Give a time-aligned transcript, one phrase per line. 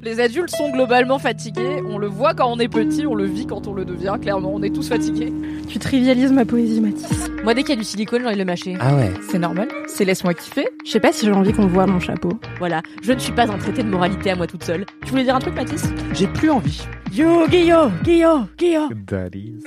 [0.00, 1.82] Les adultes sont globalement fatigués.
[1.88, 4.14] On le voit quand on est petit, on le vit quand on le devient.
[4.20, 5.32] Clairement, on est tous fatigués.
[5.68, 7.30] Tu trivialises ma poésie, Mathis.
[7.44, 8.76] Moi, dès qu'il y a du silicone, j'ai envie de le mâcher.
[8.80, 9.12] Ah ouais.
[9.30, 9.68] C'est normal.
[9.86, 10.68] C'est laisse-moi kiffer.
[10.84, 12.30] Je sais pas si j'ai envie qu'on voit mon chapeau.
[12.58, 14.86] Voilà, je ne suis pas un traité de moralité à moi toute seule.
[15.04, 15.84] Tu voulais dire un truc, Mathis?
[16.14, 16.82] J'ai plus envie.
[17.12, 18.88] Yo, Guillaume, Guillaume, Guillaume.
[19.06, 19.64] That is.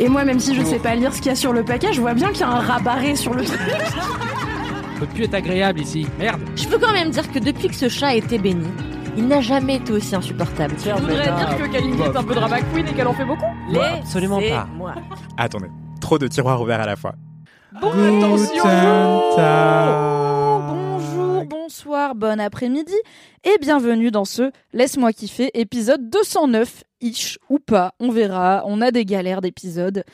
[0.00, 1.92] Et moi, même si je sais pas lire ce qu'il y a sur le paquet,
[1.92, 3.58] je vois bien qu'il y a un rabarré sur le truc.
[4.98, 6.06] peut plus être agréable ici.
[6.18, 6.40] Merde.
[6.56, 8.66] Je peux quand même dire que depuis que ce chat a été béni,
[9.16, 10.74] il n'a jamais été aussi insupportable.
[10.84, 13.44] Je voudrais dire que Kalindi est un peu drama queen et qu'elle en fait beaucoup.
[13.70, 14.66] Les absolument pas.
[14.74, 14.94] moi.
[15.36, 15.68] Attendez.
[16.00, 17.14] Trop de tiroirs ouverts à la fois.
[17.80, 18.64] Bon, attention
[19.36, 19.94] Tag.
[20.68, 22.94] Bonjour, bonsoir, bon après-midi
[23.44, 28.90] et bienvenue dans ce Laisse-moi kiffer épisode 209, ish ou pas, on verra, on a
[28.90, 30.04] des galères d'épisodes.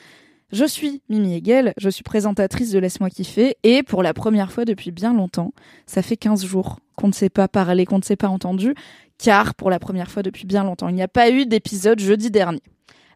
[0.51, 4.65] Je suis Mimi Hegel, je suis présentatrice de Laisse-moi kiffer et pour la première fois
[4.65, 5.53] depuis bien longtemps,
[5.85, 8.73] ça fait 15 jours qu'on ne s'est pas parlé, qu'on ne s'est pas entendu,
[9.17, 12.31] car pour la première fois depuis bien longtemps, il n'y a pas eu d'épisode jeudi
[12.31, 12.61] dernier.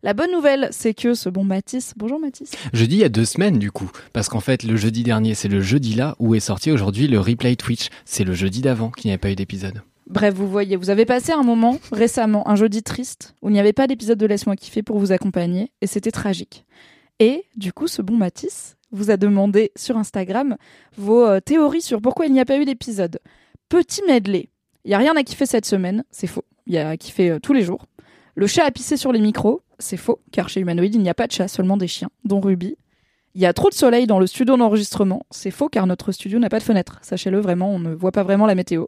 [0.01, 3.25] La bonne nouvelle, c'est que ce bon Mathis, bonjour Mathis, Jeudi il y a deux
[3.25, 6.39] semaines du coup, parce qu'en fait le jeudi dernier c'est le jeudi là où est
[6.39, 7.89] sorti aujourd'hui le replay Twitch.
[8.05, 9.81] C'est le jeudi d'avant qu'il n'y avait pas eu d'épisode.
[10.07, 13.59] Bref, vous voyez, vous avez passé un moment récemment, un jeudi triste, où il n'y
[13.59, 16.65] avait pas d'épisode de Laisse-moi kiffer pour vous accompagner, et c'était tragique.
[17.19, 20.57] Et du coup, ce bon Mathis vous a demandé sur Instagram
[20.97, 23.19] vos euh, théories sur pourquoi il n'y a pas eu d'épisode.
[23.69, 24.49] Petit medley.
[24.83, 26.43] Il n'y a rien à kiffer cette semaine, c'est faux.
[26.65, 27.85] Il y a à kiffer euh, tous les jours.
[28.33, 31.13] Le chat a pissé sur les micros, c'est faux, car chez Humanoid, il n'y a
[31.13, 32.77] pas de chat, seulement des chiens, dont Ruby.
[33.35, 36.39] Il y a trop de soleil dans le studio d'enregistrement, c'est faux, car notre studio
[36.39, 36.97] n'a pas de fenêtre.
[37.03, 38.87] Sachez-le, vraiment, on ne voit pas vraiment la météo.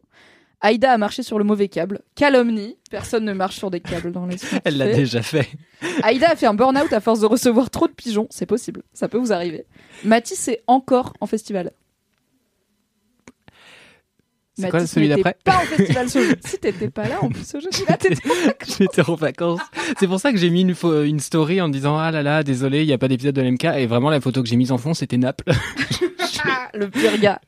[0.62, 2.02] Aïda a marché sur le mauvais câble.
[2.16, 2.78] Calomnie.
[2.90, 5.48] Personne ne marche sur des câbles dans les Elle l'a déjà fait.
[6.04, 8.28] Aïda a fait un burn-out à force de recevoir trop de pigeons.
[8.30, 8.84] C'est possible.
[8.94, 9.66] Ça peut vous arriver.
[10.04, 11.72] Mathis est encore en festival.
[14.62, 16.08] C'est quoi celui d'après pas en festival.
[16.46, 17.44] Si t'étais pas là, en plus,
[18.80, 19.60] J'étais en vacances.
[20.00, 22.88] C'est pour ça que j'ai mis une, story en disant ah là là désolé il
[22.88, 24.94] n'y a pas d'épisode de l'MK et vraiment la photo que j'ai mise en fond
[24.94, 25.52] c'était Naples.
[26.74, 27.40] le pire gars.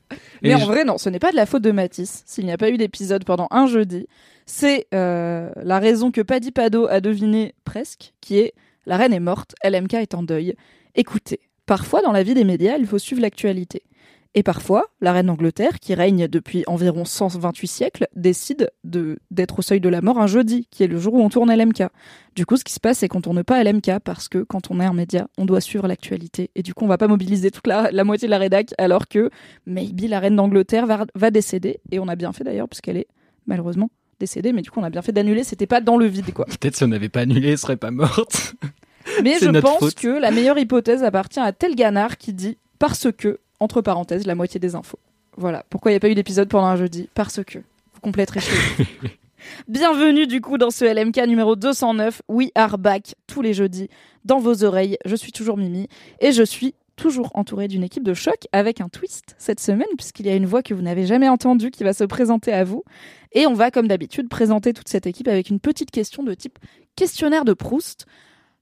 [0.42, 2.44] Mais Et en je- vrai, non, ce n'est pas de la faute de Mathis s'il
[2.44, 4.06] n'y a pas eu d'épisode pendant un jeudi.
[4.46, 8.52] C'est euh, la raison que Paddy Pado a deviné presque, qui est
[8.86, 10.54] la reine est morte, LMK est en deuil.
[10.94, 13.82] Écoutez, parfois dans la vie des médias, il faut suivre l'actualité.
[14.36, 19.62] Et parfois, la reine d'Angleterre, qui règne depuis environ 128 siècles, décide de d'être au
[19.62, 21.84] seuil de la mort un jeudi, qui est le jour où on tourne LMK.
[22.34, 24.80] Du coup, ce qui se passe, c'est qu'on tourne pas LMK parce que quand on
[24.80, 26.50] est un média, on doit suivre l'actualité.
[26.56, 29.06] Et du coup, on va pas mobiliser toute la, la moitié de la rédac, alors
[29.06, 29.30] que
[29.66, 31.78] maybe la reine d'Angleterre va, va décéder.
[31.92, 33.06] Et on a bien fait d'ailleurs, puisqu'elle est
[33.46, 34.52] malheureusement décédée.
[34.52, 35.44] Mais du coup, on a bien fait d'annuler.
[35.44, 36.46] C'était pas dans le vide, quoi.
[36.60, 38.56] Peut-être si on n'avait pas annulé elle serait pas morte.
[39.22, 39.94] Mais je pense faute.
[39.94, 44.34] que la meilleure hypothèse appartient à tel Ganard qui dit parce que, entre parenthèses, la
[44.34, 44.98] moitié des infos.
[45.36, 45.64] Voilà.
[45.70, 47.58] Pourquoi il n'y a pas eu d'épisode pendant un jeudi Parce que.
[47.58, 48.84] Vous compléterez chez vous.
[49.68, 52.22] Bienvenue du coup dans ce LMK numéro 209.
[52.28, 53.88] We are back tous les jeudis
[54.24, 54.96] dans vos oreilles.
[55.04, 55.88] Je suis toujours Mimi
[56.20, 60.26] et je suis toujours entourée d'une équipe de choc avec un twist cette semaine puisqu'il
[60.26, 62.84] y a une voix que vous n'avez jamais entendue qui va se présenter à vous.
[63.32, 66.58] Et on va comme d'habitude présenter toute cette équipe avec une petite question de type
[66.96, 68.06] questionnaire de Proust.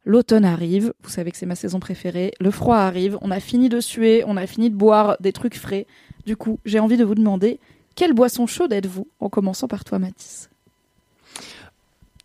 [0.05, 3.69] L'automne arrive, vous savez que c'est ma saison préférée, le froid arrive, on a fini
[3.69, 5.87] de suer, on a fini de boire des trucs frais.
[6.27, 7.61] Du coup, j'ai envie de vous demander
[7.95, 10.51] quelle boisson chaude êtes-vous En commençant par toi, Mathis?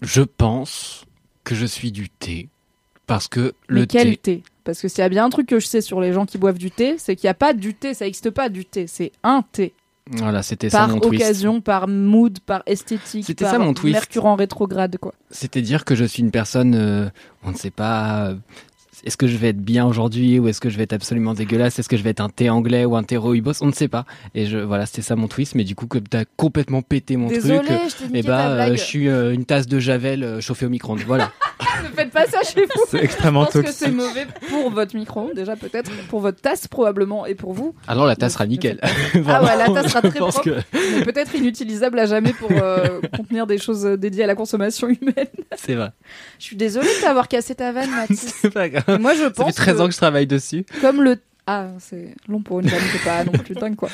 [0.02, 1.06] Je pense
[1.44, 2.50] que je suis du thé
[3.06, 4.44] parce que Mais le quel thé thé?
[4.64, 6.38] Parce que s'il y a bien un truc que je sais sur les gens qui
[6.38, 8.86] boivent du thé, c'est qu'il n'y a pas du thé, ça n'existe pas du thé,
[8.88, 9.74] c'est un thé.
[10.12, 11.24] Voilà c'était ça Par mon twist.
[11.24, 13.94] occasion, par mood, par esthétique, C'était par ça, mon twist.
[13.94, 15.14] mercure en rétrograde, quoi.
[15.32, 17.10] C'était dire que je suis une personne, euh,
[17.44, 18.36] on ne sait pas, euh,
[19.06, 21.78] est-ce que je vais être bien aujourd'hui ou est-ce que je vais être absolument dégueulasse?
[21.80, 23.62] Est-ce que je vais être un thé anglais ou un thé rooibos?
[23.62, 24.06] On ne sait pas.
[24.34, 25.54] Et je, voilà, c'était ça mon twist.
[25.56, 28.48] Mais du coup, comme t'as complètement pété mon Désolée, truc, je et niqué ta bah,
[28.50, 28.72] euh, blague.
[28.78, 31.02] je suis euh, une tasse de javel euh, chauffée au micro-ondes.
[31.06, 31.32] Voilà.
[31.98, 33.76] faites pas ça chez vous C'est Je extrêmement que toxique.
[33.78, 37.74] c'est mauvais pour votre micro, déjà peut-être, pour votre tasse probablement, et pour vous.
[37.88, 38.80] Alors la tasse sera nickel.
[39.28, 40.42] Ah ouais, la tasse sera très propre.
[40.42, 44.36] que mais peut-être inutilisable à jamais pour euh, contenir des choses euh, dédiées à la
[44.36, 45.28] consommation humaine.
[45.56, 45.90] c'est vrai.
[46.40, 48.34] Je suis désolée de t'avoir cassé ta vanne, Mathis.
[48.42, 48.84] C'est pas grave.
[48.88, 50.66] Et moi, je Ça pense fait 13 que, ans que je travaille dessus.
[50.82, 51.18] comme le...
[51.46, 53.90] Ah, c'est long pour une vanne, c'est pas non plus dingue, quoi.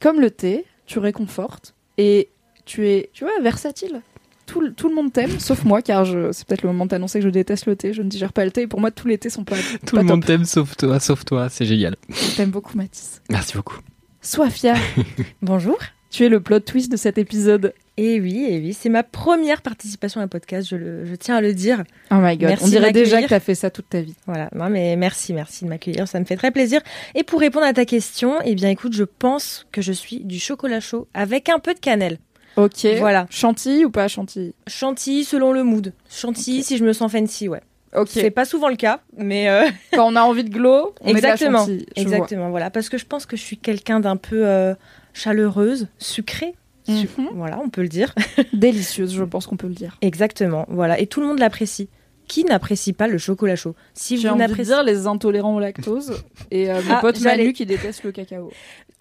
[0.00, 2.28] comme le thé, tu réconfortes et
[2.64, 4.02] tu es, tu vois, versatile.
[4.48, 6.90] Tout, le- tout le monde t'aime, sauf moi, car je, c'est peut-être le moment de
[6.90, 7.92] t'annoncer que je déteste le thé.
[7.92, 8.62] Je ne digère pas le thé.
[8.62, 9.56] Et pour moi, tous les thés sont pas.
[9.86, 11.96] Tout pas le monde t'aime sauf toi, sauf toi, c'est génial.
[12.08, 13.20] Je t'aime beaucoup, Mathis.
[13.30, 13.76] Merci beaucoup.
[14.22, 14.74] Soifia,
[15.42, 15.78] Bonjour.
[16.10, 17.72] tu es le plot twist de cet épisode.
[17.96, 21.34] Et oui, et oui, c'est ma première participation à un podcast, je, le, je tiens
[21.36, 21.82] à le dire.
[22.12, 24.14] Oh my god, Merci on dirait déjà que t'as fait ça toute ta vie.
[24.26, 26.80] Voilà, non mais merci, merci de m'accueillir, ça me fait très plaisir.
[27.16, 30.38] Et pour répondre à ta question, eh bien écoute, je pense que je suis du
[30.38, 32.18] chocolat chaud avec un peu de cannelle.
[32.62, 32.86] Ok.
[32.98, 33.26] Voilà.
[33.30, 34.54] Chantilly ou pas chantilly?
[34.66, 35.92] Chantilly selon le mood.
[36.10, 37.62] Chantilly si je me sens fancy, ouais.
[37.96, 38.08] Ok.
[38.10, 39.64] C'est pas souvent le cas, mais euh,
[39.94, 41.86] Quand on a envie de glow, on met de la exactement, chantilly.
[41.96, 42.02] Vois.
[42.02, 44.74] exactement, voilà, parce que je pense que je suis quelqu'un d'un peu euh,
[45.14, 46.54] chaleureuse, sucrée.
[46.86, 47.28] Su- Mhm.
[47.34, 48.14] Voilà, on peut le dire.
[48.54, 49.96] Délicieuse, je pense qu'on peut le dire.
[50.00, 51.88] Exactement, voilà, et tout le monde l'apprécie.
[52.28, 53.74] Qui n'apprécie pas le chocolat chaud?
[53.94, 57.38] Si J'ai vous n'appréciez dire les intolérants au lactose et euh, mon Ah, pote j'allais-
[57.44, 58.50] Manu qui déteste le cacao.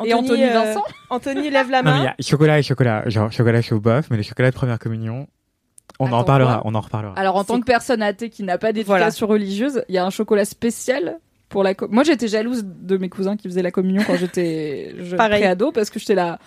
[0.06, 2.02] Et Anthony euh, Vincent Anthony lève la Non, mais main.
[2.04, 3.08] il y a chocolat et chocolat.
[3.10, 5.28] Genre chocolat chaud bof, mais le chocolat de première communion,
[6.00, 6.54] on Attends, en parlera.
[6.60, 7.14] quoi On en reparlera.
[7.18, 10.10] Alors en tant que personne athée qui n'a pas d'éducation religieuse, il y a un
[10.10, 11.18] chocolat spécial
[11.50, 15.18] pour la Moi j'étais jalouse de mes cousins qui faisaient la communion quand j'étais jeune
[15.18, 15.44] Pareil.
[15.46, 16.40] ado parce que j'étais là.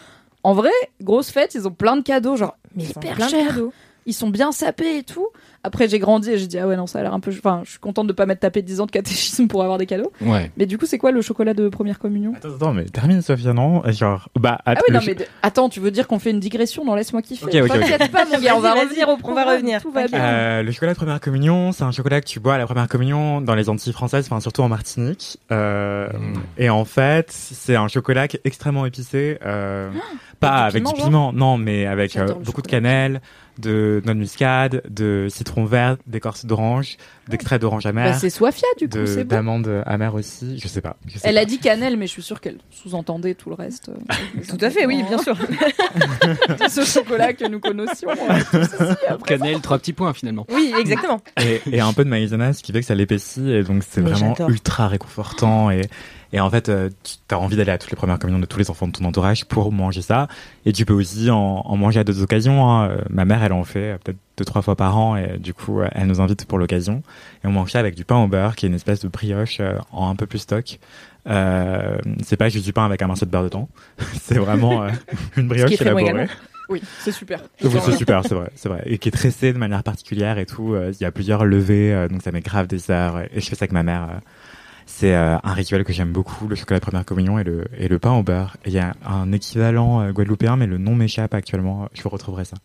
[0.43, 0.71] En vrai,
[1.03, 3.59] grosse fête, ils ont plein de cadeaux, genre Mais hyper plein de cher.
[4.07, 5.29] Ils sont bien sapés et tout.
[5.63, 7.31] Après j'ai grandi et j'ai dit ah ouais non ça a l'air un peu.
[7.37, 9.85] Enfin je suis contente de pas m'être tapé 10 ans de catéchisme pour avoir des
[9.85, 10.11] cadeaux.
[10.23, 10.51] Ouais.
[10.57, 12.33] Mais du coup c'est quoi le chocolat de première communion?
[12.35, 13.83] Attends, attends, mais termine Sophia, non?
[13.93, 16.83] Genre, bah, Ah oui, non, mais de- attends, tu veux dire qu'on fait une digression?
[16.85, 17.45] Non, laisse-moi kiffer.
[17.45, 17.81] Ok, ok, ok.
[17.91, 20.19] T'inquiète pas, mon gars, on va revenir au on va revenir, Tout va bien.
[20.19, 22.89] Euh, le chocolat de première communion, c'est un chocolat que tu bois à la première
[22.89, 25.39] communion dans les Antilles françaises, enfin surtout en Martinique.
[25.53, 26.35] Euh, Mm.
[26.59, 29.91] Et en fait, c'est un chocolat qui est extrêmement épicé, euh,
[30.41, 33.21] pas du avec piment, du piment, non, mais avec euh, beaucoup de cannelle,
[33.59, 36.97] de noix de muscade, de citron vert, d'écorce d'orange,
[37.29, 39.37] d'extrait d'orange Bah, amer, c'est Soifia, du coup, c'est bon.
[39.37, 40.59] d'amandes amères aussi.
[40.59, 40.97] Je sais pas.
[41.07, 41.41] je sais Elle pas.
[41.43, 43.91] a dit cannelle, mais je suis sûre qu'elle sous-entendait tout le reste.
[44.49, 45.37] Tout à fait, oui, bien sûr.
[46.69, 48.09] ce chocolat que nous connaissions.
[48.11, 49.17] euh.
[49.27, 50.47] Cannelle, trois petits points finalement.
[50.53, 51.21] Oui, exactement.
[51.41, 54.01] et, et un peu de maïzena, ce qui fait que ça l'épaissit et donc c'est
[54.01, 55.83] vraiment ultra réconfortant et
[56.33, 58.59] et en fait euh, tu as envie d'aller à toutes les premières communions de tous
[58.59, 60.29] les enfants de ton entourage pour manger ça
[60.67, 62.89] et tu peux aussi en, en manger à d'autres occasions hein.
[62.91, 65.53] Euh, ma mère elle en fait euh, peut-être deux trois fois par an et du
[65.55, 67.03] coup euh, elle nous invite pour l'occasion
[67.45, 69.59] et on mange ça avec du pain au beurre qui est une espèce de brioche
[69.61, 70.79] euh, en un peu plus stock
[71.29, 73.69] euh, c'est pas juste du pain avec un morceau de beurre dedans
[74.23, 74.91] c'est vraiment euh,
[75.37, 76.29] une brioche qui est élaborée.
[76.71, 77.41] Oui, c'est super.
[77.65, 78.83] oui, c'est super, c'est vrai, c'est vrai.
[78.87, 80.73] Et qui est tressé de manière particulière et tout.
[80.73, 83.19] Euh, Il y a plusieurs levées, euh, donc ça met grave des heures.
[83.35, 84.21] Et je fais ça avec ma mère.
[84.93, 87.87] C'est euh, un rituel que j'aime beaucoup, le chocolat de première communion et le, et
[87.89, 88.57] le pain au beurre.
[88.67, 91.89] Il y a un équivalent euh, guadeloupéen, mais le nom m'échappe actuellement.
[91.95, 92.57] Je vous retrouverai ça.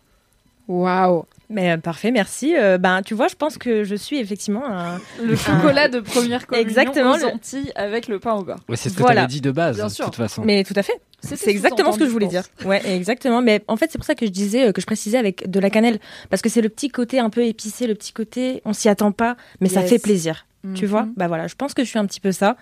[0.68, 1.26] Waouh.
[1.50, 2.56] Mais euh, parfait, merci.
[2.58, 5.00] Euh, ben, tu vois, je pense que je suis effectivement un.
[5.24, 8.60] Le chocolat de première communion Exactement, aux le- avec le pain au beurre.
[8.68, 9.22] Ouais, c'est ce que Voilà.
[9.22, 10.44] t'avais dit de base, Bien de toute façon.
[10.44, 11.00] Mais tout à fait.
[11.22, 12.44] C'est exactement ce que je voulais dire.
[12.66, 13.42] Ouais, exactement.
[13.42, 15.70] Mais en fait, c'est pour ça que je disais, que je précisais avec de la
[15.70, 16.00] cannelle.
[16.30, 19.12] Parce que c'est le petit côté un peu épicé, le petit côté, on s'y attend
[19.12, 20.46] pas, mais ça fait plaisir.
[20.74, 20.90] Tu Mhm.
[20.90, 22.58] vois Bah voilà, je pense que je suis un petit peu ça.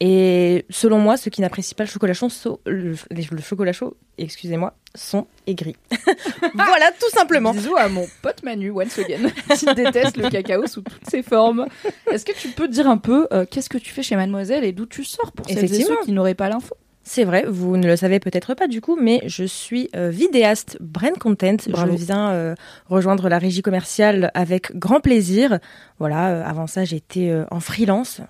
[0.00, 2.94] Et selon moi, ceux qui n'apprécient pas le chocolat chaud, so- le,
[3.42, 5.76] chocolat chaud, excusez-moi, sont aigris.
[6.54, 7.52] voilà, tout simplement.
[7.52, 11.66] Bisous à mon pote Manu, once again, qui déteste le cacao sous toutes ses formes.
[12.10, 14.72] Est-ce que tu peux dire un peu euh, qu'est-ce que tu fais chez Mademoiselle et
[14.72, 16.74] d'où tu sors pour celles et ceux qui n'auraient pas l'info?
[17.08, 20.76] C'est vrai, vous ne le savez peut-être pas du coup, mais je suis euh, vidéaste
[20.80, 21.54] brand content.
[21.68, 21.92] Bravo.
[21.92, 22.54] Je viens euh,
[22.88, 25.60] rejoindre la régie commerciale avec grand plaisir.
[26.00, 28.20] Voilà, euh, avant ça, j'étais en freelance.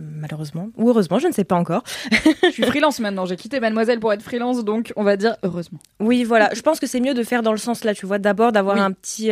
[0.00, 1.82] malheureusement ou heureusement, je ne sais pas encore.
[2.44, 5.78] Je suis freelance maintenant, j'ai quitté Mademoiselle pour être freelance, donc on va dire heureusement.
[6.00, 8.18] Oui, voilà, je pense que c'est mieux de faire dans le sens là, tu vois,
[8.18, 8.82] d'abord d'avoir Oui.
[8.82, 9.26] un petit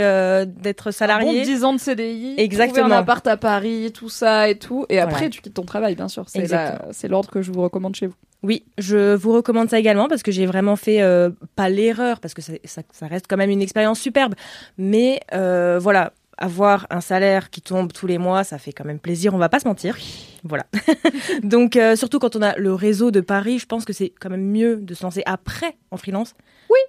[0.60, 1.38] d'être Un salarié.
[1.40, 2.80] bon 10 ans de CDI, Exactement.
[2.82, 4.84] trouver un appart à Paris, tout ça et tout.
[4.90, 6.26] Et après, tu quittes ton travail, bien sûr.
[6.28, 8.14] C'est l'ordre que je vous recommande chez vous.
[8.42, 12.32] Oui, je vous recommande ça également parce que j'ai vraiment fait euh, pas l'erreur parce
[12.32, 14.34] que ça, ça, ça reste quand même une expérience superbe,
[14.78, 18.98] mais euh, voilà, avoir un salaire qui tombe tous les mois, ça fait quand même
[18.98, 19.96] plaisir, on va pas se mentir.
[20.42, 20.64] Voilà.
[21.42, 24.30] Donc euh, surtout quand on a le réseau de Paris, je pense que c'est quand
[24.30, 26.34] même mieux de se lancer après en freelance.
[26.70, 26.80] Oui.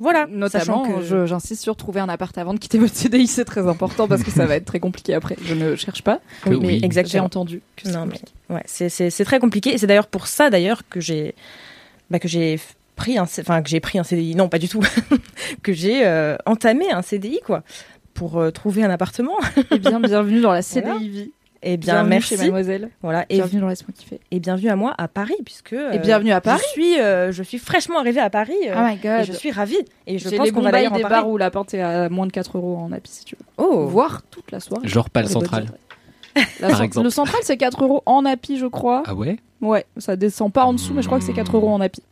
[0.00, 3.26] Voilà, Notamment, sachant que je- j'insiste sur trouver un appart avant de quitter votre CDI,
[3.26, 5.36] c'est très important parce que ça va être très compliqué après.
[5.42, 6.78] Je ne cherche pas, Que mais oui.
[6.78, 7.24] j'ai Exactement.
[7.24, 8.32] entendu que c'est Non, mais- compliqué.
[8.50, 11.34] Ouais, c'est- très compliqué et c'est d'ailleurs pour ça d'ailleurs que j'ai
[12.10, 12.58] bah, que j'ai
[12.96, 14.80] pris un enfin que j'ai pris un CDI non pas du tout
[15.62, 17.62] que j'ai euh, entamé un CDI quoi
[18.14, 19.36] pour euh, trouver un appartement
[19.70, 21.32] Eh bien, bienvenue dans la CDI vie.
[21.62, 22.90] Et bien bienvenue merci chez Mademoiselle.
[23.02, 24.20] voilà et, bienvenue dans Laisse-moi kiffer.
[24.30, 26.62] et bienvenue à moi à Paris puisque euh, Et bienvenue à Paris.
[26.66, 29.24] je suis euh, je suis fraîchement arrivée à Paris euh, Oh my et god.
[29.26, 31.74] je suis ravie et je pense qu'on va d'ailleurs en des bars où la pinte
[31.74, 33.44] est à moins de 4 euros en appli si tu veux.
[33.56, 34.86] oh Voire toute la soirée.
[34.86, 35.66] Genre pas le central.
[36.60, 37.04] La Par exemple.
[37.04, 39.02] Le central, c'est 4 euros en appli, je crois.
[39.06, 39.38] Ah ouais?
[39.60, 42.02] Ouais, ça descend pas en dessous, mais je crois que c'est 4 euros en appli.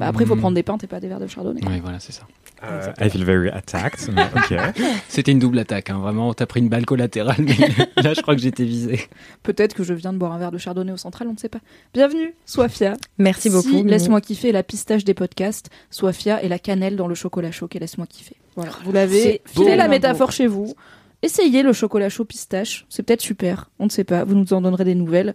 [0.00, 0.40] Bah, après, il faut Mm.
[0.40, 1.60] prendre des pintes et pas des verres de chardonnay.
[1.66, 2.22] Oui, voilà, c'est ça.
[2.64, 4.00] Euh, I feel very attacked.
[5.08, 5.98] C'était une double attaque, hein.
[5.98, 6.34] vraiment.
[6.34, 7.56] T'as pris une balle collatérale, mais
[8.02, 9.00] là, je crois que j'étais visé.
[9.42, 11.48] Peut-être que je viens de boire un verre de chardonnay au central, on ne sait
[11.48, 11.60] pas.
[11.94, 12.96] Bienvenue, Soifia.
[13.18, 13.84] Merci Si beaucoup.
[13.86, 17.78] Laisse-moi kiffer la pistache des podcasts, Soifia et la cannelle dans le chocolat chaud et
[17.78, 18.36] laisse-moi kiffer.
[18.56, 19.40] Voilà, vous l'avez.
[19.46, 19.90] Filez la beau.
[19.90, 20.74] métaphore chez vous.
[21.22, 23.70] Essayez le chocolat chaud pistache, c'est peut-être super.
[23.78, 24.24] On ne sait pas.
[24.24, 25.34] Vous nous en donnerez des nouvelles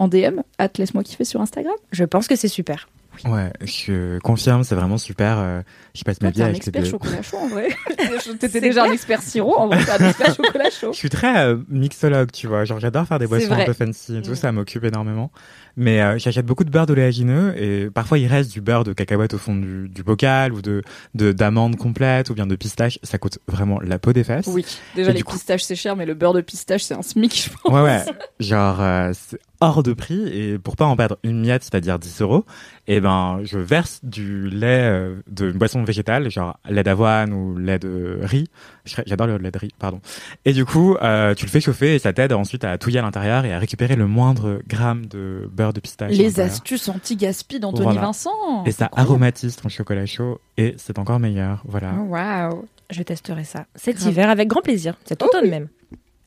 [0.00, 0.40] en DM.
[0.58, 1.74] Hâte, laisse-moi kiffer sur Instagram.
[1.92, 2.88] Je pense que c'est super.
[3.24, 5.38] Ouais, je confirme, c'est vraiment super.
[5.38, 5.62] euh,
[5.94, 7.68] je passe ma vie t'es un avec ces expert deux- chocolat chaud en vrai.
[8.38, 10.92] T'étais déjà un expert sirop, en vrai, un expert chocolat chaud.
[10.92, 12.64] Je suis très euh, mixologue, tu vois.
[12.64, 14.36] Genre, j'adore faire des boissons un peu fancy et tout, Mm.
[14.36, 15.30] ça m'occupe énormément.
[15.76, 19.34] Mais euh, j'achète beaucoup de beurre d'oléagineux et parfois il reste du beurre de cacahuète
[19.34, 20.82] au fond du, du bocal ou de
[21.14, 22.98] de d'amandes complètes ou bien de pistache.
[23.02, 24.46] Ça coûte vraiment la peau des fesses.
[24.48, 27.02] Oui, déjà Et les coup- pistaches c'est cher, mais le beurre de pistache c'est un
[27.02, 27.72] smic, je pense.
[27.72, 28.04] Ouais, ouais.
[28.40, 32.22] Genre, euh, c'est hors de prix et pour pas en perdre une miette, c'est-à-dire 10
[32.22, 32.46] euros,
[32.86, 37.78] eh ben, je verse du lait euh, de boisson végétale, genre lait d'avoine ou lait
[37.78, 38.48] de riz.
[38.84, 40.00] J'adore le lait de riz, pardon.
[40.44, 43.02] Et du coup, euh, tu le fais chauffer et ça t'aide ensuite à touiller à
[43.02, 46.12] l'intérieur et à récupérer le moindre gramme de beurre de pistache.
[46.12, 48.00] Les astuces anti-gaspi d'Anthony Voilà.
[48.00, 48.64] Vincent.
[48.64, 51.62] Et ça aromatise ton chocolat chaud et c'est encore meilleur.
[51.66, 51.92] Voilà.
[51.98, 52.64] Oh, Waouh.
[52.90, 54.10] Je testerai ça cet Grave.
[54.12, 54.94] hiver avec grand plaisir.
[55.04, 55.50] Cet Oh automne oui.
[55.50, 55.68] même.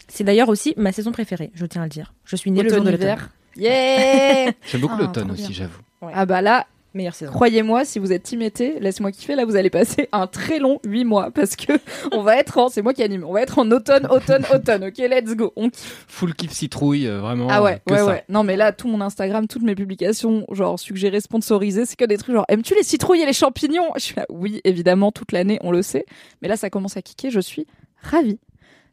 [0.07, 2.13] C'est d'ailleurs aussi ma saison préférée, je tiens à le dire.
[2.25, 3.07] Je suis née le jour de Automne l'automne.
[3.09, 3.29] hiver.
[3.57, 5.79] Yeah J'aime beaucoup Ah, l'automne aussi, j'avoue.
[6.13, 7.31] Ah bah là, Meilleure saison.
[7.31, 10.79] croyez-moi, si vous êtes team été, laisse-moi kiffer, là vous allez passer un très long
[10.85, 11.73] 8 mois parce que
[12.11, 14.83] on va être en, c'est moi qui anime, on va être en automne, automne, automne,
[14.85, 15.53] ok, let's go.
[15.55, 16.05] On kiffe.
[16.07, 17.47] Full kiff citrouille, euh, vraiment.
[17.49, 18.05] Ah ouais, que ouais, ça.
[18.05, 18.23] ouais.
[18.29, 22.17] Non mais là, tout mon Instagram, toutes mes publications, genre suggérées, sponsorisées, c'est que des
[22.17, 23.89] trucs genre, aimes-tu les citrouilles et les champignons?
[23.95, 26.05] Je suis là, oui, évidemment, toute l'année, on le sait.
[26.41, 27.65] Mais là, ça commence à kicker, je suis
[28.01, 28.39] ravie.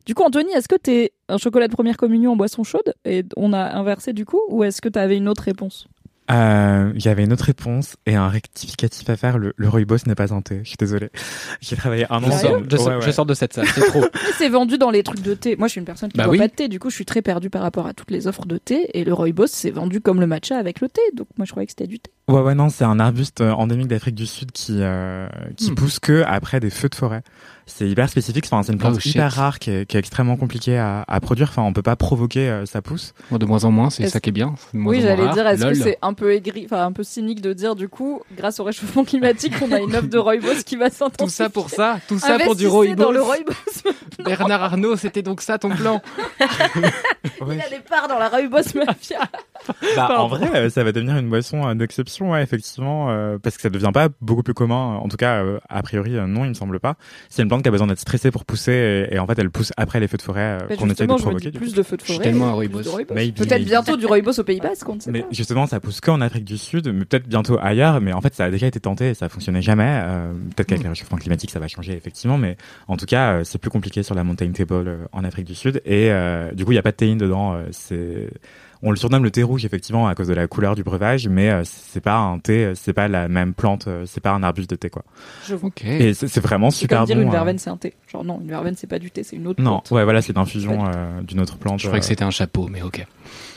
[0.07, 3.25] Du coup, Anthony, est-ce que t'es un chocolat de première communion en boisson chaude et
[3.37, 5.87] on a inversé du coup, ou est-ce que t'avais une autre réponse?
[6.31, 9.39] Euh, J'avais une autre réponse et un rectificatif à faire.
[9.39, 10.61] Le, le rooibos n'est pas un thé.
[10.63, 11.11] Je suis désolé.
[11.61, 12.31] J'ai travaillé un an.
[12.31, 13.01] Je, sors, je, sors- Ouais, ouais.
[13.03, 14.05] je sors de cette salle, c'est trop.
[14.39, 15.57] C'est vendu dans les trucs de thé.
[15.57, 16.39] Moi, je suis une personne qui Bah boit oui.
[16.39, 18.47] pas de thé, du coup, je suis très perdue par rapport à toutes les offres
[18.47, 18.89] de thé.
[18.99, 21.03] Et le rooibos, c'est vendu comme le matcha avec le thé.
[21.15, 22.11] Donc, moi, je croyais que c'était du thé.
[22.29, 25.75] Ouais, ouais, non, c'est un arbuste endémique d'Afrique du Sud qui, euh, qui Hmm.
[25.75, 27.23] pousse que après des feux de forêt.
[27.75, 28.45] C'est hyper spécifique.
[28.47, 31.21] Enfin, c'est une plante Oh, hyper rare qui est, qui est extrêmement compliquée à, à
[31.21, 31.49] produire.
[31.51, 33.15] Enfin, on peut pas provoquer euh, sa pousse.
[33.31, 34.55] Bon, de moins en moins, c'est ça qui est bien.
[34.75, 37.77] Oui, j'allais dire, est-ce que c'est un peu aigri, enfin, un peu cynique de dire,
[37.77, 41.21] du coup, grâce au réchauffement climatique, on a une offre de rooibos qui va s'intensifier.
[41.31, 42.95] Tout ça pour ça, tout ça pour du rooibos.
[43.03, 43.53] dans le rooibos.
[44.25, 46.03] Bernard Arnault, c'était donc ça ton plan.
[46.41, 49.21] Il a des parts dans la rooibos mafia.
[49.97, 53.57] Bah, en vrai, euh, ça va devenir une boisson euh, d'exception, ouais, effectivement, euh, parce
[53.57, 54.97] que ça devient pas beaucoup plus commun.
[55.03, 56.97] En tout cas, euh, a priori, non, il me semble pas.
[57.29, 59.51] C'est une plante qui a besoin d'être stressée pour pousser, et, et en fait, elle
[59.51, 61.51] pousse après les feux de forêt euh, Bah, qu'on essaie de provoquer.
[61.51, 62.25] plus de feux de Je suis forêt.
[62.25, 62.83] tellement un rooibos.
[63.07, 65.29] Peut-être bientôt du rooibos au Pays Basque, on ne sait Mais pas.
[65.31, 68.01] justement, ça pousse qu'en Afrique du Sud, mais peut-être bientôt ailleurs.
[68.01, 69.89] Mais en fait, ça a déjà été tenté et ça fonctionnait jamais.
[70.03, 70.85] Euh, peut-être qu'avec Mm.
[70.85, 72.57] le réchauffement climatique, ça va changer effectivement, mais
[72.89, 75.55] en tout cas, euh, c'est plus compliqué sur la mountain table euh, en Afrique du
[75.55, 75.83] Sud.
[75.85, 77.55] Et euh, du coup, il y a pas de théine dedans.
[77.55, 78.29] euh, c'est
[78.83, 81.51] on le surnomme le thé rouge effectivement à cause de la couleur du breuvage, mais
[81.51, 84.43] euh, c'est pas un thé, euh, c'est pas la même plante, euh, c'est pas un
[84.43, 85.05] arbuste de thé quoi.
[85.47, 85.69] Je vois.
[85.69, 85.85] Ok.
[85.85, 87.23] Et c'est vraiment C'est super comme dire bon.
[87.23, 87.33] une euh.
[87.33, 87.95] verveine, c'est un thé.
[88.11, 89.91] Genre, non, une verveine, c'est pas du thé, c'est une autre Non, plante.
[89.91, 91.79] ouais, voilà, c'est l'infusion euh, d'une autre plante.
[91.81, 93.07] Je croyais que c'était un chapeau, mais ok.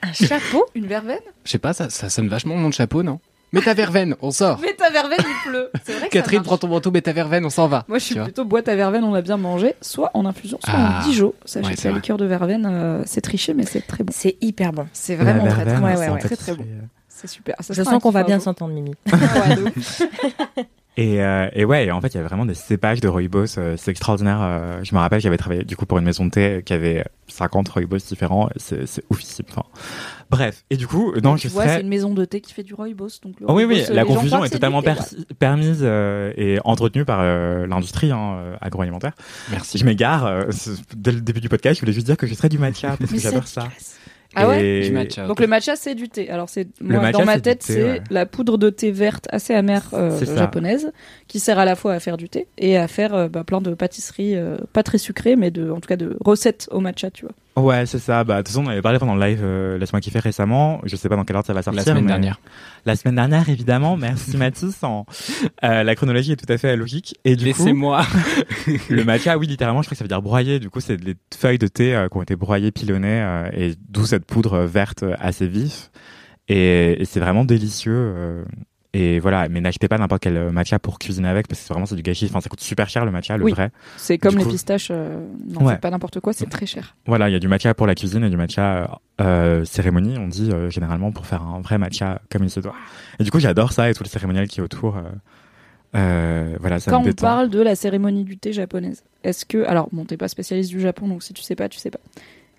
[0.00, 0.64] Un chapeau?
[0.76, 1.18] Une verveine?
[1.44, 3.18] Je sais pas, ça, ça sonne vachement mon chapeau, non?
[3.52, 4.58] Mais ta verveine, on sort.
[4.60, 5.70] Mais ta verveine, il pleut.
[5.84, 7.84] C'est vrai que ça Catherine, prends ton manteau, mets ta verveine, on s'en va.
[7.88, 10.74] Moi, je suis plutôt boîte à verveine, on a bien mangé, soit en infusion, soit
[10.76, 11.00] Ah.
[11.00, 11.32] en Dijon.
[11.44, 14.12] Sachez Ouais, que c'est la liqueur de verveine, euh, c'est triché, mais c'est très bon.
[14.14, 14.86] C'est hyper bon.
[14.92, 16.64] C'est La vraiment très, verveine, très, ouais, ouais, très, très bon.
[17.08, 17.56] C'est super.
[17.60, 18.94] Ça Je sens qu'on va bien s'entendre, Mimi.
[21.00, 23.76] Et, euh, et ouais, en fait, il y a vraiment des cépages de rooibos, euh,
[23.76, 24.38] c'est extraordinaire.
[24.42, 27.04] euh, je me rappelle, j'avais travaillé du coup pour une maison de thé qui avait
[27.28, 28.48] 50 rooibos différents.
[28.56, 29.44] C'est, c'est oufissime.
[29.48, 29.62] Enfin,
[30.28, 30.64] bref.
[30.70, 31.80] Et du coup, non, tu je vois, c'est serais.
[31.82, 33.20] une maison de thé qui fait du rooibos.
[33.22, 34.94] Donc le Oh oui, oui, la confusion est totalement thé,
[35.38, 39.12] permise euh, et entretenue par euh, l'industrie hein, agroalimentaire.
[39.52, 39.78] Merci.
[39.78, 40.26] Je m'égare.
[40.26, 40.46] euh,
[40.96, 43.12] dès le début du podcast, je voulais juste dire que je serais du matcha parce
[43.12, 43.68] que j'adore ça.
[44.40, 45.26] Ah ouais Et- Du matcha.
[45.26, 46.30] Donc le matcha c'est du thé.
[46.30, 48.00] Alors c'est Le moi, matcha, dans ma tête c'est ouais.
[48.10, 50.92] la poudre de thé verte assez amère euh, japonaise
[51.26, 53.60] qui sert à la fois à faire du thé et à faire euh, bah, plein
[53.60, 57.10] de pâtisseries euh, pas très sucrées mais de en tout cas de recettes au matcha
[57.10, 57.34] tu vois.
[57.60, 58.24] Ouais, c'est ça.
[58.24, 60.80] Bah, de toute façon, on avait parlé pendant le live euh, Laisse-moi kiffer récemment.
[60.84, 61.78] Je sais pas dans quelle ordre ça va sortir.
[61.78, 62.40] La semaine mais- dernière.
[62.84, 63.96] La semaine dernière, évidemment.
[63.96, 64.82] Merci Mathis.
[64.82, 65.06] En-
[65.64, 67.16] euh, la chronologie est tout à fait logique.
[67.24, 68.02] Et du coup, Laissez-moi.
[68.90, 70.58] le matcha, oui, littéralement, je crois que ça veut dire broyer.
[70.58, 73.74] Du coup, c'est des feuilles de thé euh, qui ont été broyées, pilonnées, euh, et
[73.88, 75.90] d'où cette poudre verte assez vif.
[76.48, 78.44] Et, et c'est vraiment délicieux.
[78.94, 81.86] Euh, et voilà, mais n'achetez pas n'importe quel matcha pour cuisiner avec parce que vraiment
[81.86, 82.26] c'est du gâchis.
[82.30, 83.52] Enfin, ça coûte super cher le matcha, le Oui.
[83.52, 83.70] vrai.
[83.98, 85.74] C'est comme les pistaches, euh, non, Ouais.
[85.74, 86.96] c'est pas n'importe quoi, c'est très cher.
[87.06, 90.26] Voilà, il y a du matcha pour la cuisine et du matcha euh, cérémonie, on
[90.28, 92.74] dit euh, généralement pour faire un vrai matcha comme il se doit.
[93.20, 94.96] Et du coup, j'adore ça et tout le cérémonial qui est autour.
[94.96, 95.02] euh,
[95.94, 99.64] euh, voilà, ça Quand me on parle de la cérémonie du thé japonaise, est-ce que.
[99.64, 102.00] Alors, bon, t'es pas spécialiste du Japon, donc si tu sais pas, tu sais pas.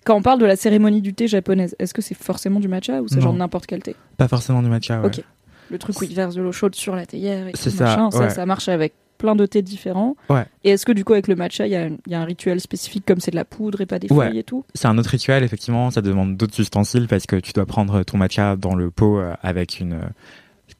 [0.04, 3.02] Quand on parle de la cérémonie du thé japonaise, est-ce que c'est forcément du matcha
[3.02, 3.94] ou c'est genre n'importe quel thé?
[4.16, 5.00] Pas forcément du matcha.
[5.00, 5.06] Ouais.
[5.06, 5.22] Ok.
[5.70, 8.10] Le truc où ils versent de l'eau chaude sur la théière et tout ça, machin,
[8.10, 8.30] ça, ouais.
[8.30, 10.16] ça marche avec plein de thés différents.
[10.30, 10.44] Ouais.
[10.64, 12.20] Et est-ce que du coup, avec le matcha, il y, a un- il y a
[12.20, 14.28] un rituel spécifique comme c'est de la poudre et pas des Ouais.
[14.28, 14.64] feuilles et tout?
[14.74, 15.90] C'est un autre rituel, effectivement.
[15.90, 19.34] Ça demande d'autres ustensiles parce que tu dois prendre ton matcha dans le pot euh,
[19.42, 20.00] avec une euh,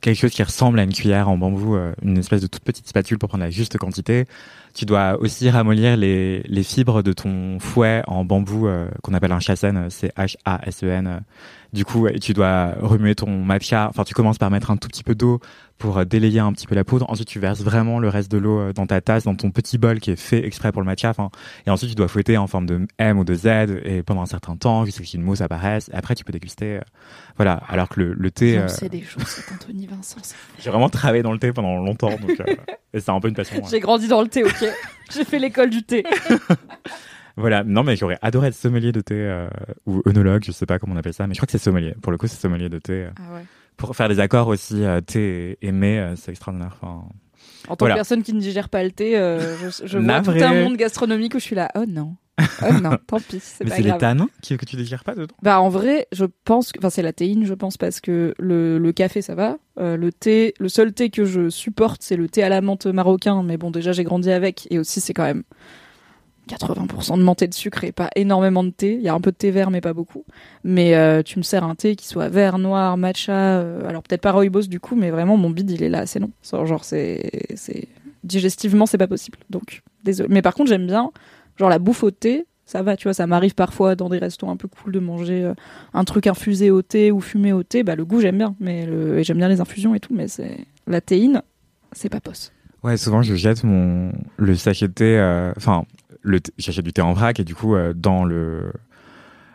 [0.01, 2.89] quelque chose qui ressemble à une cuillère en bambou, euh, une espèce de toute petite
[2.89, 4.25] spatule pour prendre la juste quantité.
[4.73, 9.33] Tu dois aussi ramollir les, les fibres de ton fouet en bambou euh, qu'on appelle
[9.33, 11.21] un chasen, c'est H-A-S-E-N.
[11.73, 13.87] Du coup, et tu dois remuer ton matcha.
[13.91, 15.39] Enfin, tu commences par mettre un tout petit peu d'eau
[15.79, 17.09] pour euh, délayer un petit peu la poudre.
[17.09, 19.79] Ensuite, tu verses vraiment le reste de l'eau euh, dans ta tasse, dans ton petit
[19.79, 21.11] bol qui est fait exprès pour le matcha.
[21.11, 21.31] Enfin,
[21.67, 23.47] et ensuite, tu dois fouetter en forme de M ou de Z
[23.85, 25.89] et pendant un certain temps jusqu'à ce qu'une mousse apparaisse.
[25.93, 26.79] Et après, tu peux déguster.
[26.79, 26.81] euh,
[27.37, 27.63] voilà.
[27.69, 30.17] Alors que le, le thé, euh, des choses, c'est Anthony Vincent.
[30.59, 32.55] j'ai vraiment travaillé dans le thé pendant longtemps, donc euh,
[32.93, 33.57] et c'est un peu une passion.
[33.59, 33.69] ouais.
[33.71, 34.65] J'ai grandi dans le thé, ok
[35.15, 36.03] J'ai fait l'école du thé.
[37.37, 37.65] Voilà.
[37.65, 39.49] Non, mais j'aurais adoré être sommelier de thé euh,
[39.87, 41.95] ou œnologue, je sais pas comment on appelle ça, mais je crois que c'est sommelier.
[42.03, 42.93] Pour le coup, c'est sommelier de thé.
[43.05, 43.45] euh, Ah ouais.
[43.77, 46.77] Pour faire des accords aussi, euh, thé et mets, euh, c'est extraordinaire.
[46.81, 47.05] Enfin,
[47.69, 47.95] En tant Voilà.
[47.95, 51.35] que personne qui ne digère pas le thé, je, je vois tout un monde gastronomique
[51.35, 51.71] où je suis là.
[51.75, 52.17] Oh non.
[52.63, 55.35] Oh non, tant pis, c'est mais c'est les tanins qui, que tu désires pas dedans?
[55.43, 58.79] Bah en vrai, je pense que, enfin c'est la théine, je pense parce que le,
[58.79, 62.29] le café ça va, Euh, le thé, le seul thé que je supporte c'est le
[62.31, 65.25] thé à la menthe marocain, mais bon déjà j'ai grandi avec et aussi c'est quand
[65.25, 65.43] même
[66.51, 68.95] 80% de menthe et de sucre et pas énormément de thé.
[68.95, 70.25] Il y a un peu de thé vert mais pas beaucoup.
[70.65, 74.21] Mais euh, tu me sers un thé qui soit vert, noir, matcha, euh, alors peut-être
[74.21, 76.31] pas rooibos du coup, mais vraiment mon bide il est là, c'est non.
[76.43, 77.89] Genre c'est c'est
[78.25, 79.39] digestivement c'est pas possible.
[79.51, 80.29] Donc désolé.
[80.31, 81.11] Mais par contre j'aime bien
[81.59, 82.47] genre la bouffe au thé.
[82.67, 85.43] Ça va, tu vois, ça m'arrive parfois dans des restos un peu cool de manger
[85.43, 85.55] euh,
[85.93, 88.85] un truc infusé au thé ou fumé au thé, bah le goût j'aime bien, mais
[88.85, 91.43] et j'aime bien les infusions et tout, mais c'est la théine,
[91.91, 92.53] c'est pas posse.
[92.85, 95.53] Ouais, souvent je jette mon le sachet de thé.
[95.57, 95.85] Enfin,
[96.59, 98.73] j'achète du thé en vrac et du coup euh, dans le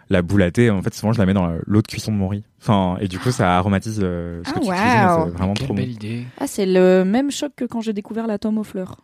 [0.10, 2.17] la boule à thé, en fait souvent je la mets dans l'eau de cuisson de
[2.17, 2.43] mon riz.
[2.62, 5.25] Enfin, et du coup ça aromatise euh, ce que Ah, tu cuisines.
[5.32, 5.82] C'est vraiment Quelle trop bon.
[5.82, 6.25] belle idée.
[6.39, 8.97] Ah, c'est le même choc que quand j'ai découvert la tome aux fleurs,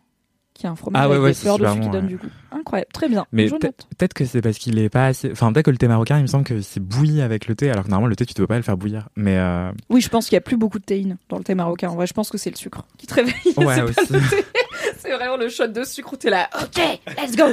[0.54, 2.08] qui est un fromage Ah ouais, avec ouais, des fleurs dessus qui donne ouais.
[2.10, 2.28] du goût.
[2.52, 3.26] Incroyable, très bien.
[3.32, 5.32] Mais peut-être que c'est parce qu'il est pas assez.
[5.32, 7.70] Enfin, peut-être que le thé marocain, il me semble que c'est bouilli avec le thé,
[7.70, 9.08] alors que normalement le thé tu dois pas le faire bouillir.
[9.16, 11.56] Mais euh, Oui, je pense qu'il y a plus beaucoup de théine dans le thé
[11.56, 11.88] marocain.
[11.88, 13.34] En vrai, je pense que c'est le sucre qui te réveille.
[13.56, 14.12] Ouais, pas aussi.
[14.12, 14.44] le thé.
[14.98, 16.48] C'est vraiment le shot de sucre où t'es là.
[16.62, 17.44] Ok, let's go.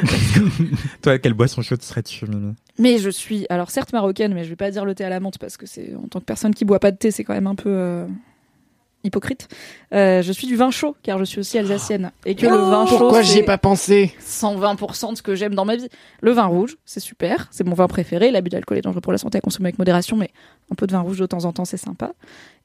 [1.02, 2.54] toi, quelle boisson chaude serais-tu, Mimi?
[2.78, 5.20] Mais je suis, alors certes marocaine, mais je vais pas dire le thé à la
[5.20, 7.34] menthe parce que c'est en tant que personne qui boit pas de thé, c'est quand
[7.34, 8.06] même un peu euh,
[9.04, 9.48] hypocrite.
[9.94, 12.86] Euh, je suis du vin chaud car je suis aussi alsacienne et que le vin
[12.86, 14.14] chaud Pourquoi j'y ai pas pensé?
[14.22, 15.90] 120% de ce que j'aime dans ma vie.
[16.22, 18.32] Le vin rouge, c'est super, c'est mon vin préféré.
[18.32, 20.32] L'abus d'alcool est dangereux pour la santé à consommer avec modération, mais
[20.72, 22.14] un peu de vin rouge de temps en temps, c'est sympa.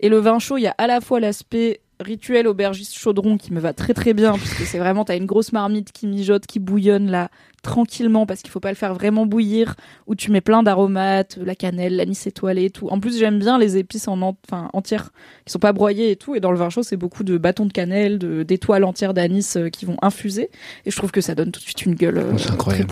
[0.01, 3.53] Et le vin chaud, il y a à la fois l'aspect rituel aubergiste chaudron qui
[3.53, 6.59] me va très très bien, puisque c'est vraiment, t'as une grosse marmite qui mijote, qui
[6.59, 7.29] bouillonne là,
[7.63, 9.75] tranquillement, parce qu'il faut pas le faire vraiment bouillir,
[10.07, 12.89] où tu mets plein d'aromates, la cannelle, l'anis étoilé et tout.
[12.89, 15.13] En plus, j'aime bien les épices en en- enfin, entières,
[15.47, 16.35] qui sont pas broyées et tout.
[16.35, 19.57] Et dans le vin chaud, c'est beaucoup de bâtons de cannelle, de- d'étoiles entières d'anis
[19.57, 20.51] euh, qui vont infuser.
[20.85, 22.33] Et je trouve que ça donne tout de suite une gueule euh,
[22.73, 22.85] très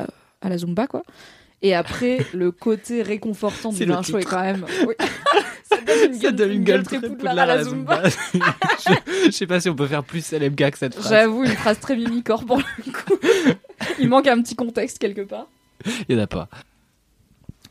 [0.00, 0.06] euh,
[0.40, 1.02] à la Zumba, quoi.
[1.62, 4.64] Et après, le côté réconfortant du vin chaud est quand même.
[4.86, 4.94] Oui.
[6.20, 8.02] ça donne une gueule, très poudlard à la Zumba.
[8.08, 8.94] je,
[9.26, 11.10] je sais pas si on peut faire plus LMK que cette phrase.
[11.10, 13.18] J'avoue, une phrase très mimicore pour le coup.
[13.98, 15.46] Il manque un petit contexte quelque part.
[16.08, 16.48] Il y en a pas.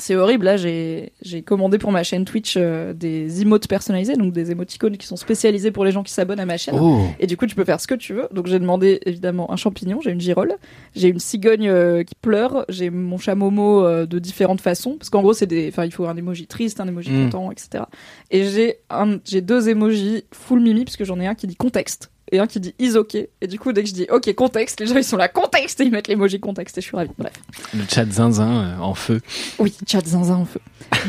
[0.02, 1.12] C'est horrible, là j'ai
[1.46, 5.72] commandé pour ma chaîne Twitch euh, des emotes personnalisés, donc des émoticônes qui sont spécialisés
[5.72, 6.76] pour les gens qui s'abonnent à ma chaîne.
[6.80, 8.28] Oh Et du coup, tu peux faire ce que tu veux.
[8.32, 10.54] Donc, j'ai demandé évidemment un champignon, j'ai une girole,
[10.96, 14.96] j'ai une cigogne euh, qui pleure, j'ai mon chat Momo euh, de différentes façons.
[14.98, 17.26] Parce qu'en gros, c'est des, enfin, il faut un emoji triste, un emoji Mm.
[17.26, 17.86] content, etc.
[18.32, 22.40] Et j'ai deux emojis full mimi, parce que j'en ai un qui dit contexte et
[22.40, 23.16] un qui dit is ok.
[23.16, 25.80] Et du coup, dès que je dis ok contexte, les gens ils sont là contexte
[25.82, 27.12] et ils mettent l'emoji contexte et je suis ravie.
[27.18, 27.34] Bref.
[27.74, 29.22] Le chat zinzin euh, en feu.
[29.60, 30.60] Oui, chat zinzin en feu.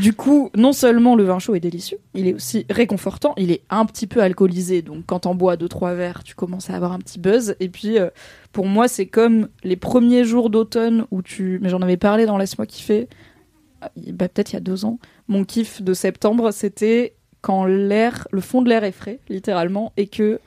[0.01, 3.63] Du coup, non seulement le vin chaud est délicieux, il est aussi réconfortant, il est
[3.71, 6.93] un petit peu alcoolisé, donc quand t'en bois deux trois verres, tu commences à avoir
[6.93, 7.57] un petit buzz.
[7.61, 8.11] Et puis, euh,
[8.53, 12.39] pour moi, c'est comme les premiers jours d'automne où tu, mais j'en avais parlé dans
[12.39, 13.09] laisse-moi kiffer,
[13.83, 14.99] euh, bah, peut-être il y a deux ans.
[15.29, 20.07] Mon kiff de septembre, c'était quand l'air, le fond de l'air est frais, littéralement, et
[20.07, 20.41] que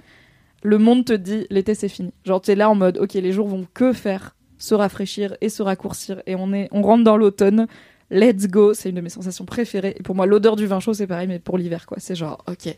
[0.64, 2.12] le monde te dit l'été c'est fini.
[2.26, 5.62] Genre t'es là en mode ok les jours vont que faire se rafraîchir et se
[5.62, 7.68] raccourcir et on est on rentre dans l'automne.
[8.10, 9.96] Let's go, c'est une de mes sensations préférées.
[9.98, 11.98] Et pour moi l'odeur du vin chaud c'est pareil mais pour l'hiver quoi.
[12.00, 12.76] C'est genre ok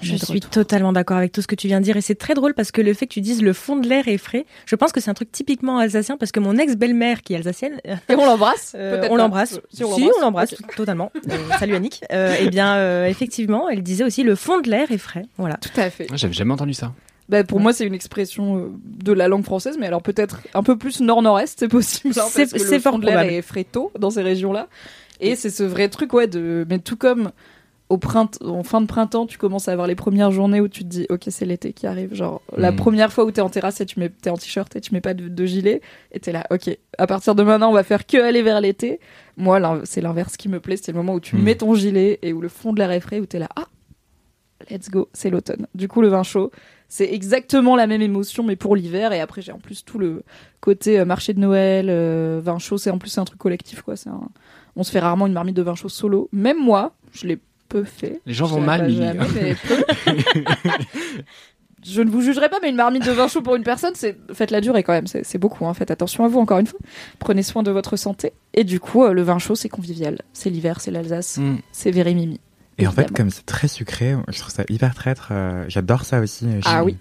[0.00, 0.50] Je suis retour.
[0.50, 2.70] totalement d'accord avec tout ce que tu viens de dire et c'est très drôle parce
[2.72, 5.00] que le fait que tu dises le fond de l'air est frais, je pense que
[5.00, 8.72] c'est un truc typiquement alsacien parce que mon ex-belle-mère qui est alsacienne, Et on l'embrasse
[8.78, 9.54] euh, on l'embrasse.
[9.54, 11.12] Euh, Si, on l'embrasse totalement.
[11.28, 12.02] Euh, salut Annick.
[12.12, 15.24] Euh, eh bien, euh, effectivement, elle disait aussi le fond de l'air est frais.
[15.38, 15.56] Voilà.
[15.56, 16.08] Tout à fait.
[16.08, 16.92] Moi, J'avais jamais entendu ça.
[17.28, 20.76] Bah, pour moi, c'est une expression de la langue française, mais alors peut-être un peu
[20.76, 22.12] plus nord-nord-est, c'est possible.
[22.18, 24.66] hein, C'est- fort de l'air est fréto dans ces régions-là.
[25.20, 26.66] Et c'est ce vrai truc, ouais, de.
[26.68, 27.30] Mais tout comme
[27.90, 30.84] au printemps, en fin de printemps, tu commences à avoir les premières journées où tu
[30.84, 32.14] te dis, ok, c'est l'été qui arrive.
[32.14, 32.76] Genre, la Mm.
[32.76, 35.00] première fois où t'es en terrasse et tu mets, t'es en t-shirt et tu mets
[35.02, 38.06] pas de, de gilet, et t'es là, ok, à partir de maintenant, on va faire
[38.06, 39.00] que aller vers l'été.
[39.36, 41.42] Moi, c'est l'inverse qui me plaît, c'est le moment où tu Mm.
[41.42, 43.66] mets ton gilet et où le fond de l'air est frais, où t'es là, ah,
[44.70, 45.66] let's go, c'est l'automne.
[45.74, 46.50] Du coup, le vin chaud,
[46.88, 49.12] c'est exactement la même émotion, mais pour l'hiver.
[49.12, 50.22] Et après, j'ai en plus tout le
[50.60, 52.78] côté euh, marché de Noël, euh, vin chaud.
[52.78, 53.96] C'est en plus c'est un truc collectif, quoi.
[53.96, 54.28] C'est un-
[54.76, 56.28] On se fait rarement une marmite de vin chaud solo.
[56.32, 57.38] Même moi, je l'ai
[57.70, 58.20] peu fait.
[58.26, 59.00] Les gens Je vont mal, pas Lily.
[59.02, 59.84] jamais, mais peu.
[61.82, 64.18] Je ne vous jugerai pas, mais une marmite de vin chaud pour une personne, c'est
[64.34, 65.06] faites-la durer quand même.
[65.06, 65.66] C'est beaucoup.
[65.66, 65.72] Hein.
[65.72, 66.78] Faites attention à vous encore une fois.
[67.18, 68.34] Prenez soin de votre santé.
[68.52, 70.18] Et du coup, euh, le vin chaud, c'est convivial.
[70.34, 71.56] C'est l'hiver, c'est l'Alsace, Mm.
[71.72, 72.38] c'est Vérimimi.
[72.76, 75.28] Et en fait, comme c'est très sucré, je trouve ça hyper traître.
[75.32, 76.46] euh, J'adore ça aussi.
[76.50, 76.98] J'ai Ah oui.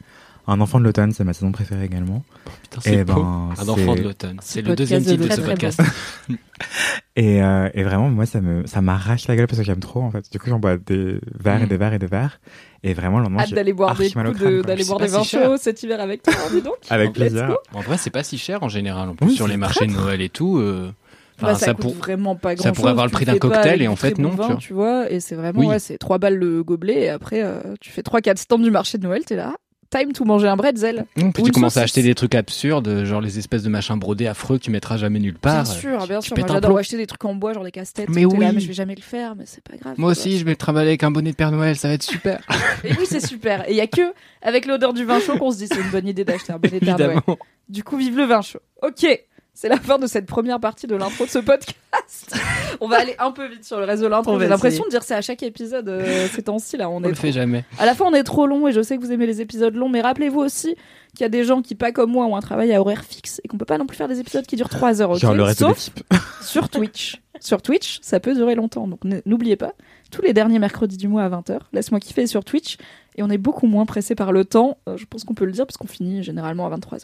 [0.52, 2.24] Un enfant de l'automne, c'est ma saison préférée également.
[2.64, 3.16] Putain, c'est Et beau.
[3.16, 4.38] ben, Un enfant de l'automne.
[4.42, 5.82] C'est le deuxième de titre de très, ce podcast.
[7.16, 10.02] Et, euh, et vraiment, moi, ça me, ça m'arrache la gueule parce que j'aime trop,
[10.02, 10.32] en fait.
[10.32, 11.68] Du coup, j'en bois des verres et Mm.
[11.70, 12.40] des verres et des verres.
[12.84, 15.14] Et vraiment, le lendemain, Hâte j'ai d'aller boire des coups de- d'aller boire des si
[15.14, 15.46] vins cher.
[15.46, 16.76] chauds cet hiver avec toi, dis donc.
[16.90, 17.58] Avec plaisir.
[17.74, 19.10] En vrai, c'est pas si cher en général.
[19.10, 19.92] En plus, Oui, sur les marchés de.
[19.92, 20.60] Noël et tout.
[20.60, 20.92] euh,
[21.38, 23.38] enfin, Bah, ça, ça coûte pour- vraiment pas grand ça pourrait avoir le prix d'un
[23.38, 24.56] cocktail, et en fait, non, tu vois.
[24.56, 25.12] tu vois.
[25.12, 25.68] Et c'est vraiment, Oui.
[25.68, 28.98] ouais, c'est 3 balles le gobelet, et après, euh, tu fais 3-4 stands du marché
[28.98, 29.56] de Noël, t'es là,
[29.90, 31.06] time to manger un bretzel.
[31.18, 33.98] Hum, puis Ou tu commences à acheter des trucs absurdes, genre les espèces de machins
[33.98, 35.64] brodés affreux que tu mettras jamais nulle part.
[35.64, 36.38] bien sûr, bien sûr.
[36.38, 38.10] Moi, j'adore acheter des trucs en bois, genre des casse-têtes.
[38.10, 38.38] Mais là, oui.
[38.40, 39.96] mais je vais jamais le faire, mais c'est pas grave.
[39.98, 42.40] Moi aussi, je vais travailler avec un bonnet de Père Noël, ça va être super.
[42.84, 43.68] Et oui, c'est super.
[43.68, 45.92] Et il y a que avec l'odeur du vin chaud qu'on se dit c'est une
[45.92, 47.20] bonne idée d'acheter un bonnet de Père Noël.
[47.68, 48.60] Du coup, vive le vin chaud.
[48.82, 49.06] Ok,
[49.54, 52.36] c'est la fin de cette première partie de l'intro de ce podcast.
[52.80, 54.40] On va aller un peu vite sur le reste de On l'intro.
[54.40, 56.90] J'ai l'impression de dire ça à chaque épisode euh, ces temps-ci là.
[56.90, 57.66] On, On est le trop- fait jamais.
[57.78, 59.76] À la fois, on est trop long et je sais que vous aimez les épisodes
[59.76, 60.76] longs, mais rappelez-vous aussi
[61.14, 63.42] qu'il y a des gens qui, pas comme moi, ont un travail à horaire fixe
[63.44, 65.12] et qu'on peut pas non plus faire des épisodes qui durent 3 heures.
[65.12, 65.18] ok?
[65.18, 65.90] Genre le reste Sauf
[66.42, 67.18] sur Twitch.
[67.42, 68.88] sur Twitch, ça peut durer longtemps.
[68.88, 69.74] Donc n'oubliez pas,
[70.12, 72.78] tous les derniers mercredis du mois à 20h, laisse-moi kiffer sur Twitch.
[73.18, 74.78] Et on est beaucoup moins pressé par le temps.
[74.88, 77.02] euh, je pense qu'on peut le dire parce qu'on finit généralement à 23h.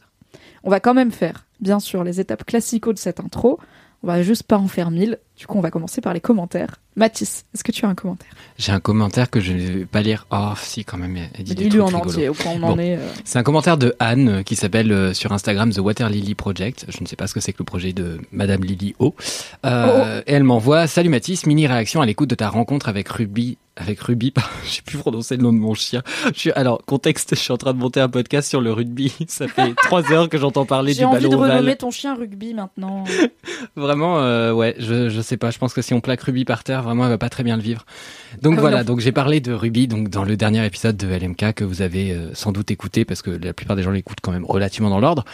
[0.64, 3.60] On va quand même faire, bien sûr, les étapes classiques de cette intro.
[4.04, 5.18] On va juste pas en faire mille.
[5.36, 6.76] Du coup, on va commencer par les commentaires.
[6.96, 8.30] Mathis, est-ce que tu as un commentaire?
[8.60, 10.28] J'ai un commentaire que je ne vais pas lire.
[10.32, 12.10] Oh, si, quand même, elle dit des Lis-le trucs en rigolos.
[12.12, 12.98] entier, au point on en est.
[12.98, 13.08] euh.
[13.24, 16.86] C'est un commentaire de Anne euh, qui s'appelle euh, sur Instagram The Water Lily Project.
[16.90, 19.16] Je ne sais pas ce que c'est que le projet de Madame Lily O.
[19.66, 23.58] Euh, Et elle m'envoie Salut Mathis, mini réaction à l'écoute de ta rencontre avec Ruby.
[23.78, 24.34] Avec Ruby,
[24.66, 26.02] je sais plus prononcer le nom de mon chien.
[26.34, 29.14] Je suis, alors, contexte, je suis en train de monter un podcast sur le rugby.
[29.28, 31.52] Ça fait trois heures que j'entends parler du J'ai envie de ballon ovale.
[31.58, 33.04] renommer ton chien rugby maintenant.
[33.76, 35.52] Vraiment, euh, ouais, je, je sais pas.
[35.52, 37.58] Je pense que si on plaque Ruby par terre, vraiment, elle va pas très bien
[37.58, 37.86] le vivre.
[38.42, 38.78] Donc Ah, voilà.
[38.80, 38.86] non.
[38.86, 42.12] Donc j'ai parlé de Ruby, donc dans le dernier épisode de LMK que vous avez
[42.12, 45.00] euh, sans doute écouté parce que la plupart des gens l'écoutent quand même relativement dans
[45.00, 45.26] l'ordre.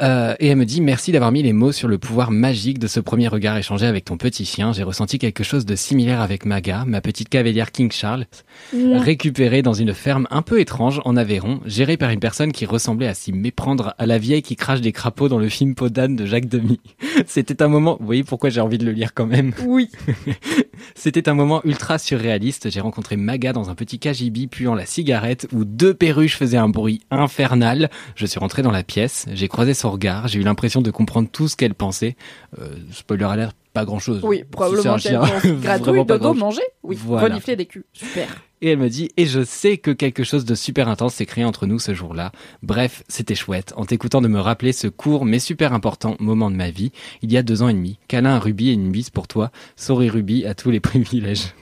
[0.00, 2.86] Euh, et elle me dit merci d'avoir mis les mots sur le pouvoir magique de
[2.86, 4.72] ce premier regard échangé avec ton petit chien.
[4.72, 8.26] J'ai ressenti quelque chose de similaire avec Maga, ma petite cavalière King Charles,
[8.72, 13.08] récupérée dans une ferme un peu étrange en Aveyron, gérée par une personne qui ressemblait
[13.08, 16.26] à s'y méprendre à la vieille qui crache des crapauds dans le film Podane de
[16.26, 16.80] Jacques Demy.
[17.26, 19.52] C'était un moment, vous voyez pourquoi j'ai envie de le lire quand même.
[19.66, 19.90] Oui.
[20.94, 22.70] C'était un moment ultra surréaliste.
[22.70, 26.68] J'ai rencontré Maga dans un petit KGB puant la cigarette où deux perruches faisaient un
[26.68, 27.90] bruit infernal.
[28.14, 31.28] Je suis rentré dans la pièce, j'ai croisé son regard, j'ai eu l'impression de comprendre
[31.30, 32.16] tout ce qu'elle pensait.
[32.60, 34.20] Euh, spoiler alert, pas grand chose.
[34.22, 34.96] Oui, probablement
[35.44, 36.62] Vraiment pas dodo, manger.
[36.82, 37.28] Oui, Voilà.
[37.28, 37.84] renifler des culs.
[37.92, 38.28] Super.
[38.60, 41.44] Et elle me dit, et je sais que quelque chose de super intense s'est créé
[41.44, 42.32] entre nous ce jour-là.
[42.64, 46.56] Bref, c'était chouette, en t'écoutant de me rappeler ce court mais super important moment de
[46.56, 46.90] ma vie,
[47.22, 47.98] il y a deux ans et demi.
[48.08, 49.52] Câlin à Ruby et une bise pour toi.
[49.76, 51.54] Sorry Ruby, à tous les privilèges.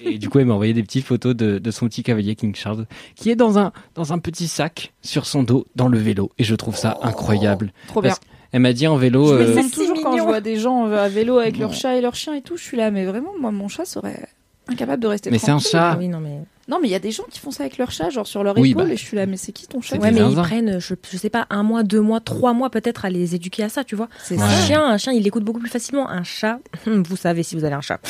[0.00, 2.54] Et du coup, elle m'a envoyé des petites photos de, de son petit cavalier King
[2.54, 6.30] Charles, qui est dans un, dans un petit sac sur son dos, dans le vélo.
[6.38, 7.72] Et je trouve ça incroyable.
[7.88, 8.14] Trop bien.
[8.52, 11.08] Elle m'a dit en vélo, Je me euh, toujours quand je vois des gens à
[11.08, 13.50] vélo avec leur chat et leur chien et tout, je suis là, mais vraiment, moi,
[13.50, 14.28] mon chat serait
[14.68, 15.92] incapable de rester mais c'est un chat.
[15.92, 16.40] Ah oui, non, mais.
[16.68, 18.42] Non, mais il y a des gens qui font ça avec leur chat, genre sur
[18.42, 20.20] leur Oui, épaule, bah, et je suis là, mais c'est qui ton chat Ouais, mais
[20.20, 23.34] ils prennent, je, je sais pas, un mois, deux mois, trois mois peut-être à les
[23.36, 24.08] éduquer à ça, tu vois.
[24.22, 24.42] C'est Ouais.
[24.42, 26.08] Un chien, un chien, il écoute beaucoup plus facilement.
[26.10, 28.00] Un chat, vous savez si vous avez un chat.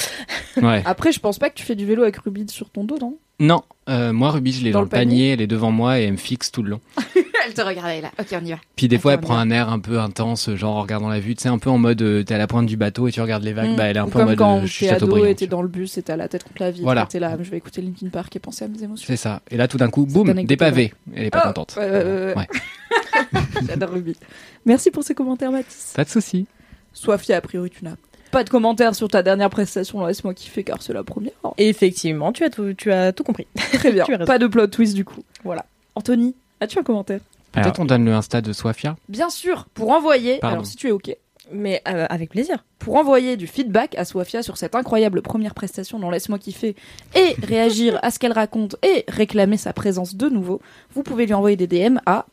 [0.57, 0.83] Ouais.
[0.87, 3.19] Après, je pense pas que tu fais du vélo avec Ruby sur ton dos, non?
[3.39, 6.01] Non, euh, moi Ruby, je l'ai Dans dans, le panier, panier elle est devant moi
[6.01, 6.81] et elle me fixe tout le long.
[7.49, 8.11] Elle te regardait là.
[8.19, 8.59] Ok, on y va.
[8.75, 11.37] Puis des fois, elle prend un air un peu intense, genre en regardant la vue,
[11.37, 13.21] tu sais, un peu en mode euh, t'es à la pointe du bateau et tu
[13.21, 13.77] regardes les vagues, Mm.
[13.77, 15.47] bah elle est un Ou peu en mode quand euh, je suis ado et t'es
[15.47, 16.83] dans le bus et t'as la tête contre la vitre.
[16.83, 17.07] Voilà.
[17.07, 19.07] T'es là, je vais écouter Linkin Park et penser à mes émotions.
[19.07, 19.43] C'est ça.
[19.49, 20.93] Et là, tout d'un coup, boum, des est pavés.
[21.15, 21.77] Elle est pas Oh, contente.
[21.79, 22.49] ouais, ouais.
[23.69, 24.17] J'adore Ruby.
[24.65, 25.93] Merci pour ces commentaires, Mathis.
[25.95, 26.47] Pas de souci.
[26.93, 27.95] Sofia, a priori, tu n'as
[28.37, 30.05] pas de commentaires sur ta dernière prestation.
[30.05, 31.33] Laisse-moi kiffer car c'est la première.
[31.57, 33.47] Effectivement, tu as tout, tu as tout compris.
[33.73, 34.05] Très bien.
[34.07, 34.27] Tu as raison.
[34.27, 35.25] Pas de plot twist du coup.
[35.43, 35.65] Voilà.
[35.95, 37.21] Anthony, as-tu un commentaire?
[37.53, 38.95] Peut-être on donne le Insta de Sofia.
[39.09, 40.57] Bien sûr, pour envoyer, Pardon.
[40.57, 41.17] alors si tu es OK,
[41.51, 42.63] Mais euh, avec plaisir.
[42.79, 46.77] pour envoyer du feedback à Sofia sur cette incroyable première prestation dans Laisse-moi kiffer
[47.15, 50.61] et réagir à ce qu'elle raconte et réclamer sa présence de nouveau,
[50.93, 52.27] vous pouvez lui envoyer des DM à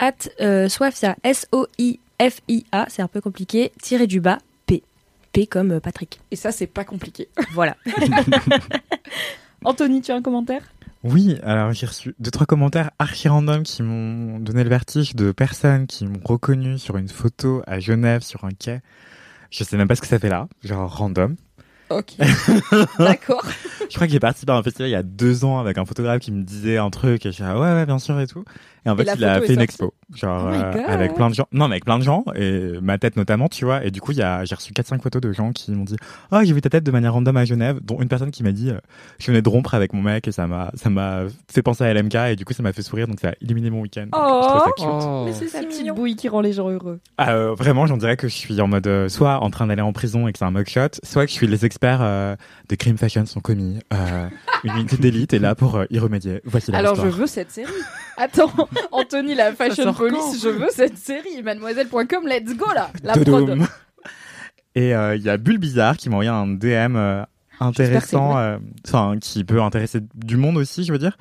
[0.00, 4.38] At euh, Swafia, S-O-I-F-I-A, c'est un peu compliqué, tiré du bas,
[5.32, 5.46] P.
[5.46, 6.20] Comme euh, Patrick.
[6.30, 7.28] et ça c'est pas compliqué.
[7.52, 7.76] Voilà.
[9.64, 10.62] Anthony, tu as un commentaire?
[11.02, 15.32] Oui, alors j'ai reçu deux trois commentaires archi random qui m'ont donné le vertige de
[15.32, 18.80] personnes qui m'ont reconnu sur une photo à Genève sur un quai.
[19.50, 21.36] Je sais même pas ce que ça fait là, genre random.
[21.88, 22.14] Ok.
[22.98, 23.44] D'accord.
[23.88, 25.84] Je crois que j'ai participé à un festival il y a deux ans avec un
[25.84, 28.26] photographe qui me disait un truc et je suis là, ouais ouais bien sûr et
[28.26, 28.44] tout.
[28.86, 31.46] Et en fait il a fait une expo, genre Oh euh, avec plein de gens.
[31.52, 33.84] Non mais avec plein de gens et ma tête notamment tu vois.
[33.84, 35.96] Et du coup il y a j'ai reçu 4-5 photos de gens qui m'ont dit,
[36.32, 38.52] oh j'ai vu ta tête de manière random à Genève, dont une personne qui m'a
[38.52, 38.78] dit, euh,
[39.18, 41.92] je venais de rompre avec mon mec et ça m'a ça m'a fait penser à
[41.92, 44.02] LMK et du coup ça m'a fait sourire donc ça a illuminé mon week-end.
[44.10, 44.40] Donc, Oh.
[44.42, 44.86] je trouve ça cute.
[44.88, 45.22] Oh.
[45.26, 45.94] Mais c'est si la petite mignon.
[45.94, 47.00] bouille qui rend les gens heureux.
[47.18, 49.82] Ah, euh, vraiment, j'en dirais que je suis en mode euh, soit en train d'aller
[49.82, 52.36] en prison et que c'est un mugshot, soit que je suis les experts euh,
[52.68, 53.78] des crimes fashion sont commis.
[53.92, 54.28] Euh,
[54.64, 56.40] une unité d'élite est là pour euh, y remédier.
[56.44, 57.70] Voici la Alors je veux cette série.
[58.20, 58.52] Attends,
[58.92, 61.42] Anthony la fashion police, je veux cette série.
[61.42, 62.90] Mademoiselle.com, let's go là.
[63.02, 63.58] La prod.
[64.74, 67.24] Et euh, il y a Bulle Bizarre qui m'a envoyé un DM euh,
[67.60, 71.16] intéressant, euh, enfin qui peut intéresser du monde aussi, je veux dire.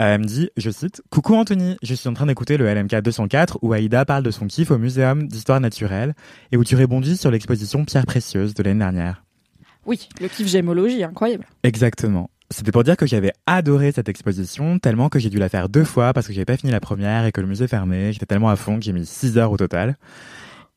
[0.00, 3.02] Euh, elle me dit, je cite, Coucou Anthony, je suis en train d'écouter le LMK
[3.02, 6.14] 204 où Aïda parle de son kiff au Muséum d'Histoire Naturelle
[6.50, 9.22] et où tu rebondis sur l'exposition Pierre Précieuse de l'année dernière.
[9.86, 11.46] Oui, le kiff gémologie, incroyable.
[11.62, 12.30] Exactement.
[12.52, 15.84] C'était pour dire que j'avais adoré cette exposition, tellement que j'ai dû la faire deux
[15.84, 18.12] fois parce que j'avais pas fini la première et que le musée fermait.
[18.12, 19.96] J'étais tellement à fond que j'ai mis 6 heures au total.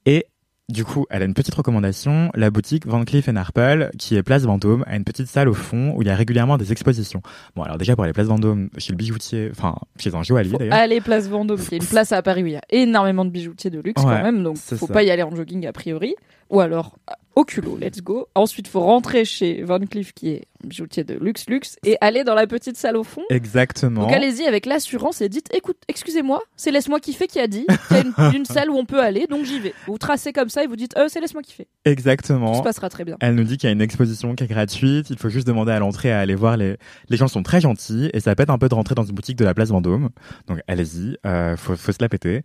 [0.05, 0.25] Et
[0.69, 2.31] du coup, elle a une petite recommandation.
[2.33, 5.93] La boutique Van Cleef Arpels, qui est place Vendôme, a une petite salle au fond
[5.95, 7.21] où il y a régulièrement des expositions.
[7.55, 10.73] Bon, alors déjà pour aller place Vendôme, chez le bijoutier, enfin, chez un joaillier d'ailleurs.
[10.73, 13.31] aller place Vendôme, qui est une place à Paris où il y a énormément de
[13.31, 14.93] bijoutiers de luxe quand même, donc faut ça.
[14.93, 16.15] pas y aller en jogging a priori.
[16.49, 16.95] Ou alors
[17.35, 18.27] au culot, let's go.
[18.33, 22.23] Ensuite, faut rentrer chez Van Cleef, qui est un bijoutier de luxe, luxe, et aller
[22.23, 23.23] dans la petite salle au fond.
[23.29, 24.03] Exactement.
[24.03, 27.97] Donc allez-y avec l'assurance et dites écoute, excusez-moi, c'est laisse-moi kiffer qui a dit qu'il
[27.97, 29.73] y a une, une salle où on peut aller, donc j'y vais.
[29.85, 31.65] Vous tracez comme ça et vous dites euh, c'est laisse-moi kiffer.
[31.65, 32.53] Tout Exactement.
[32.53, 33.17] se passera très bien.
[33.19, 35.09] Elle nous dit qu'il y a une exposition qui est gratuite.
[35.09, 36.77] Il faut juste demander à l'entrée à aller voir les.
[37.09, 39.37] Les gens sont très gentils et ça pète un peu de rentrer dans une boutique
[39.37, 40.09] de la place Vendôme.
[40.47, 42.43] Donc allez-y, euh, faut, faut se la péter.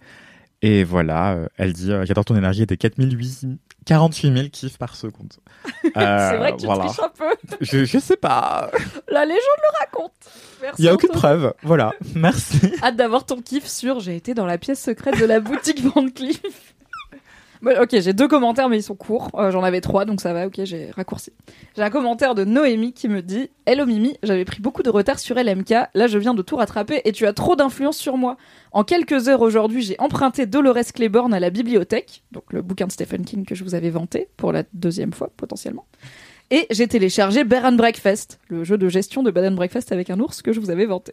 [0.63, 3.49] Et voilà, euh, elle dit euh, j'adore ton énergie et tes 4800
[3.87, 5.33] 48 000 kiffs par seconde.
[5.67, 6.85] Euh, c'est vrai que tu voilà.
[6.85, 7.35] triches un peu.
[7.61, 8.71] Je, je sais pas.
[9.09, 10.13] La légende le raconte.
[10.63, 10.83] Merci.
[10.83, 11.55] Il y a aucune preuve.
[11.63, 11.93] Voilà.
[12.15, 12.61] Merci.
[12.83, 16.07] Hâte d'avoir ton kiff sur j'ai été dans la pièce secrète de la boutique Van
[16.09, 16.75] Cleef.
[17.63, 19.29] Bon, ok, j'ai deux commentaires, mais ils sont courts.
[19.35, 21.31] Euh, J'en avais trois, donc ça va, ok, j'ai raccourci.
[21.77, 25.19] J'ai un commentaire de Noémie qui me dit Hello Mimi, j'avais pris beaucoup de retard
[25.19, 28.39] sur LMK, là je viens de tout rattraper et tu as trop d'influence sur moi.
[28.73, 32.93] En quelques heures aujourd'hui, j'ai emprunté Dolores Claiborne à la bibliothèque, donc le bouquin de
[32.93, 35.85] Stephen King que je vous avais vanté pour la deuxième fois potentiellement.
[36.51, 40.09] Et j'ai téléchargé Bear and Breakfast, le jeu de gestion de Bed and Breakfast avec
[40.09, 41.13] un ours que je vous avais vanté.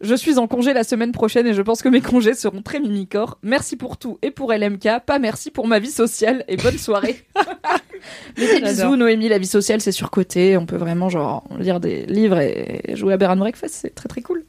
[0.00, 2.80] Je suis en congé la semaine prochaine et je pense que mes congés seront très
[2.80, 3.38] mimicores.
[3.42, 7.24] Merci pour tout et pour LMK, pas merci pour ma vie sociale et bonne soirée.
[8.36, 12.38] Des bisous Noémie, la vie sociale c'est surcoté, on peut vraiment genre lire des livres
[12.38, 14.44] et jouer à Bear and Breakfast, c'est très très cool.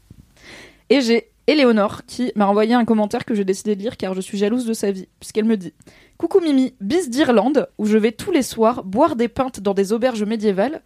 [0.89, 4.21] Et j'ai Éléonore qui m'a envoyé un commentaire que j'ai décidé de lire car je
[4.21, 5.73] suis jalouse de sa vie, puisqu'elle me dit
[6.17, 9.93] Coucou Mimi, bis d'Irlande, où je vais tous les soirs boire des pintes dans des
[9.93, 10.81] auberges médiévales.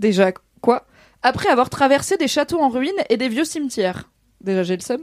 [0.00, 0.86] Déjà, quoi?
[1.22, 4.10] Après avoir traversé des châteaux en ruine et des vieux cimetières.
[4.40, 5.02] Déjà, j'ai le seum.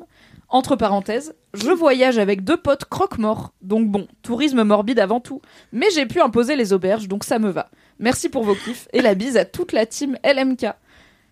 [0.49, 3.53] Entre parenthèses, je voyage avec deux potes croque-morts.
[3.62, 5.41] Donc bon, tourisme morbide avant tout.
[5.71, 7.69] Mais j'ai pu imposer les auberges, donc ça me va.
[7.99, 10.65] Merci pour vos kiffs et la bise à toute la team LMK.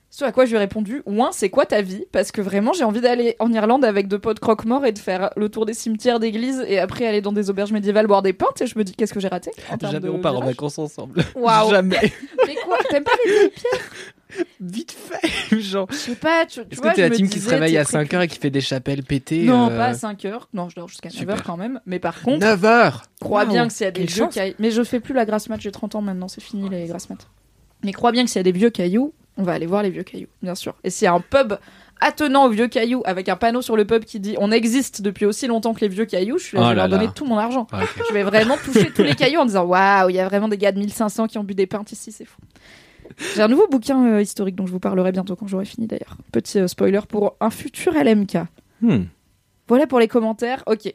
[0.09, 2.05] Ce à quoi je lui ai répondu, ouin, c'est quoi ta vie?
[2.13, 5.31] Parce que vraiment, j'ai envie d'aller en Irlande avec deux potes croque-morts et de faire
[5.35, 8.61] le tour des cimetières d'églises et après aller dans des auberges médiévales boire des pintes.
[8.61, 9.51] Et je me dis, qu'est-ce que j'ai raté?
[9.69, 11.23] En Jamais de on part en vacances ensemble.
[11.35, 11.69] Waouh.
[11.71, 12.13] Jamais.
[12.45, 12.77] Mais quoi?
[12.89, 14.13] T'aimes pas les vieilles pierres?
[14.61, 15.59] Vite fait.
[15.59, 15.87] Genre.
[15.89, 17.85] Je sais pas, tu, tu Est-ce vois, que t'es la team qui se réveille à
[17.85, 20.49] très 5h et qui fait des chapelles pétées Non, euh, pas à 5 heures.
[20.53, 21.35] Non, je dors jusqu'à 9 Super.
[21.35, 21.79] heures quand même.
[21.85, 24.55] Mais par contre, 9h crois bien que s'il y a des vieux cailloux.
[24.59, 27.09] Mais je fais plus la grasse mat, j'ai 30 ans maintenant, c'est fini les grasses
[27.09, 27.27] mat.
[27.83, 29.91] Mais crois bien que s'il y a des vieux cailloux, On va aller voir les
[29.91, 30.75] vieux cailloux, bien sûr.
[30.83, 31.53] Et s'il y a un pub
[32.01, 35.25] attenant aux vieux cailloux avec un panneau sur le pub qui dit on existe depuis
[35.25, 37.11] aussi longtemps que les vieux cailloux, je, suis là, Oh je vais leur donner là.
[37.15, 37.67] tout mon argent.
[38.09, 40.57] Je vais vraiment toucher tous les cailloux en disant waouh, il y a vraiment des
[40.57, 42.39] gars de 1500 qui ont bu des pintes ici, c'est fou.
[43.35, 46.17] J'ai un nouveau bouquin euh, historique dont je vous parlerai bientôt quand j'aurai fini d'ailleurs.
[46.31, 48.37] Petit euh, spoiler pour un futur LMK.
[48.81, 49.03] Hmm.
[49.67, 50.63] Voilà pour les commentaires.
[50.67, 50.93] Ok.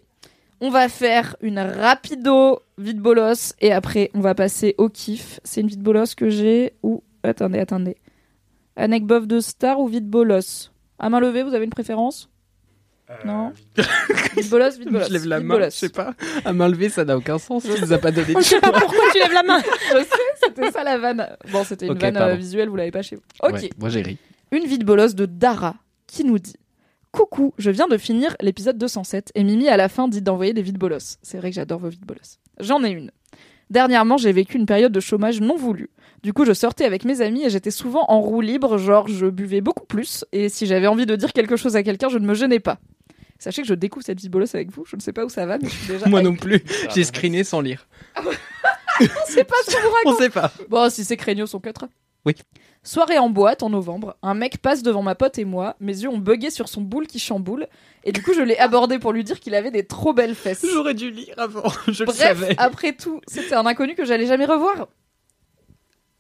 [0.61, 5.41] On va faire une rapido vide bolos et après on va passer au kiff.
[5.43, 7.97] C'est une vide bolos que j'ai ou attendez attendez.
[8.77, 10.71] Anec bof de star ou vide bolos?
[10.99, 12.31] À main levée, vous avez une préférence?
[13.25, 13.53] Non.
[14.37, 15.07] Vide bolos, vide bolos.
[15.09, 15.71] Je lève la vide main, bolos.
[15.73, 16.15] je sais pas.
[16.45, 17.63] À main levée, ça n'a aucun sens.
[17.63, 19.61] Tu nous as pas donné de Je sais pas pourquoi tu lèves la main.
[19.91, 20.07] Je sais,
[20.45, 21.27] c'était ça la vanne.
[21.53, 22.37] Bon, c'était une vanne euh, pardon.
[22.37, 23.23] visuelle, vous l'avez pas chez vous.
[23.43, 23.53] Ok.
[23.55, 24.19] Ouais, moi j'ai ri.
[24.51, 26.57] Une vie de bolos de Dara qui nous dit
[27.13, 30.63] Coucou, je viens de finir l'épisode 207 et Mimi à la fin dit d'envoyer des
[30.63, 31.19] vides bolos.
[31.23, 32.39] C'est vrai que j'adore vos vides bolos.
[32.59, 33.11] J'en ai une.
[33.71, 35.91] Dernièrement, j'ai vécu une période de chômage non voulu.
[36.23, 39.27] Du coup, je sortais avec mes amis et j'étais souvent en roue libre, genre je
[39.27, 42.27] buvais beaucoup plus et si j'avais envie de dire quelque chose à quelqu'un, je ne
[42.27, 42.79] me gênais pas.
[43.43, 45.29] Sachez que je découvre cette vie de bolos avec vous, je ne sais pas où
[45.29, 46.07] ça va, mais je suis déjà.
[46.09, 46.63] Moi non plus.
[46.95, 47.89] J'ai screené sans lire.
[49.27, 50.15] C'est pas ce qu'on vous raconte.
[50.15, 50.53] On sait pas.
[50.69, 51.87] Bon, si c'est craignos, son 4.
[52.25, 52.37] Oui.
[52.85, 56.09] Soirée en boîte en novembre, un mec passe devant ma pote et moi, mes yeux
[56.09, 57.67] ont bugué sur son boule qui chamboule,
[58.05, 60.65] et du coup je l'ai abordé pour lui dire qu'il avait des trop belles fesses.
[60.73, 61.65] J'aurais dû lire avant.
[61.89, 62.55] Je le Bref, savais.
[62.59, 64.87] après tout, c'était un inconnu que j'allais jamais revoir.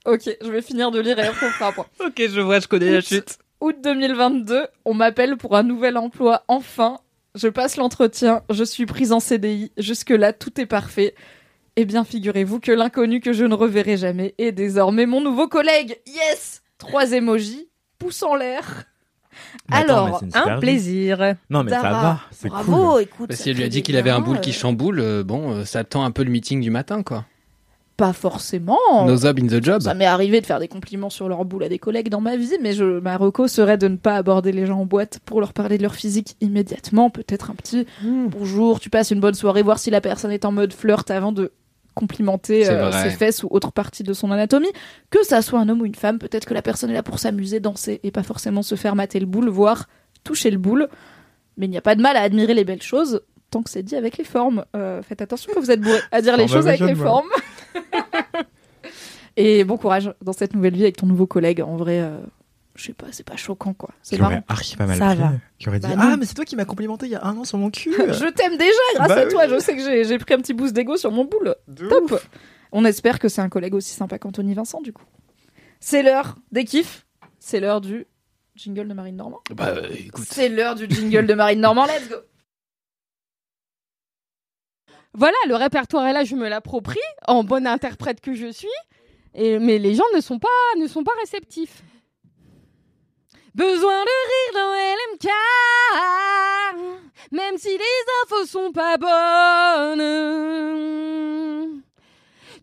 [0.06, 1.86] Ok, je vais finir de lire et après on fera un point.
[2.04, 3.38] Ok, je vois, je connais la chute.
[3.60, 6.98] Août 2022, on m'appelle pour un nouvel emploi, enfin.
[7.34, 11.14] Je passe l'entretien, je suis prise en CDI, jusque-là tout est parfait.
[11.76, 15.98] Eh bien, figurez-vous que l'inconnu que je ne reverrai jamais est désormais mon nouveau collègue.
[16.06, 18.84] Yes Trois émojis, pouce en l'air.
[19.70, 20.60] Mais Alors, Un vie.
[20.60, 21.36] plaisir.
[21.48, 23.02] Non, mais ça va, c'est Bravo, cool.
[23.02, 23.28] écoute.
[23.28, 25.00] Parce ça qu'elle lui a dit qu'il avait un boule qui chamboule.
[25.00, 27.24] euh, bon, euh, ça attend un peu le meeting du matin, quoi.
[28.02, 28.80] Pas forcément.
[29.06, 29.82] No job in the job.
[29.82, 32.34] Ça m'est arrivé de faire des compliments sur leur boule à des collègues dans ma
[32.36, 35.38] vie, mais je, ma reco serait de ne pas aborder les gens en boîte pour
[35.38, 37.10] leur parler de leur physique immédiatement.
[37.10, 38.26] Peut-être un petit Hmm.
[38.26, 41.30] bonjour, tu passes une bonne soirée, voir si la personne est en mode flirt avant
[41.30, 41.52] de
[41.94, 44.72] complimenter euh, ses fesses ou autre partie de son anatomie.
[45.10, 47.20] Que ça soit un homme ou une femme, peut-être que la personne est là pour
[47.20, 49.86] s'amuser, danser et pas forcément se faire mater le boule, voire
[50.24, 50.88] toucher le boule.
[51.56, 53.20] Mais il n'y a pas de mal à admirer les belles choses
[53.52, 54.64] tant que c'est dit avec les formes.
[54.74, 57.28] Euh, faites attention quand vous êtes bourré à dire les choses avec les formes.
[59.36, 61.60] et bon courage dans cette nouvelle vie avec ton nouveau collègue.
[61.62, 62.18] En vrai, euh,
[62.74, 63.90] je sais pas, c'est pas choquant quoi.
[64.02, 65.18] C'est Qui aurait archi pas mal Ça pris.
[65.18, 65.32] va.
[65.58, 65.94] Qui aurait dit Bah.
[65.98, 67.92] Ah, mais c'est toi qui m'as complimenté il y a un an sur mon cul.
[67.96, 69.42] Je t'aime déjà grâce Bah à toi.
[69.46, 69.50] oui.
[69.54, 71.54] Je sais que j'ai- j'ai pris un petit boost d'ego sur mon boule.
[71.88, 72.20] Top.
[72.72, 75.04] On espère que c'est un collègue aussi sympa qu'Anthony Vincent du coup.
[75.80, 77.06] C'est l'heure des kiffs.
[77.38, 78.06] C'est l'heure du
[78.54, 79.40] jingle de Marine Normand.
[79.54, 80.24] Bah, écoute.
[80.30, 81.86] C'est l'heure du jingle de Marine Normand.
[81.86, 82.16] Let's go.
[85.14, 88.68] Voilà, le répertoire est là, je me l'approprie en bonne interprète que je suis.
[89.34, 90.48] Mais les gens ne sont pas,
[90.78, 91.82] ne sont pas réceptifs.
[93.54, 95.28] Besoin de rire dans LMK,
[97.32, 100.00] même si les infos sont pas bonnes.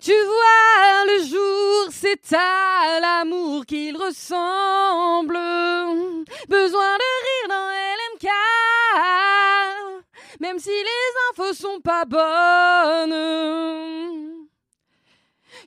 [0.02, 5.38] Tu vois, le jour, c'est à l'amour qu'il ressemble.
[6.48, 8.28] Besoin de rire dans LMK,
[10.39, 13.13] même si les infos sont pas bonnes.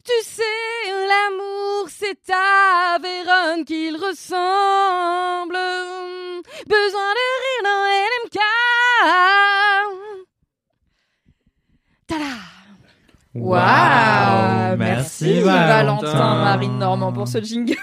[0.04, 0.42] Tu sais,
[1.08, 5.56] l'amour, c'est à Vérone qu'il ressemble.
[6.66, 8.38] Besoin de rire dans LMK.
[12.06, 12.24] Tada
[13.35, 16.44] Waouh Merci, Valentin, Valentin.
[16.44, 17.76] Marine Normand pour ce jingle.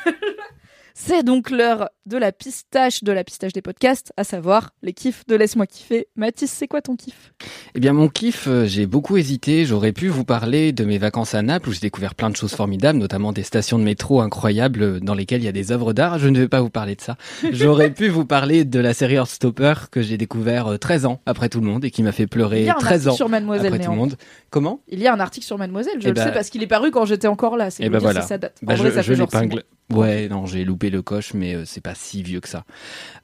[1.02, 5.26] C'est donc l'heure de la pistache de la pistache des podcasts, à savoir les kiffs
[5.28, 6.08] de Laisse-moi kiffer.
[6.18, 7.34] Mathis, c'est quoi ton kiff?
[7.74, 9.66] Eh bien, mon kiff, euh, j'ai beaucoup hésité.
[9.66, 12.54] J'aurais pu vous parler de mes vacances à Naples où j'ai découvert plein de choses
[12.54, 15.94] formidables, notamment des stations de métro incroyables euh, dans lesquelles il y a des œuvres
[15.94, 16.20] d'art.
[16.20, 17.16] Je ne vais pas vous parler de ça.
[17.54, 21.48] J'aurais pu vous parler de la série Heartstopper que j'ai découvert euh, 13 ans après
[21.48, 23.30] tout le monde et qui m'a fait pleurer y a un 13 article ans sur
[23.30, 23.94] Mademoiselle après tout Néant.
[23.94, 24.16] le monde.
[24.50, 24.82] Comment?
[24.90, 26.68] Il y a un article sur Mademoiselle, je Eh le ben- sais parce qu'il est
[26.68, 27.70] paru quand j'étais encore là.
[27.72, 28.22] C'est Eh dire voilà.
[28.22, 28.58] ça date.
[28.62, 29.64] Bah, vrai, je ça l'épingle.
[29.92, 32.64] Ouais, non, j'ai loupé le coche, mais euh, c'est pas si vieux que ça.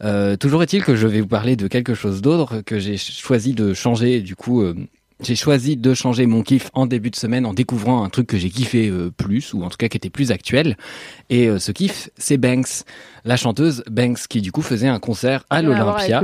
[0.03, 3.17] Euh, toujours est-il que je vais vous parler de quelque chose d'autre que j'ai ch-
[3.19, 4.21] choisi de changer.
[4.21, 4.75] Du coup, euh,
[5.21, 8.37] j'ai choisi de changer mon kiff en début de semaine en découvrant un truc que
[8.37, 10.75] j'ai kiffé euh, plus, ou en tout cas qui était plus actuel.
[11.29, 12.83] Et euh, ce kiff, c'est Banks,
[13.25, 16.19] la chanteuse Banks, qui du coup faisait un concert à avec l'Olympia.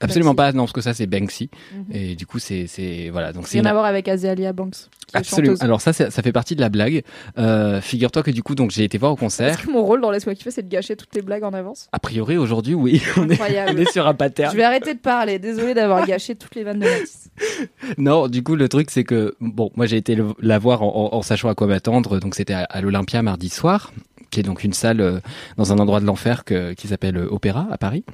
[0.00, 0.52] Absolument Banksy.
[0.52, 1.48] pas, non, parce que ça c'est Banksy.
[1.74, 1.84] Mhm.
[1.92, 2.66] Et du coup, c'est
[3.10, 4.76] voilà, donc c'est Rien une à voir avec Azalia Banks,
[5.14, 5.56] Absolument.
[5.60, 7.02] Alors ça, ça fait partie de la blague.
[7.38, 9.48] Euh, Figure-toi que du coup, donc j'ai été voir au concert.
[9.48, 11.88] Est-ce que mon rôle dans Laisse-moi kiffer, c'est de gâcher toutes les blagues en avance
[11.92, 14.50] A priori, aujourd'hui, oui, on est, on est sur un pattern.
[14.52, 15.38] Je vais arrêter de parler.
[15.38, 17.30] Désolée d'avoir gâché toutes les vannes de Mathis.
[17.98, 20.88] Non, du coup, le truc, c'est que, bon, moi, j'ai été le- la voir en,
[21.12, 22.18] en- en sachant à quoi m'attendre.
[22.18, 23.92] Donc, c'était à, à l'Olympia mardi soir,
[24.30, 25.20] qui est donc une salle euh,
[25.56, 28.04] dans un endroit de l'enfer qui s'appelle euh, Opéra à Paris.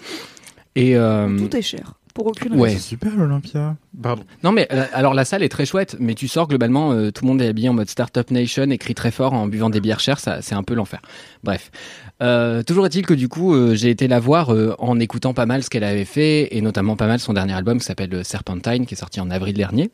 [0.76, 1.94] Et euh, Tout est cher.
[2.14, 2.68] Pour aucune Ouais.
[2.68, 2.76] raison.
[2.76, 3.76] C'est super l'Olympia.
[4.00, 4.22] Pardon.
[4.42, 7.24] non mais euh, alors la salle est très chouette, mais tu sors globalement, euh, tout
[7.24, 10.00] le monde est habillé en mode Startup Nation, écrit très fort en buvant des bières
[10.00, 11.00] chères, ça c'est un peu l'enfer.
[11.44, 11.70] Bref,
[12.22, 15.44] Euh, toujours est-il que du coup euh, j'ai été la voir euh, en écoutant pas
[15.44, 18.86] mal ce qu'elle avait fait et notamment pas mal son dernier album qui s'appelle Serpentine
[18.86, 19.90] qui est sorti en avril dernier.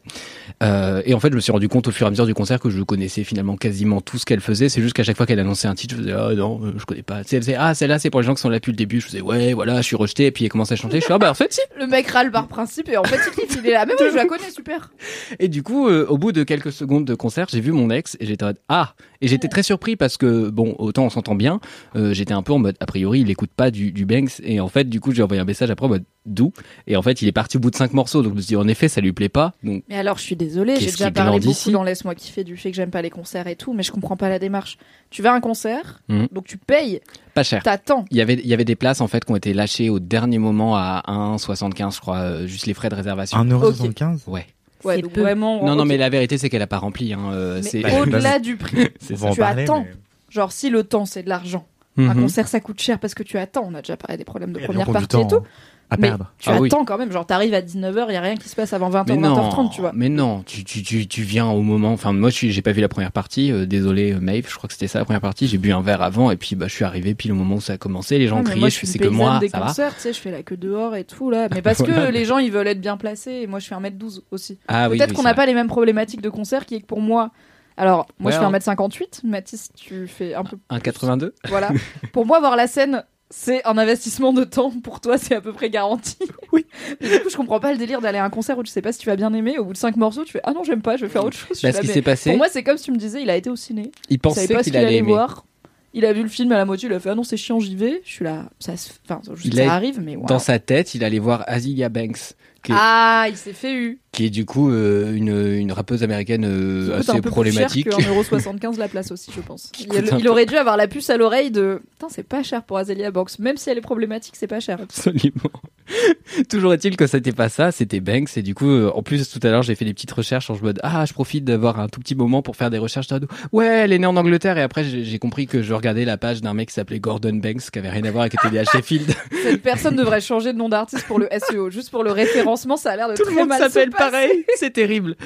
[0.62, 2.34] Euh, et en fait je me suis rendu compte au fur et à mesure du
[2.34, 4.68] concert que je connaissais finalement quasiment tout ce qu'elle faisait.
[4.68, 7.02] C'est juste qu'à chaque fois qu'elle annonçait un titre, je faisais ah non je connais
[7.02, 7.22] pas.
[7.22, 8.76] Tu sais, elle faisait ah celle-là c'est pour les gens qui sont là depuis le
[8.76, 9.00] début.
[9.00, 10.98] Je faisais ouais voilà je suis rejeté et puis elle commence à chanter.
[11.00, 11.60] Je suis ah bah en fait si.
[11.78, 13.18] Le mec râle par principe et en fait
[13.58, 13.86] il est là.
[13.88, 14.90] Mais oui, je la connais, super.
[15.38, 18.16] Et du coup, euh, au bout de quelques secondes de concert, j'ai vu mon ex
[18.20, 18.94] et j'étais en mode ah!
[19.20, 21.58] Et j'étais très surpris parce que bon autant on s'entend bien,
[21.96, 24.40] euh, j'étais un peu en mode a priori il écoute pas du, du Banks.
[24.44, 26.52] Et en fait du coup j'ai envoyé un message après en mode d'où
[26.86, 28.48] et en fait il est parti au bout de cinq morceaux donc je me suis
[28.48, 31.10] dit en effet ça lui plaît pas donc Mais alors, je suis désolée, j'ai déjà
[31.10, 33.82] parlé beaucoup dans Laisse-moi kiffer du fait que j'aime pas les concerts et tout, mais
[33.82, 34.78] je comprends pas la démarche.
[35.10, 36.28] Tu vas à un concert, Mhm.
[36.32, 37.00] donc tu payes,
[37.34, 37.62] pas cher.
[37.62, 38.04] t'attends.
[38.10, 39.98] Il y avait il y avait des places en fait qui ont été lâchées au
[39.98, 43.38] dernier moment à 1,75 je crois euh, juste les frais de réservation.
[43.38, 44.46] 1,75€ Ouais.
[44.84, 45.22] Ouais, C'est donc peu.
[45.22, 45.64] vraiment.
[45.66, 48.56] Non non mais la vérité c'est qu'elle a pas rempli hein, euh, c'est au-delà du
[48.56, 49.80] prix, tu parler, attends.
[49.82, 49.94] mais-
[50.30, 51.66] genre si le temps c'est de l'argent,
[51.96, 52.22] un Mhm.
[52.22, 53.64] concert ça coûte cher parce que tu attends.
[53.66, 55.28] On a déjà parlé des problèmes de première partie et tout.
[55.38, 55.42] temps
[55.90, 56.30] À Mais perdre.
[56.38, 56.68] tu Ah oui.
[56.68, 59.04] attends quand même, genre t'arrives à 19h, y a rien qui se passe avant 20h,
[59.08, 59.92] Mais non, 20h30, tu vois.
[59.94, 61.92] mais non, tu, tu, tu, tu viens au moment.
[61.92, 63.50] Enfin, moi, je suis, j'ai pas vu la première partie.
[63.50, 65.48] euh, désolé, euh, Maeve, je crois que c'était ça la première partie.
[65.48, 67.60] J'ai bu un verre avant et puis bah, je suis arrivé pile au moment où
[67.62, 68.18] ça a commencé.
[68.18, 69.66] Les gens Ouais, criaient, moi, je c'est que moi, des ça va.
[69.68, 72.24] concerts, tu sais, je fais la queue dehors et tout là, mais parce que les
[72.26, 74.58] gens ils veulent être bien placés et moi je fais 1m12 aussi.
[74.68, 76.86] Ah oui, Peut-être oui, qu'on n'a pas les mêmes problématiques de concert qui est que
[76.86, 77.30] pour moi.
[77.78, 78.76] Alors, moi Ouais, je fais hein.
[78.76, 80.58] 1m58, Mathis, tu fais un peu.
[80.68, 80.82] Un plus.
[80.82, 81.70] 82 Voilà.
[82.12, 84.72] pour moi, voir la scène, c'est un investissement de temps.
[84.82, 86.16] Pour toi, c'est à peu près garanti.
[86.52, 86.64] Oui.
[87.00, 88.90] du coup, je comprends pas le délire d'aller à un concert où tu sais pas
[88.92, 89.58] si tu vas bien aimer.
[89.58, 91.36] Au bout de 5 morceaux, tu fais Ah non, j'aime pas, je vais faire autre
[91.36, 91.60] chose.
[91.62, 93.36] Bah, ce qui s'est passé, Pour moi, c'est comme si tu me disais Il a
[93.36, 93.92] été au ciné.
[94.08, 95.08] il pensait savait pas ce qu'il allait allait aimer.
[95.12, 95.44] voir.
[95.92, 97.60] Il a vu le film à la moitié, il a fait Ah non, c'est chiant,
[97.60, 98.00] j'y vais.
[98.04, 98.46] Je suis là.
[98.60, 98.90] Ça, se...
[99.04, 100.16] enfin, je sais ça arrive, mais.
[100.16, 100.26] waouh.
[100.26, 103.98] Dans sa tête, il allait voir Azealia Banks, qui Ah, il s'est fait eu.
[104.12, 107.88] Qui est du coup euh, une, une rappeuse américaine euh, assez un peu problématique.
[107.88, 109.70] plus cher que 1,75€ la place aussi, je pense.
[109.78, 113.10] Il, aurait dû avoir la puce à l'oreille de Putain, c'est pas cher pour Azealia
[113.10, 113.38] Banks.
[113.38, 114.78] Même si elle est problématique, c'est pas cher.
[114.80, 115.50] Absolument.
[116.48, 118.36] Toujours est-il que c'était pas ça, c'était Banks.
[118.36, 120.56] Et du coup, euh, en plus, tout à l'heure, j'ai fait des petites recherches en
[120.62, 123.08] mode Ah, je profite d'avoir un tout petit moment pour faire des recherches.
[123.52, 124.58] Ouais, elle est née en Angleterre.
[124.58, 127.70] Et après, j'ai compris que je regardais la page d'un mec qui s'appelait Gordon Banks,
[127.70, 129.12] qui avait rien à voir qui était à Sheffield.
[129.42, 131.70] Cette personne devrait changer de nom d'artiste pour le SEO.
[131.70, 133.60] Juste pour le référencement, ça a l'air de tout le très monde mal.
[133.98, 134.44] Pareil.
[134.56, 135.16] C'est terrible.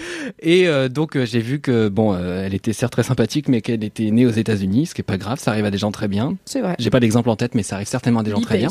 [0.40, 3.60] Et euh, donc, euh, j'ai vu que, bon, euh, elle était certes très sympathique, mais
[3.60, 5.38] qu'elle était née aux États-Unis, ce qui est pas grave.
[5.38, 6.36] Ça arrive à des gens très bien.
[6.44, 6.74] C'est vrai.
[6.78, 8.68] J'ai pas d'exemple en tête, mais ça arrive certainement à des gens très bien.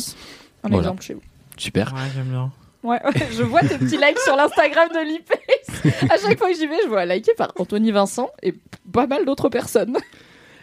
[0.64, 0.78] Un Voilà.
[0.80, 1.22] exemple chez vous.
[1.58, 1.93] Super.
[1.93, 2.52] Ouais, j'aime bien.
[2.84, 5.93] Ouais, ouais, je vois tes petits likes sur l'Instagram de Pace.
[6.10, 8.54] À chaque fois que j'y vais, je vois liké par Anthony Vincent et
[8.91, 9.97] pas mal d'autres personnes.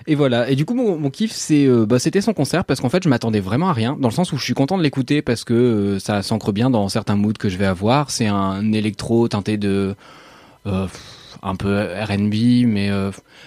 [0.09, 0.48] Et voilà.
[0.48, 3.11] Et du coup, mon, kiff, c'est, euh, bah, c'était son concert parce qu'en fait, je
[3.11, 5.52] m'attendais vraiment à rien, dans le sens où je suis content de l'écouter parce que
[5.52, 8.11] euh, ça s'ancre bien dans certains moods que je vais avoir.
[8.11, 9.94] C'est un électro teinté de
[10.66, 10.86] euh,
[11.42, 12.90] un peu R&B, mais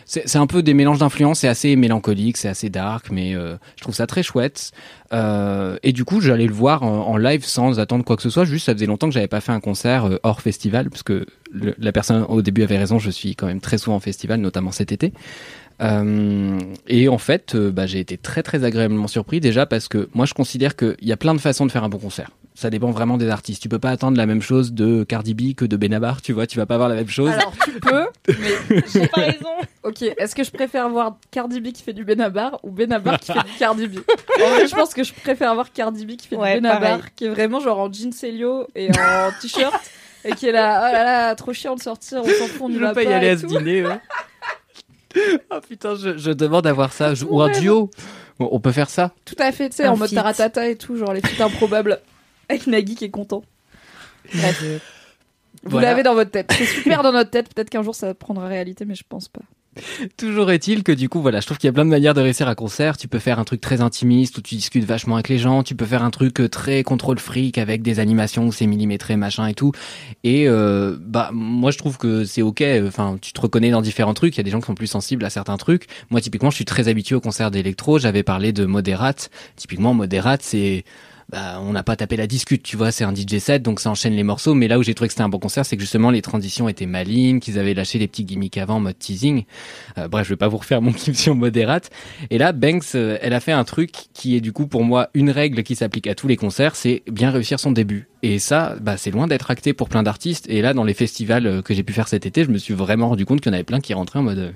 [0.06, 1.40] c'est un peu des mélanges d'influences.
[1.40, 4.72] C'est assez mélancolique, c'est assez dark, mais je trouve ça très chouette.
[5.12, 8.46] Et du coup, j'allais le voir en, live sans attendre quoi que ce soit.
[8.46, 11.92] Juste, ça faisait longtemps que j'avais pas fait un concert hors festival, parce que la
[11.92, 12.98] personne au début avait raison.
[12.98, 15.12] Je suis quand même très souvent en festival, notamment cet été.
[15.82, 20.10] Euh, et en fait, euh, bah, j'ai été très très agréablement surpris déjà parce que
[20.14, 22.30] moi je considère qu'il y a plein de façons de faire un bon concert.
[22.54, 23.62] Ça dépend vraiment des artistes.
[23.64, 26.46] Tu peux pas attendre la même chose de Cardi B que de Benabar, tu vois,
[26.46, 27.30] tu vas pas avoir la même chose.
[27.32, 29.50] Alors tu peux, mais j'ai pas raison.
[29.84, 33.32] Ok, est-ce que je préfère voir Cardi B qui fait du Benabar ou Benabar qui
[33.32, 34.00] fait du Cardi B?
[34.46, 36.80] En vrai, je pense que je préfère voir Cardi B qui fait Ouais, du Benabar,
[36.82, 37.04] pareil.
[37.16, 39.74] qui est vraiment genre en jean Célio et en t-shirt.
[40.24, 42.70] Et qui est là, oh là là, trop chiant de sortir, on s'en fout, on
[42.70, 43.84] y je va veux pas y pas aller et à ce dîner.
[43.84, 43.96] ouais.
[45.50, 47.90] oh putain, je, je demande d'avoir ça, je- Mon ou un duo.
[48.40, 49.14] Bon, on peut faire ça.
[49.26, 52.00] Tout à fait, tu sais, en mode taratata et tout, genre les feats improbables.
[52.50, 53.44] Avec Nagui qui est content.
[54.34, 54.64] Bref.
[55.64, 55.90] Vous Voilà.
[55.92, 56.52] l'avez dans votre tête.
[56.58, 57.54] C'est super dans notre tête.
[57.54, 59.42] Peut-être qu'un jour ça prendra réalité, mais je pense pas.
[60.18, 62.22] Toujours est-il que du coup, voilà, je trouve qu'il y a plein de manières de
[62.22, 62.98] réussir un concert.
[62.98, 65.64] Tu peux faire un truc très intimiste où tu discutes vachement avec les gens.
[65.64, 69.16] Tu peux faire un truc euh, très contrôle fric avec des animations où c'est millimétré,
[69.16, 69.72] machin et tout.
[70.24, 72.64] Et euh, bah moi, je trouve que c'est ok.
[72.88, 74.36] Enfin, tu te reconnais dans différents trucs.
[74.36, 75.88] Il y a des gens qui sont plus sensibles à certains trucs.
[76.10, 78.00] Moi, typiquement, je suis très habitué au concert d'électro.
[78.00, 79.30] J'avais parlé de Moderate.
[79.56, 80.84] Typiquement, Moderate, c'est
[81.32, 83.90] bah, on n'a pas tapé la discute, tu vois, c'est un DJ set, donc ça
[83.90, 84.54] enchaîne les morceaux.
[84.54, 86.68] Mais là où j'ai trouvé que c'était un bon concert, c'est que justement les transitions
[86.68, 89.46] étaient malines, qu'ils avaient lâché des petits gimmicks avant en mode teasing.
[89.98, 91.90] Euh, bref, je vais pas vous refaire mon kiff sur modérate.
[92.30, 95.10] Et là, Banks, euh, elle a fait un truc qui est du coup pour moi
[95.14, 98.08] une règle qui s'applique à tous les concerts, c'est bien réussir son début.
[98.24, 100.46] Et ça, bah, c'est loin d'être acté pour plein d'artistes.
[100.50, 102.74] Et là, dans les festivals euh, que j'ai pu faire cet été, je me suis
[102.74, 104.52] vraiment rendu compte qu'il y en avait plein qui rentraient en mode euh,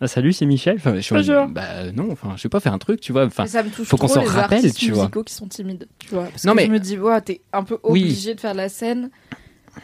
[0.00, 0.76] Ah, salut, c'est Michel.
[0.76, 1.46] Enfin, je Bonjour.
[1.48, 3.24] bah non, enfin, je sais pas faire un truc, tu vois.
[3.24, 5.04] Enfin, Mais ça me touche faut qu'on s'en rappelle, tu vois.
[5.04, 6.24] musicaux qui sont timides, tu vois.
[6.24, 8.02] Parce Non, que mais- je me dis, ouais, t'es un peu Oui.
[8.02, 9.10] obligé de faire de la scène.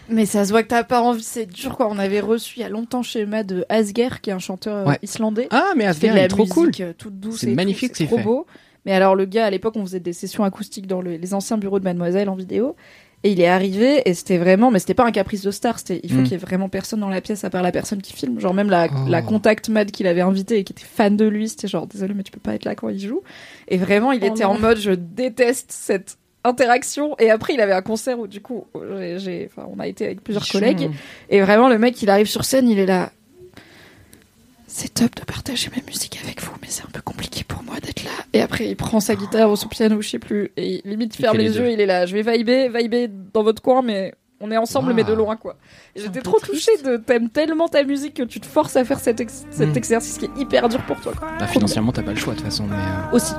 [0.08, 1.86] Mais ça se voit que t'as pas envie, c'est dur quoi.
[1.90, 4.76] On avait reçu il y a longtemps chez Emma de Asger, qui est un chanteur
[4.78, 4.98] euh, Ouais.
[5.02, 5.48] islandais.
[5.50, 6.70] Ah, mais Asger, est trop cool.
[6.80, 8.22] euh, toute douce C'est magnifique, c'est c'est trop fait.
[8.22, 8.46] beau.
[8.86, 11.56] Mais alors le gars à l'époque on faisait des sessions acoustiques dans le- les anciens
[11.58, 12.74] bureaux de Mademoiselle en vidéo
[13.24, 16.00] et il est arrivé et c'était vraiment mais c'était pas un caprice de star c'était
[16.02, 16.22] il faut Mm.
[16.24, 18.54] qu'il y ait vraiment personne dans la pièce à part la personne qui filme genre
[18.54, 19.08] même la, Oh.
[19.08, 22.14] la contact mad qu'il avait invité et qui était fan de lui c'était genre désolé
[22.14, 23.22] mais tu peux pas être là quand il joue
[23.68, 27.72] et vraiment il Oh était en mode je déteste cette interaction et après il avait
[27.72, 28.66] un concert où du coup
[28.98, 30.90] j'ai- j'ai enfin on a été avec plusieurs collègues
[31.30, 33.12] et vraiment, le mec, il arrive sur scène, il est là.
[34.66, 37.61] C'est top de partager ma musique avec vous, mais c'est un peu compliqué pour.
[38.34, 41.18] Et après, il prend sa guitare ou son piano, je sais plus, et il- limite
[41.18, 42.06] il ferme les, les yeux, il est là.
[42.06, 45.56] Je vais vibrer, vibrer dans votre coin, mais on est ensemble, mais de loin, quoi.
[45.94, 49.20] J'étais trop touchée de t'aimes tellement ta musique que tu te forces à faire cet,
[49.20, 51.12] ex- cet exercice qui est hyper dur pour toi.
[51.16, 51.28] quoi.
[51.38, 52.64] Bah, financièrement, t'as pas le choix de toute façon.
[52.68, 53.34] Mais, euh, Aussi.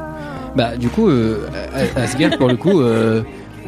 [0.56, 1.48] Bah, du coup, euh,
[1.96, 3.24] Asgard, pour le coup, euh,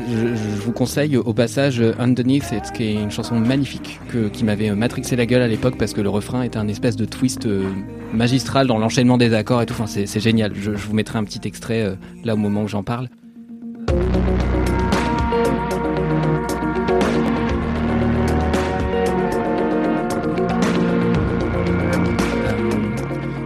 [0.10, 4.44] je, vous conseille au passage euh, Underneath It, qui est une chanson magnifique que, qui
[4.44, 7.06] m'avait euh, matrixé la gueule à l'époque parce que le refrain était un espèce de
[7.06, 7.70] twist euh,
[8.14, 9.74] magistral dans l'enchaînement des accords et tout.
[9.74, 10.54] Enfin, c'est génial.
[10.56, 13.10] Je, vous mettrai un petit extrait là au moment où j'en parle.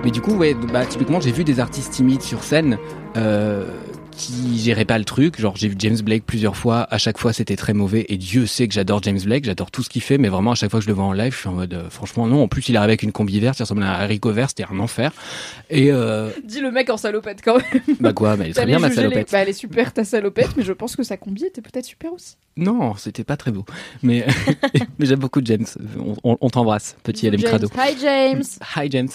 [0.03, 2.77] Mais du coup, ouais, bah, typiquement, j'ai vu des artistes timides sur scène
[4.19, 5.39] qui géraient pas le truc.
[5.39, 6.81] Genre, j'ai vu James Blake plusieurs fois.
[6.91, 8.05] À chaque fois, c'était très mauvais.
[8.09, 9.45] Et Dieu sait que j'adore James Blake.
[9.45, 10.17] J'adore tout ce qu'il fait.
[10.17, 11.73] Mais vraiment, à chaque fois que je le vois en live, je suis en mode,
[11.73, 12.43] euh, franchement, non.
[12.43, 13.57] En plus, il arrive avec une combi verte.
[13.59, 14.49] Il ressemble à un haricot vert.
[14.49, 15.13] C'était un enfer.
[15.69, 17.95] Et, euh, Dis le mec en salopette quand même.
[18.01, 19.31] bah quoi, bah, elle est très bien, ma les- salopette.
[19.31, 22.11] Bah, elle est super ta salopette, mais je pense que sa combi était peut-être super
[22.11, 22.35] aussi.
[22.57, 23.63] Non, c'était pas très beau.
[24.03, 24.25] Mais,
[24.99, 25.65] mais j'aime beaucoup James.
[25.97, 27.41] On, on- on t'embrasse, petit LM.
[27.41, 27.69] Crado.
[27.77, 28.43] Hi James.
[28.75, 29.07] Hi James.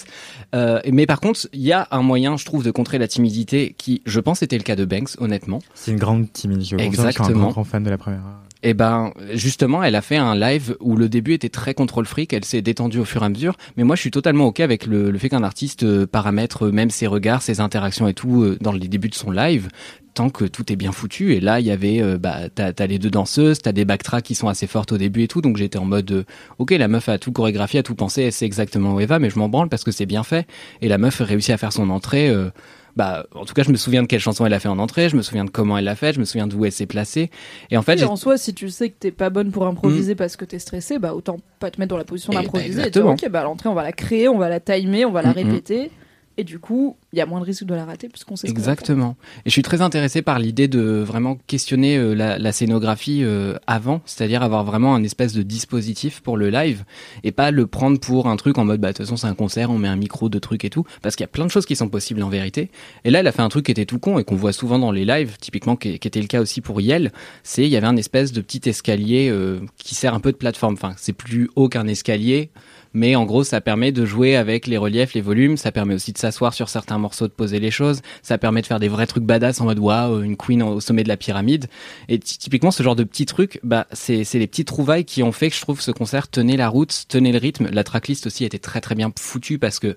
[0.54, 3.74] Euh, mais par contre, il y a un moyen, je trouve, de contrer la timidité
[3.76, 5.60] qui, je pense, était le cas de Banks, honnêtement.
[5.74, 6.62] C'est une grande timide.
[6.64, 7.38] Je confirme, Je suis un Exactement.
[7.40, 8.20] grand, grand fan de la première.
[8.66, 12.32] Et ben, justement, elle a fait un live où le début était très contrôle fric,
[12.32, 13.56] elle s'est détendue au fur et à mesure.
[13.76, 16.72] Mais moi, je suis totalement ok avec le, le fait qu'un artiste euh, paramètre euh,
[16.72, 19.68] même ses regards, ses interactions et tout euh, dans les débuts de son live,
[20.14, 21.34] tant que tout est bien foutu.
[21.34, 24.34] Et là, il y avait, bah, t'as t'as les deux danseuses, t'as des backtracks qui
[24.34, 25.42] sont assez fortes au début et tout.
[25.42, 26.24] Donc j'étais en mode,
[26.58, 29.18] ok, la meuf a tout chorégraphié, a tout pensé, elle sait exactement où elle va,
[29.18, 30.46] mais je m'en branle parce que c'est bien fait.
[30.80, 32.30] Et la meuf réussit à faire son entrée.
[32.30, 32.48] euh,
[32.96, 35.08] bah, en tout cas, je me souviens de quelle chanson elle a fait en entrée,
[35.08, 37.30] je me souviens de comment elle l'a fait, je me souviens d'où elle s'est placée.
[37.70, 40.14] Et en fait, Oui, en soi, si tu sais que t'es pas bonne pour improviser
[40.14, 42.86] parce que t'es stressé, bah autant pas te mettre dans la position d'improviser et dire
[42.86, 43.12] exactement.
[43.12, 45.30] ok, bah à l'entrée on va la créer, on va la timer, on va la
[45.30, 45.34] Mhm.
[45.34, 45.90] répéter,
[46.36, 48.48] et du coup il y a moins de risques de la rater puisqu'on sait.
[48.48, 49.16] Exactement.
[49.44, 54.00] Et je suis très intéressé par l'idée de vraiment questionner euh, la, scénographie euh, avant,
[54.04, 56.84] c'est-à-dire avoir vraiment un espèce de dispositif pour le live
[57.22, 59.34] et pas le prendre pour un truc en mode bah de toute façon c'est un
[59.34, 61.50] concert, on met un micro, de trucs et tout, parce qu'il y a plein de
[61.50, 62.70] choses qui sont possibles en vérité.
[63.04, 64.78] Et là, elle a fait un truc qui était tout con et qu'on voit souvent
[64.78, 67.12] dans les lives, typiquement qui, qui était le cas aussi pour Yel,
[67.42, 70.36] c'est il y avait un espèce de petit escalier euh, qui sert un peu de
[70.36, 70.74] plateforme.
[70.74, 72.50] Enfin, c'est plus haut qu'un escalier.
[72.94, 75.56] Mais en gros, ça permet de jouer avec les reliefs, les volumes.
[75.56, 78.00] Ça permet aussi de s'asseoir sur certains morceaux, de poser les choses.
[78.22, 81.02] Ça permet de faire des vrais trucs badass en mode waouh, une queen au sommet
[81.02, 81.66] de la pyramide.
[82.08, 85.22] Et ty- typiquement, ce genre de petits trucs, bah, c'est c'est les petites trouvailles qui
[85.22, 87.68] ont fait que je trouve ce concert tenait la route, tenait le rythme.
[87.72, 89.96] La tracklist aussi était très très bien foutue parce que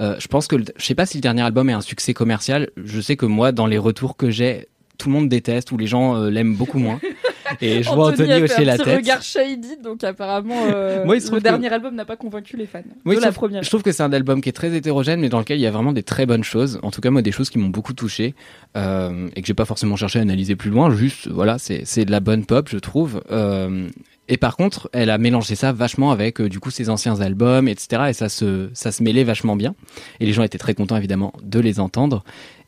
[0.00, 2.14] euh, je pense que le- je sais pas si le dernier album est un succès
[2.14, 2.70] commercial.
[2.76, 5.88] Je sais que moi, dans les retours que j'ai, tout le monde déteste ou les
[5.88, 7.00] gens euh, l'aiment beaucoup moins.
[7.60, 8.96] Et je vois Anthony a fait hocher un la tête.
[8.96, 12.16] regard shady, donc apparemment euh, Moi, il se trouve le que- dernier album n'a pas
[12.16, 13.62] convaincu les fans de la première.
[13.62, 15.66] Je trouve que c'est un album qui est très hétérogène, mais dans lequel il y
[15.66, 16.78] a vraiment des très bonnes choses.
[16.82, 18.34] En tout cas, moi, des choses qui m'ont beaucoup touché
[18.76, 20.90] euh, et que j'ai pas forcément cherché à analyser plus loin.
[20.94, 23.22] Juste, voilà, c'est c'est de la bonne pop, je trouve.
[23.30, 23.88] Euh,
[24.30, 27.66] et par contre, elle a mélangé ça vachement avec euh, du coup ses anciens albums,
[27.66, 28.02] etc.
[28.10, 29.74] Et ça se ça se mêlait vachement bien.
[30.20, 32.24] Et les gens étaient très contents évidemment de les entendre.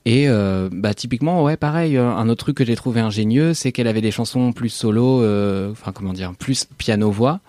[0.07, 3.71] Et euh, bah typiquement ouais pareil euh, un autre truc que j'ai trouvé ingénieux c'est
[3.71, 7.41] qu'elle avait des chansons plus solo euh, enfin comment dire plus piano voix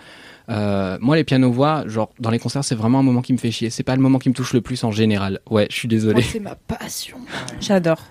[0.50, 3.38] euh, moi, les pianos voix, genre dans les concerts, c'est vraiment un moment qui me
[3.38, 3.70] fait chier.
[3.70, 5.40] C'est pas le moment qui me touche le plus en général.
[5.50, 6.22] Ouais, je suis désolé.
[6.24, 7.18] C'est ma passion.
[7.62, 8.04] J'adore.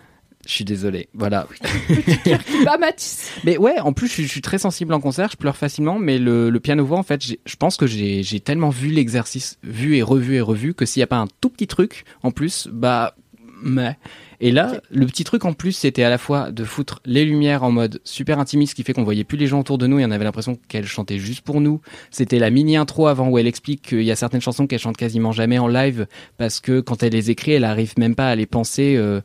[0.47, 1.11] Je suis désolé.
[1.13, 1.47] Voilà.
[2.65, 3.31] Pas Matisse.
[3.45, 5.29] Mais ouais, en plus, je, suis- je suis très sensible en concert.
[5.33, 5.99] Je pleure facilement.
[5.99, 9.59] Mais le, le piano voix, en fait, je pense que j'ai j'ai tellement vu l'exercice,
[9.63, 12.31] vu et revu et revu, que s'il y a pas un tout petit truc en
[12.31, 13.17] plus, bah,
[13.63, 13.99] mais.
[14.43, 17.63] Et là, le petit truc en plus, c'était à la fois de foutre les lumières
[17.63, 19.99] en mode super intimiste, ce qui fait qu'on voyait plus les gens autour de nous
[19.99, 21.83] et on avait l'impression qu'elle chantait juste pour nous.
[22.11, 24.97] C'était la mini intro avant où elle explique qu'il y a certaines chansons qu'elle chante
[24.97, 26.07] quasiment jamais en live
[26.39, 28.95] parce que quand elle les écrit, elle arrive même pas à les penser.
[28.97, 29.21] euh,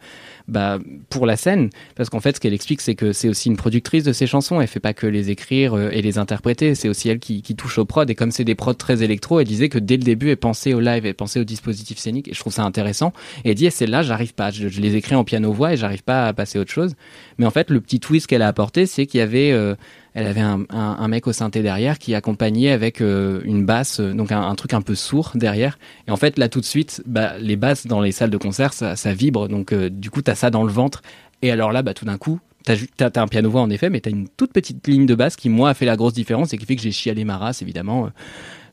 [0.47, 0.79] bah,
[1.09, 4.03] pour la scène, parce qu'en fait, ce qu'elle explique, c'est que c'est aussi une productrice
[4.03, 4.61] de ses chansons.
[4.61, 6.75] Elle fait pas que les écrire euh, et les interpréter.
[6.75, 8.09] C'est aussi elle qui, touche au prod.
[8.09, 10.73] Et comme c'est des prods très électro, elle disait que dès le début, elle pensait
[10.73, 12.27] au live, elle pensait au dispositif scénique.
[12.27, 13.13] Et je trouve ça intéressant.
[13.43, 14.51] Et elle dit, c'est là, j'arrive pas.
[14.51, 16.95] Je, je les écris en piano-voix et j'arrive pas à passer à autre chose.
[17.37, 19.75] Mais en fait, le petit twist qu'elle a apporté, c'est qu'il y avait, euh,
[20.13, 24.31] elle avait un, mec au synthé derrière qui accompagnait avec euh, une basse, euh, donc
[24.31, 25.77] un, truc un peu sourd derrière.
[26.07, 28.73] Et en fait, là, tout de suite, bah, les basses dans les salles de concert,
[28.73, 29.47] ça, vibre.
[29.47, 31.01] Donc, du coup, t'as ça dans le ventre.
[31.41, 33.99] Et alors là, bah, tout d'un coup, t'as t'as- t'as un piano-voix en effet, mais
[33.99, 36.57] t'as une toute petite ligne de basse qui, moi, a fait la grosse différence et
[36.57, 38.09] qui fait que j'ai chialé ma race, évidemment.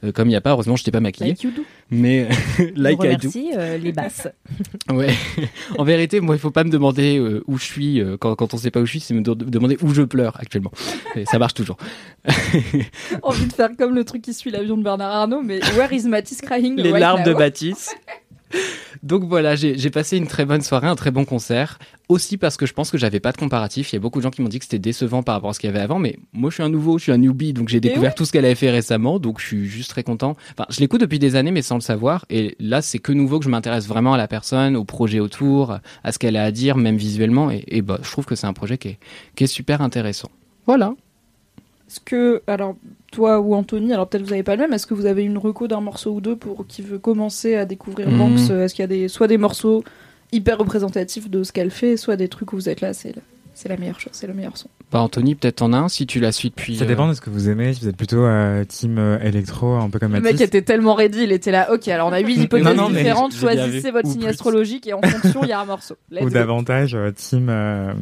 [0.04, 1.30] Euh, comme il n'y a pas, heureusement, je t'ai pas maquillé.
[1.30, 1.62] Like you do.
[1.90, 2.28] Mais
[2.76, 3.28] like On I do.
[3.28, 4.28] remercie euh, les basses.
[4.92, 5.14] Ouais.
[5.78, 8.56] en vérité, moi, il faut pas me demander euh, où je suis quand, quand on
[8.56, 10.72] sait pas où je suis, c'est me de- demander où je pleure actuellement.
[11.14, 11.76] Et ça marche toujours.
[13.22, 16.06] Envie de faire comme le truc qui suit l'avion de Bernard Arnault, mais Where is
[16.08, 16.76] Matisse crying?
[16.76, 17.96] Les larmes de Baptiste.
[19.02, 21.78] Donc voilà, j'ai passé une très bonne soirée, un très bon concert.
[22.08, 23.92] Aussi parce que je pense que j'avais pas de comparatif.
[23.92, 25.52] Il y a beaucoup de gens qui m'ont dit que c'était décevant par rapport à
[25.54, 27.52] ce qu'il y avait avant, mais moi je suis un nouveau, je suis un newbie,
[27.52, 28.14] donc j'ai découvert ouais.
[28.14, 30.36] tout ce qu'elle avait fait récemment, donc je suis juste très content.
[30.52, 32.26] Enfin, je l'écoute depuis des années, mais sans le savoir.
[32.28, 35.78] Et là, c'est que nouveau que je m'intéresse vraiment à la personne, au projet autour,
[36.04, 37.50] à ce qu'elle a à dire, même visuellement.
[37.50, 38.98] Et, et bah, je trouve que c'est un projet qui est,
[39.34, 40.30] qui est super intéressant.
[40.66, 40.94] Voilà.
[41.92, 42.74] Est-ce que, alors,
[43.10, 45.36] toi ou Anthony, alors peut-être vous avez pas le même, est-ce que vous avez une
[45.36, 48.16] reco d'un morceau ou deux pour qui veut commencer à découvrir Mhm.
[48.18, 49.84] Banks euh, Est-ce qu'il y a des, soit des morceaux
[50.32, 53.20] hyper représentatifs de ce qu'elle fait, soit des trucs où vous êtes là, c'est la,
[53.52, 54.68] c'est la meilleure chose, c'est le meilleur son.
[54.92, 56.76] Bah, Anthony, peut-être en as un si tu la suis depuis.
[56.76, 57.72] Ça euh, dépend de ce que vous aimez.
[57.72, 60.46] Si vous êtes plutôt euh, team euh, électro, un peu comme Le mec Mathis.
[60.46, 63.34] était tellement ready, il était là, ok, alors on a huit hypothèses Non, non, différentes,
[63.34, 65.96] choisissez votre signe astrologique et en fonction, il y a un morceau.
[66.10, 66.30] Let's ou go.
[66.34, 67.94] davantage euh, team euh,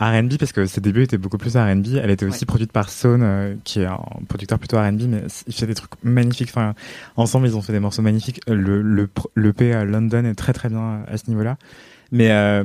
[0.00, 1.96] R&B parce que ses débuts étaient beaucoup plus R&B.
[2.02, 2.46] Elle était aussi Ouais.
[2.46, 5.90] produite par Sone, euh, qui est un producteur plutôt R&B, mais il fait des trucs
[6.04, 6.50] magnifiques.
[6.50, 6.74] Enfin,
[7.16, 8.40] ensemble, ils ont fait des morceaux magnifiques.
[8.48, 11.56] Euh, Le le le P à London est très très bien à ce niveau-là.
[12.12, 12.64] Mais euh,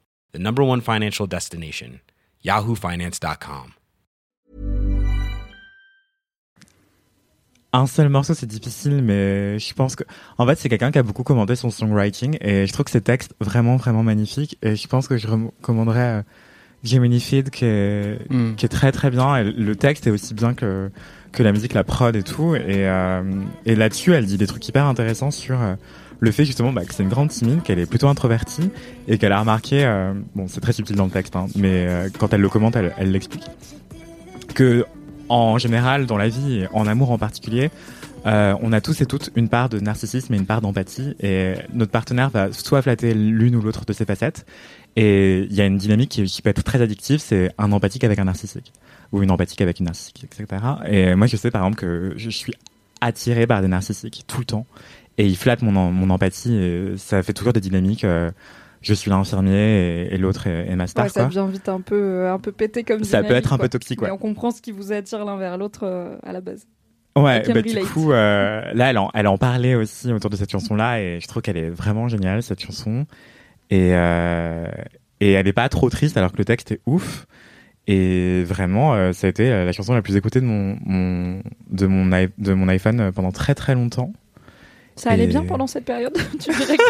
[0.33, 1.99] the number one financial destination,
[2.45, 3.73] yahoofinance.com.
[7.73, 10.03] un seul morceau, c'est difficile, mais je pense que,
[10.37, 13.01] en fait, c'est quelqu'un qui a beaucoup commenté son songwriting et je trouve que ses
[13.01, 16.21] textes vraiment, vraiment magnifiques et je pense que je recommanderais euh,
[16.83, 18.55] Gemini Feed qui est, hmm.
[18.55, 19.37] qui est très très bien.
[19.37, 20.91] Et le texte est aussi bien que
[21.31, 22.55] que la musique, la prod et tout.
[22.55, 23.23] Et, euh,
[23.65, 25.75] et là-dessus, elle dit des trucs hyper intéressants sur euh,
[26.21, 28.69] le fait justement bah, que c'est une grande timide, qu'elle est plutôt introvertie
[29.07, 32.09] et qu'elle a remarqué, euh, bon, c'est très subtil dans le texte, hein, mais euh,
[32.17, 33.43] quand elle le commente, elle l'explique
[34.53, 34.85] que
[35.29, 37.71] en général, dans la vie, en amour en particulier,
[38.27, 41.55] euh, on a tous et toutes une part de narcissisme et une part d'empathie, et
[41.73, 44.45] notre partenaire va soit flatter l'une ou l'autre de ces facettes,
[44.95, 48.03] et il y a une dynamique qui, qui peut être très addictive, c'est un empathique
[48.03, 48.73] avec un narcissique,
[49.11, 50.61] ou une empathique avec une narcissique, etc.
[50.87, 52.53] Et moi, je sais par exemple que je suis
[52.99, 54.67] attiré par des narcissiques tout le temps,
[55.21, 58.03] et ils flattent mon, mon empathie, et ça fait toujours des dynamiques.
[58.05, 58.31] euh,
[58.81, 61.05] je suis l'infirmier et, et l'autre est, est ma star.
[61.05, 61.29] Ouais, ça quoi.
[61.29, 63.65] devient vite un peu, euh, un peu pété comme Ça peut dynamique, être un quoi.
[63.65, 64.07] peu toxique, ouais.
[64.07, 66.65] Mais on comprend ce qui vous attire l'un vers l'autre euh, à la base.
[67.15, 70.51] Ouais, bah, du coup, euh, là, elle en, elle en parlait aussi autour de cette
[70.51, 73.05] chanson-là, et je trouve qu'elle est vraiment géniale, cette chanson.
[73.69, 77.27] Et, et elle est pas trop triste, alors que le texte est ouf.
[77.87, 81.85] Et vraiment, euh, ça a été la chanson la plus écoutée de mon, mon, de
[81.87, 82.05] mon,
[82.37, 84.13] de mon iPhone pendant très très longtemps.
[85.01, 86.83] Ça allait Et- bien pendant cette période Tu dirais que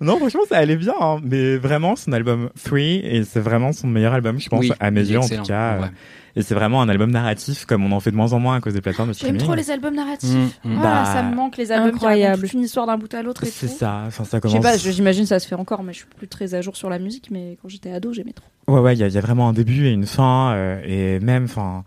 [0.00, 3.86] Non, franchement, ça allait bien, hein, mais vraiment, son album 3, et c'est vraiment son
[3.86, 5.78] meilleur album, je pense, Oui, à mes yeux en tout cas.
[5.78, 5.84] ouais.
[5.84, 8.56] euh, Et c'est vraiment un album narratif, comme on en fait de moins en moins
[8.56, 9.42] à cause des plateformes de J'aime streaming.
[9.42, 10.30] trop les albums narratifs.
[10.64, 10.78] Mm, mm.
[10.78, 12.48] Ah, Bah, ça me manque les albums incroyable.
[12.48, 13.74] qui une histoire d'un bout à l'autre et C'est tout.
[13.74, 14.56] ça, enfin, ça Je commence.
[14.56, 16.76] sais pas, je- j'imagine ça se fait encore, mais je suis plus très à jour
[16.76, 17.28] sur la musique.
[17.30, 18.46] Mais quand j'étais ado, j'aimais trop.
[18.74, 20.80] Ouais, ouais, il y, a- il y a vraiment un début et une fin, euh,
[20.86, 21.84] et même, enfin,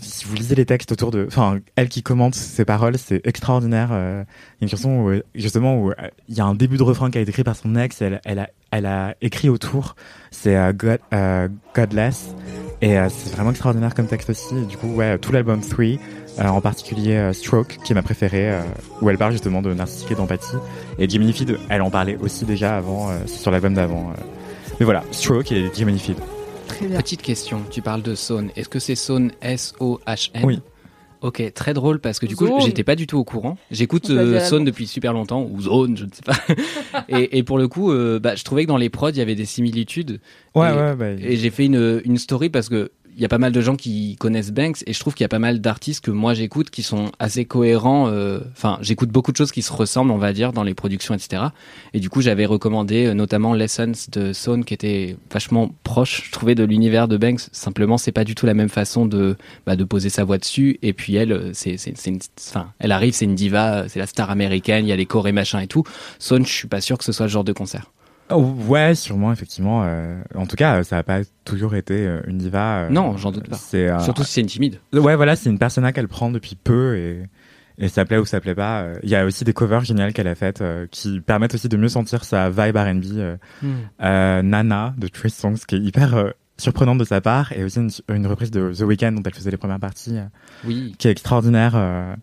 [0.00, 3.88] si vous lisez les textes autour de, enfin, elle qui commente ses paroles, c'est extraordinaire.
[3.92, 4.22] euh,
[4.60, 5.94] Il y a une chanson où, euh, justement où euh,
[6.28, 8.00] il y a un début de refrain qui a été écrit par son ex.
[8.02, 9.96] Elle, elle a, elle a écrit autour.
[10.30, 12.34] C'est euh, God, euh, Godless,
[12.82, 14.54] et euh, c'est vraiment extraordinaire comme texte aussi.
[14.66, 15.96] Du coup, ouais, tout l'album 3 euh,
[16.46, 18.52] en particulier Stroke, qui est ma préférée,
[19.02, 20.56] où elle parle justement de narcissique et d'empathie.
[20.98, 24.12] Et Jiminy Feed, elle en parlait aussi déjà avant, sur l'album d'avant.
[24.78, 26.16] Mais voilà, Stroke et Jiminy Feed.
[26.76, 26.98] Très bien.
[26.98, 28.50] Petite question, tu parles de Saune.
[28.56, 30.60] Est-ce que c'est Saune S-O-H-N Oui.
[31.22, 33.58] Ok, très drôle parce que du coup, j'étais pas du tout au courant.
[33.70, 36.38] J'écoute euh, Saune depuis super longtemps, ou Zone, je ne sais pas.
[37.10, 39.20] et, et pour le coup, euh, bah, je trouvais que dans les prods, il y
[39.20, 40.18] avait des similitudes.
[40.54, 43.28] Ouais, Et- ouais, bah, Et j'ai fait une, une story parce que il y a
[43.28, 45.60] pas mal de gens qui connaissent Banks et je trouve qu'il y a pas mal
[45.60, 48.08] d'artistes que moi j'écoute qui sont assez cohérents.
[48.08, 51.14] euh, Enfin, j'écoute beaucoup de choses qui se ressemblent, on va dire, dans les productions,
[51.14, 51.42] etc.
[51.92, 56.32] Et du coup, j'avais recommandé euh, notamment Lessons de Sone qui était vachement proche, je
[56.32, 57.40] trouvais, de l'univers de Banks.
[57.52, 59.36] Simplement, c'est pas du tout la même façon de
[59.66, 60.78] bah, de poser sa voix dessus.
[60.82, 61.94] Et puis elle, euh, c'est c'est
[62.48, 65.32] enfin, elle arrive, c'est une diva, c'est la star américaine, il y a les chorés
[65.32, 65.84] machin et tout.
[66.18, 67.90] Sone, je suis pas sûr que ce soit le genre de concert.
[68.30, 69.82] Oh, ouais, sûrement, effectivement.
[69.84, 72.84] euh, en tout cas, euh, ça n'a pas toujours été euh, une diva.
[72.84, 73.58] euh, Non, j'en doute pas.
[73.74, 74.78] Euh, Surtout si c'est une timide.
[74.92, 77.22] Ouais, voilà, c'est une persona qu'elle prend depuis peu et,
[77.78, 78.82] et ça plaît ou ça plaît pas.
[78.82, 81.68] Euh, Il y a aussi des covers géniales qu'elle a faites euh, qui permettent aussi
[81.68, 83.04] de mieux sentir sa vibe R&B.
[83.16, 83.36] euh,
[84.02, 87.78] euh, Nana de Trace Songs, qui est hyper euh, surprenante de sa part, et aussi
[87.78, 90.24] une, une reprise de The Weeknd dont elle faisait les premières parties, euh,
[90.66, 90.94] Oui.
[90.98, 92.14] qui est extraordinaire euh,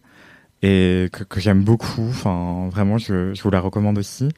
[0.63, 2.07] et que, que j'aime beaucoup.
[2.09, 4.29] Enfin, vraiment, je, je vous la recommande aussi.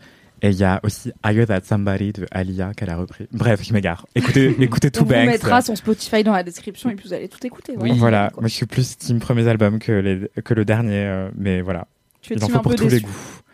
[0.42, 3.28] Et il y a aussi Higher That Somebody de Alia qu'elle a repris.
[3.32, 4.06] Bref, je m'égare.
[4.16, 5.26] Écoutez, écoutez tout On vous Banks.
[5.28, 7.74] mettra son Spotify dans la description et puis vous allez tout écouter.
[7.78, 8.32] Oui, voilà.
[8.40, 11.88] Moi, je suis plus team premiers albums que, les, que le dernier, euh, mais voilà.
[12.22, 13.10] Tu es Il en team faut un pour peu tous les goûts.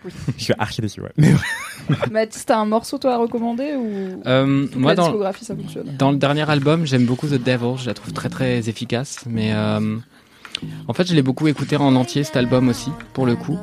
[0.05, 0.11] Oui.
[0.38, 1.09] Je suis archi déçu, ouais.
[1.17, 1.31] Mais
[2.11, 5.95] Mathis, t'as un morceau toi à recommander ou Euh, moi, la dans, discographie ça fonctionne?
[5.97, 7.77] dans le dernier album, j'aime beaucoup The Devil.
[7.81, 9.23] Je la trouve très très efficace.
[9.27, 9.97] Mais euh,
[10.88, 13.57] en fait, je l'ai beaucoup écouté en entier cet album aussi, pour le coup.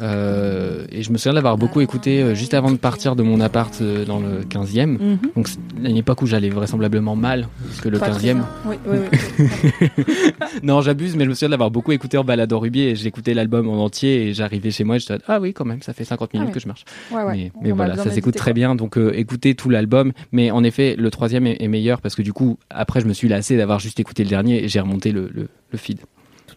[0.00, 3.40] Euh, et je me souviens d'avoir beaucoup écouté euh, juste avant de partir de mon
[3.40, 4.86] appart euh, dans le 15e.
[4.86, 5.18] Mhm.
[5.36, 5.48] Donc
[5.84, 8.34] à une époque où j'allais vraisemblablement mal, parce que le Pas très 15e.
[8.34, 8.48] bien.
[8.66, 8.98] Oui, oui,
[9.38, 10.12] oui.
[10.62, 13.34] non, j'abuse, mais je me souviens d'avoir beaucoup écouté en balade en Ruby et j'écoutais
[13.34, 15.92] l'album en entier et j'arrivais chez moi et je disais, ah oui, quand même, ça
[15.92, 16.54] fait 50 minutes ouais.
[16.54, 16.84] que je marche.
[17.10, 17.34] Ouais, ouais.
[17.36, 18.74] Mais, mais voilà, ça s'écoute très bien.
[18.74, 20.12] Donc euh, écoutez tout l'album.
[20.32, 23.12] Mais en effet, le troisième est, est meilleur parce que du coup, après, je me
[23.12, 25.98] suis lassé d'avoir juste écouté le dernier et j'ai remonté le, le, le feed.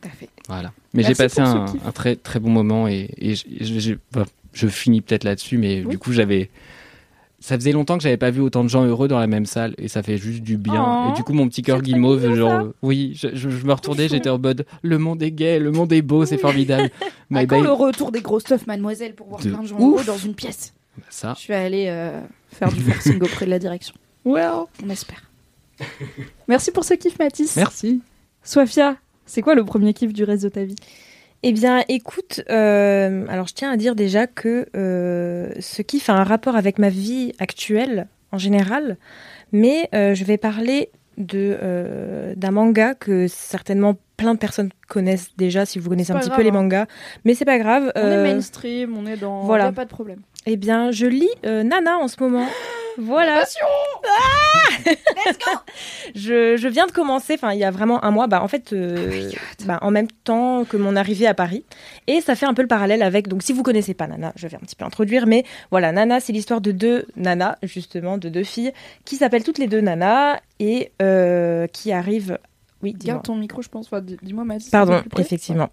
[0.04, 0.30] À fait.
[0.48, 0.72] Voilà.
[0.94, 4.68] Mais j'ai passé un, très très bon moment et, et je, je- je- enfin, je
[4.68, 5.92] finis peut-être là-dessus, mais Oui.
[5.92, 6.50] du coup, j'avais.
[7.40, 9.76] Ça faisait longtemps que j'avais pas vu autant de gens heureux dans la même salle
[9.78, 11.06] et ça fait juste du bien.
[11.08, 14.08] Oh, et du coup, mon petit cœur guimauve, genre, oui, je, je- je me retournais,
[14.08, 16.90] j'étais en mode, le monde est gay, le monde est beau, c'est formidable.
[17.34, 20.06] Quand babe- le retour des gros stuff, mademoiselle, pour voir De plein de gens heureux
[20.06, 20.74] dans une pièce
[21.10, 21.34] Ça.
[21.36, 23.94] Je suis allée euh, faire du forcing auprès de la direction.
[24.24, 24.52] Well.
[24.86, 25.22] On espère.
[26.48, 27.58] Merci pour ce kiff, Mathis.
[27.58, 28.02] Merci.
[28.44, 28.96] Sophia,
[29.26, 30.76] c'est quoi le premier kiff du reste de ta vie?
[31.44, 36.14] Eh bien, écoute, euh, alors je tiens à dire déjà que euh, ce kiff a
[36.14, 38.98] un rapport avec ma vie actuelle en général,
[39.52, 45.66] mais euh, je vais parler de d'un manga que certainement plein de personnes connaissent déjà
[45.66, 46.54] si vous connaissez un petit grave, peu les hein.
[46.54, 46.86] mangas,
[47.26, 47.92] mais c'est pas grave.
[47.96, 49.42] On est mainstream, on est dans.
[49.42, 49.68] voilà.
[49.68, 50.22] A pas de problème.
[50.46, 52.48] Eh bien, je lis euh, Nana en ce moment.
[52.98, 53.44] Voilà.
[53.44, 54.84] Ah
[56.16, 58.74] je, je viens de commencer, enfin il y a vraiment un mois, bah en fait,
[58.74, 59.32] euh,
[59.66, 61.64] bah, en même temps que mon arrivée à Paris,
[62.08, 63.28] et ça fait un peu le parallèle avec.
[63.28, 66.20] Donc si vous connaissez pas Nana, je vais un petit peu introduire, mais voilà, Nana,
[66.20, 68.74] c'est l'histoire de deux Nana, justement, de deux filles
[69.06, 72.38] qui s'appellent toutes les deux Nana et euh, qui arrivent.
[72.84, 73.14] Oui, dis-moi.
[73.16, 73.86] Garde ton micro, je pense.
[73.88, 74.70] Enfin, Dis-moi, Mathis.
[74.70, 75.70] Pardon, effectivement.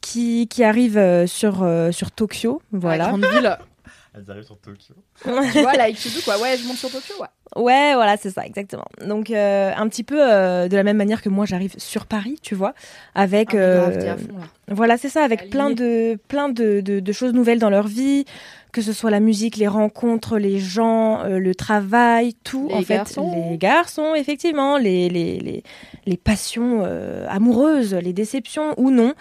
[0.00, 3.06] Qui, qui arrivent euh, sur, euh, sur Tokyo, La voilà.
[3.08, 3.56] grande ville.
[4.14, 4.94] Elles arrivent sur Tokyo.
[5.22, 5.28] tu
[5.60, 6.40] vois, do, quoi.
[6.40, 7.28] Ouais, je monte sur Tokyo, ouais.
[7.56, 8.86] Ouais, voilà, c'est ça, exactement.
[9.06, 12.38] Donc, euh, un petit peu euh, de la même manière que moi, j'arrive sur Paris,
[12.42, 12.74] tu vois,
[13.14, 13.54] avec.
[13.54, 14.44] Ah, grave, euh, à fond, là.
[14.68, 18.24] voilà, c'est ça, avec plein de, plein de, de, de choses nouvelles dans leur vie,
[18.72, 22.68] que ce soit la musique, les rencontres, les gens, euh, le travail, tout.
[22.68, 23.48] Les en fait, garçons.
[23.50, 25.62] les garçons, effectivement, les, les, les,
[26.06, 29.14] les passions euh, amoureuses, les déceptions ou non.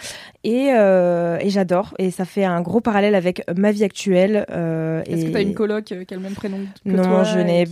[0.44, 1.94] Et, euh, et j'adore.
[1.98, 4.46] Et ça fait un gros parallèle avec ma vie actuelle.
[4.50, 7.40] Est-ce et que t'as une coloc qui a le même prénom que Non, toi je
[7.40, 7.66] n'ai-.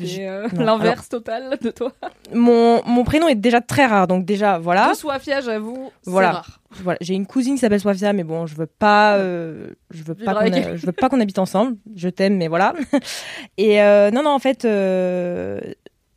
[0.58, 1.92] L'inverse total de toi?
[2.34, 4.90] mon, mon prénom est déjà très rare, donc déjà, voilà.
[4.90, 6.32] De Soifia, j'avoue, c'est Voilà.
[6.32, 6.60] rare.
[6.84, 10.16] Voilà, j'ai une cousine qui s'appelle Sofia, mais bon, je veux pas, euh, je veux
[10.16, 11.78] pas qu'on, a- je veux pas qu'on habite ensemble.
[11.96, 12.74] Je t'aime, mais voilà.
[13.58, 15.60] Et euh, non, non, en fait, euh,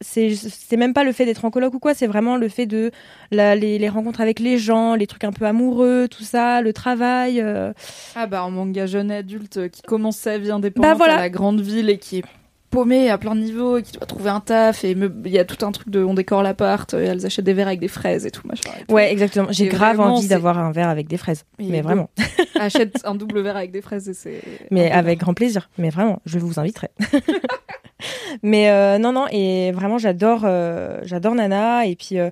[0.01, 2.67] c'est, c'est même pas le fait d'être en coloc ou quoi, c'est vraiment le fait
[2.67, 2.91] de
[3.33, 6.73] la- les, les rencontres avec les gens, les trucs un peu amoureux, tout ça, le
[6.73, 7.41] travail.
[7.41, 7.73] euh,
[8.15, 11.15] Ah bah, un manga jeune adulte qui commence sa vie indépendante Bah, voilà.
[11.15, 12.25] à la grande ville et qui est
[12.71, 15.45] paumée à plein de niveaux et qui doit trouver un taf et il y a
[15.45, 18.27] tout un truc de on décore l'appart et elles achètent des verres avec des fraises
[18.27, 18.71] et tout machin.
[18.79, 18.95] et tout.
[18.95, 19.49] Ouais, exactement.
[19.51, 21.45] J'ai grave vraiment, envie d'avoir un verre avec des fraises.
[21.59, 22.11] Et mais vraiment.
[22.61, 24.43] Achète un double verre avec des fraises et c'est.
[24.71, 25.71] Mais avec grand plaisir.
[25.79, 26.89] Mais vraiment, je vous inviterai.
[28.43, 31.87] mais euh, non, non, et vraiment, j'adore, euh, j'adore Nana.
[31.87, 32.31] Et puis euh,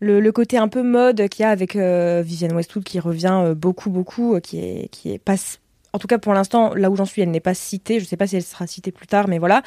[0.00, 3.90] le, le côté un peu mode qu'il y a avec Vivienne Westwood qui revient beaucoup,
[3.90, 5.36] beaucoup, qui est, qui est pas.
[5.94, 7.98] En tout cas, pour l'instant, là où j'en suis, elle n'est pas citée.
[7.98, 9.62] Je sais pas si elle sera citée plus tard, mais voilà.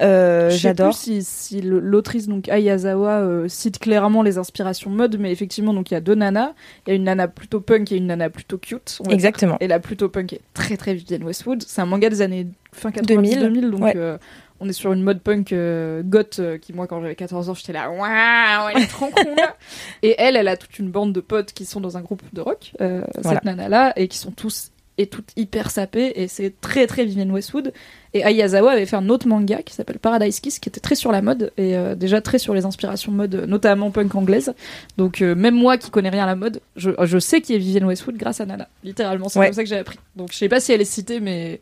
[0.00, 0.90] Euh, Je sais j'adore.
[0.90, 5.90] plus si, si l'autrice donc Ayazawa euh, cite clairement les inspirations mode, mais effectivement donc
[5.90, 6.52] il y a deux nanas.
[6.86, 9.00] Il y a une nana plutôt punk et une nana plutôt cute.
[9.10, 9.52] Exactement.
[9.54, 9.58] dire.
[9.62, 11.62] Et la plutôt punk est très très Vivienne Westwood.
[11.66, 13.06] C'est un manga des années fin 90
[13.36, 13.96] 2000, 2000, donc ouais.
[13.96, 14.18] euh,
[14.60, 17.54] on est sur une mode punk euh, goth euh, qui moi quand j'avais 14 ans
[17.54, 19.34] j'étais là waouh elle est trop cool.
[20.02, 22.40] et elle elle a toute une bande de potes qui sont dans un groupe de
[22.40, 23.38] rock euh, Voilà.
[23.38, 27.04] cette nana là et qui sont tous et toutes hyper sapées et c'est très très
[27.04, 27.72] Vivienne Westwood.
[28.14, 31.12] Et Ayazawa avait fait un autre manga qui s'appelle Paradise Kiss qui était très sur
[31.12, 34.54] la mode et euh, déjà très sur les inspirations mode notamment punk anglaise.
[34.96, 37.58] Donc euh, même moi qui connais rien à la mode je, je sais qui est
[37.58, 38.68] Vivienne Westwood grâce à Nana.
[38.84, 39.46] Littéralement c'est Ouais.
[39.46, 39.98] comme ça que j'ai appris.
[40.16, 41.60] Donc je sais pas si elle est citée mais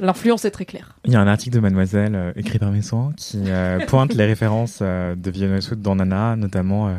[0.00, 0.96] l'influence est très claire.
[1.06, 4.12] Il y a un article de Mademoiselle euh, écrit par mes soins qui euh, pointe
[4.14, 6.92] les références euh, de Vivienne Westwood dans Nana, notamment euh,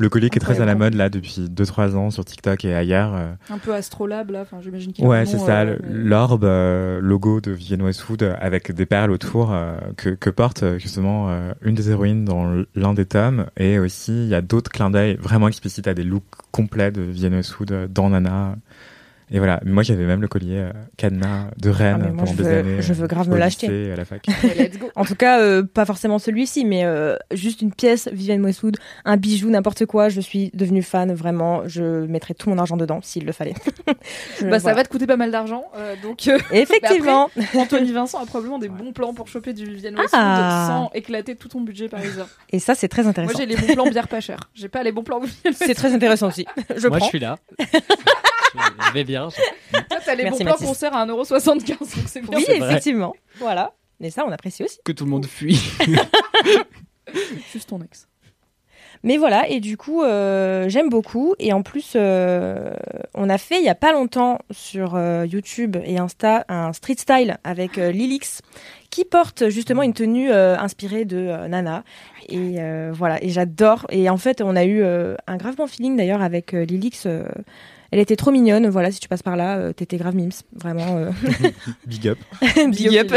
[0.00, 2.74] le collier qui est très à la mode là depuis 2-3 ans sur TikTok et
[2.74, 3.14] ailleurs.
[3.14, 3.32] euh.
[3.50, 7.00] un peu astrolabe là enfin j'imagine qu'il y a Ouais, c'est ça, euh, l'orbe, euh,
[7.00, 9.54] logo de Vivienne Westwood euh, avec des perles autour
[9.96, 11.28] que, que porte justement
[11.62, 13.46] une des héroïnes dans l'un des tomes.
[13.56, 17.02] Et aussi, il y a d'autres clins d'œil vraiment explicites à des looks complets de
[17.02, 18.56] Vivienne Westwood dans Nana.
[19.32, 22.36] Et voilà, moi j'avais même le collier euh, cadenas de Rennes Ah, moi, pendant je
[22.36, 22.82] des veux- années.
[22.82, 23.92] je veux euh, grave me l'acheter.
[23.92, 24.26] à la fac.
[24.96, 29.16] En tout cas, euh, pas forcément celui-ci, mais euh, juste une pièce Vivienne Westwood, un
[29.16, 30.08] bijou, n'importe quoi.
[30.08, 31.62] Je suis devenue fan, vraiment.
[31.66, 33.54] Je mettrais tout mon argent dedans s'il le fallait.
[34.40, 37.30] Je- bah ça va te coûter pas mal d'argent euh, donc euh, Effectivement.
[37.56, 40.66] Anthony Vincent a probablement des bons plans pour choper du Vivienne Westwood Ah.
[40.68, 43.38] sans éclater tout ton budget parisien Et ça, c'est très moi intéressant.
[43.38, 45.92] j'ai les bons plans bière pas cher j'ai pas les bons plans Vivienne C'est très
[45.94, 46.46] intéressant aussi.
[46.76, 47.06] Je Moi, prends.
[47.06, 47.38] je suis là.
[48.88, 49.28] Je vais bien.
[49.30, 49.36] je-
[49.88, 50.66] Toi, t'as les Merci, bons plans Mathis.
[50.68, 52.30] concert à 1,75€, donc c'est bien.
[52.38, 52.70] Oui, c'est vrai.
[52.70, 53.14] effectivement.
[53.38, 53.72] Voilà.
[54.00, 54.78] Mais ça, on apprécie aussi.
[54.84, 55.60] Que tout le monde fuit.
[57.52, 58.06] Juste ton ex.
[59.02, 61.34] Mais voilà, et du coup, euh, j'aime beaucoup.
[61.38, 62.74] Et en plus, euh,
[63.14, 66.96] on a fait il y a pas longtemps sur euh, YouTube et Insta un street
[66.98, 68.42] style avec euh, Lilix
[68.90, 71.84] qui porte justement une tenue euh, inspirée de euh, Nana.
[72.28, 73.86] Et euh, voilà, et j'adore.
[73.90, 77.04] Et en fait, on a eu euh, un grave bon feeling d'ailleurs avec euh, Lilix.
[77.06, 77.24] euh,
[77.92, 78.68] elle était trop mignonne.
[78.68, 80.30] Voilà, si tu passes par là, euh, t'étais grave mimes.
[80.54, 80.96] Vraiment.
[80.96, 81.10] euh,
[81.86, 82.18] Big up.
[82.68, 83.12] Big up.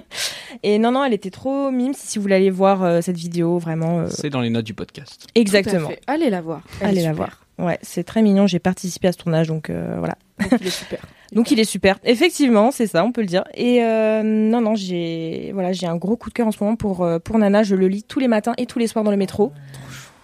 [0.64, 1.94] Et non, non, elle était trop mimes.
[1.94, 4.00] Si vous voulez aller voir euh, cette vidéo, vraiment.
[4.00, 5.26] euh, C'est dans les notes du podcast.
[5.36, 5.86] exactement.
[5.86, 6.00] Tout à fait.
[6.08, 6.62] Allez la voir.
[6.80, 7.44] Elle Allez la voir.
[7.58, 8.46] Ouais, c'est très mignon.
[8.48, 10.16] J'ai participé à ce tournage, donc euh, voilà.
[10.40, 11.00] Donc, il est super.
[11.32, 11.98] Donc il est super.
[12.04, 13.44] Effectivement, c'est ça, on peut le dire.
[13.54, 16.76] Et euh, non, non, j'ai voilà, j'ai un gros coup de cœur en ce moment
[16.76, 17.62] pour euh, pour Nana.
[17.62, 19.52] Je le lis tous les matins et tous les soirs dans le métro.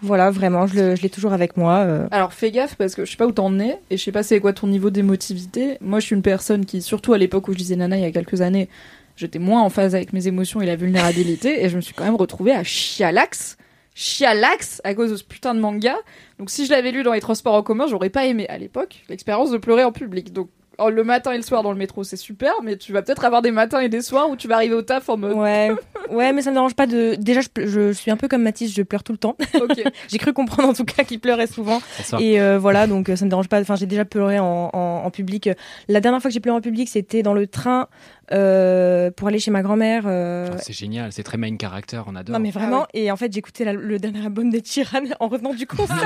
[0.02, 1.78] Voilà, vraiment, je l'ai toujours avec moi.
[1.78, 2.06] euh.
[2.10, 4.22] Alors fais gaffe parce que je sais pas où t'en es et je sais pas
[4.22, 5.78] c'est quoi ton niveau d'émotivité.
[5.80, 8.06] Moi je suis une personne qui, surtout à l'époque où je disais Nana il y
[8.06, 8.68] a quelques années,
[9.16, 12.04] j'étais moins en phase avec mes émotions et la vulnérabilité et je me suis quand
[12.04, 13.56] même retrouvée à chialax.
[13.94, 15.96] Chialax à cause de ce putain de manga.
[16.38, 19.04] Donc si je l'avais lu dans les transports en commun, j'aurais pas aimé à l'époque
[19.08, 20.32] l'expérience de pleurer en public.
[20.32, 20.48] Donc
[20.78, 23.42] le matin et le soir dans le métro c'est super, mais tu vas peut-être avoir
[23.42, 25.72] des matins et des soirs où tu vas arriver au taf en mode Ouais,
[26.10, 27.16] ouais, mais ça me dérange pas de.
[27.18, 29.36] Déjà, je, suis un peu comme Mathis, je pleure tout le temps.
[29.54, 29.82] ok.
[30.08, 31.80] j'ai cru comprendre en tout cas qu'il pleurait souvent.
[32.18, 33.60] Et euh, voilà, donc euh, ça me dérange pas.
[33.60, 35.48] Enfin, j'ai déjà pleuré en, en, en public.
[35.88, 37.88] La dernière fois que j'ai pleuré en public, c'était dans le train
[38.32, 40.04] euh, pour aller chez ma grand-mère.
[40.06, 42.32] euh, c'est génial, c'est très main character, on adore.
[42.34, 45.54] Non mais vraiment, Ah et en fait j'écoutais le dernier album de Tiran en revenant
[45.54, 45.96] du concert.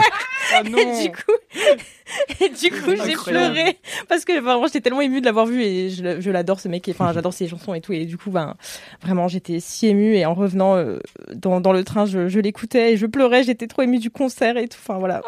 [0.55, 0.79] Ah non.
[0.79, 1.33] et du coup,
[2.41, 5.91] et du coup j'ai pleuré parce que vraiment j'étais tellement émue de l'avoir vu et
[5.91, 6.89] je, je l'adore ce mec.
[6.89, 8.57] et- Enfin j'adore ses chansons et tout et du coup ben
[9.03, 10.99] vraiment j'étais si émue et en revenant euh,
[11.35, 13.43] dans, dans le train je, je l'écoutais et je pleurais.
[13.43, 14.79] J'étais trop émue du concert et tout.
[14.81, 15.21] Enfin voilà.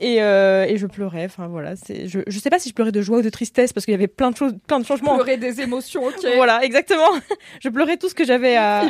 [0.00, 1.24] Et, euh, et je pleurais.
[1.26, 1.76] Enfin voilà.
[1.76, 3.92] C'est je, je sais pas si je pleurais de joie ou de tristesse parce qu'il
[3.92, 5.14] y avait plein de choses, plein de changements.
[5.14, 6.26] Pleurer des émotions, ok.
[6.36, 7.10] Voilà exactement.
[7.62, 8.82] je pleurais tout ce que j'avais à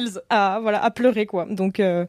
[0.60, 1.46] voilà à pleurer quoi.
[1.48, 2.06] Donc euh,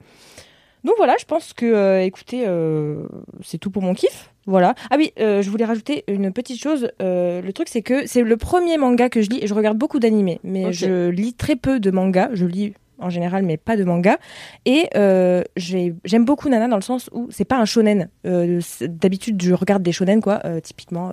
[0.85, 3.07] donc voilà, je pense que euh, écoutez, euh,
[3.43, 4.31] c'est tout pour mon kiff.
[4.45, 4.75] Voilà.
[4.91, 6.91] Ah oui, euh, je voulais rajouter une petite chose.
[6.99, 9.99] Le truc c'est que c'est le premier manga que je lis et je regarde beaucoup
[9.99, 12.29] d'animés, mais je lis très peu de mangas.
[12.33, 14.17] Je lis en général, mais pas de manga.
[14.65, 18.09] Et euh, j'ai- j'aime beaucoup Nana dans le sens où c'est pas un shonen.
[18.25, 21.11] Euh, D'habitude, je regarde des shonen quoi, euh, typiquement.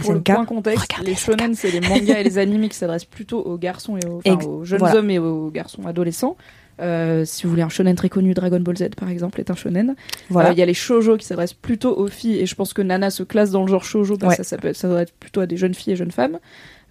[0.00, 0.24] Pour le SNK.
[0.34, 3.56] point contexte, Regardez les shonen, c'est les mangas et les animés qui s'adressent plutôt aux
[3.58, 4.96] garçons et aux, jeunes voilà.
[4.96, 6.36] hommes et aux garçons adolescents.
[6.80, 9.56] Euh, si vous voulez un shonen très connu, Dragon Ball Z par exemple est un
[9.56, 9.96] shonen.
[10.30, 10.50] Voilà.
[10.50, 12.82] Euh, Il y a les shoujo qui s'adressent plutôt aux filles et je pense que
[12.82, 14.36] Nana se classe dans le genre shoujo parce Ouais.
[14.36, 16.38] que ça, ça, peut, ça doit être plutôt à des jeunes filles et jeunes femmes.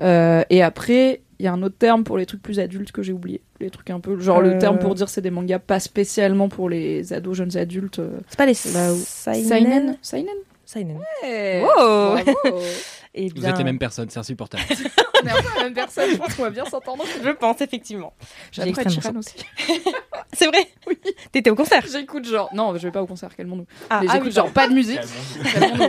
[0.01, 3.01] Euh, et après, il y a un autre terme pour les trucs plus adultes que
[3.03, 3.41] j'ai oublié.
[3.59, 4.19] Les trucs un peu.
[4.19, 4.53] Genre Euh.
[4.53, 7.99] le terme pour dire c'est des mangas pas spécialement pour les ados, jeunes adultes.
[7.99, 9.97] euh, C'est pas les là où- seinen.
[10.01, 10.35] Seinen
[10.65, 10.99] Seinen.
[11.23, 11.61] Ouais.
[11.63, 12.17] Wow.
[12.17, 12.59] Bravo.
[13.19, 14.63] Eh Vous bien, êtes les mêmes personnes, c'est insupportable.
[15.23, 17.03] On est un peu la même personne, je pense qu'on va bien s'entendre.
[17.23, 18.13] Je pense effectivement.
[18.51, 19.33] J'ai Sheeran aussi.
[20.33, 20.67] C'est vrai.
[20.85, 20.99] Oui.
[21.31, 21.83] T'étais au concert.
[21.89, 22.49] J'écoute genre.
[22.53, 23.65] Non, je vais pas au concert, calmons-nous.
[23.89, 24.99] Ah, mais ah j'écoute oui, genre pas de musique.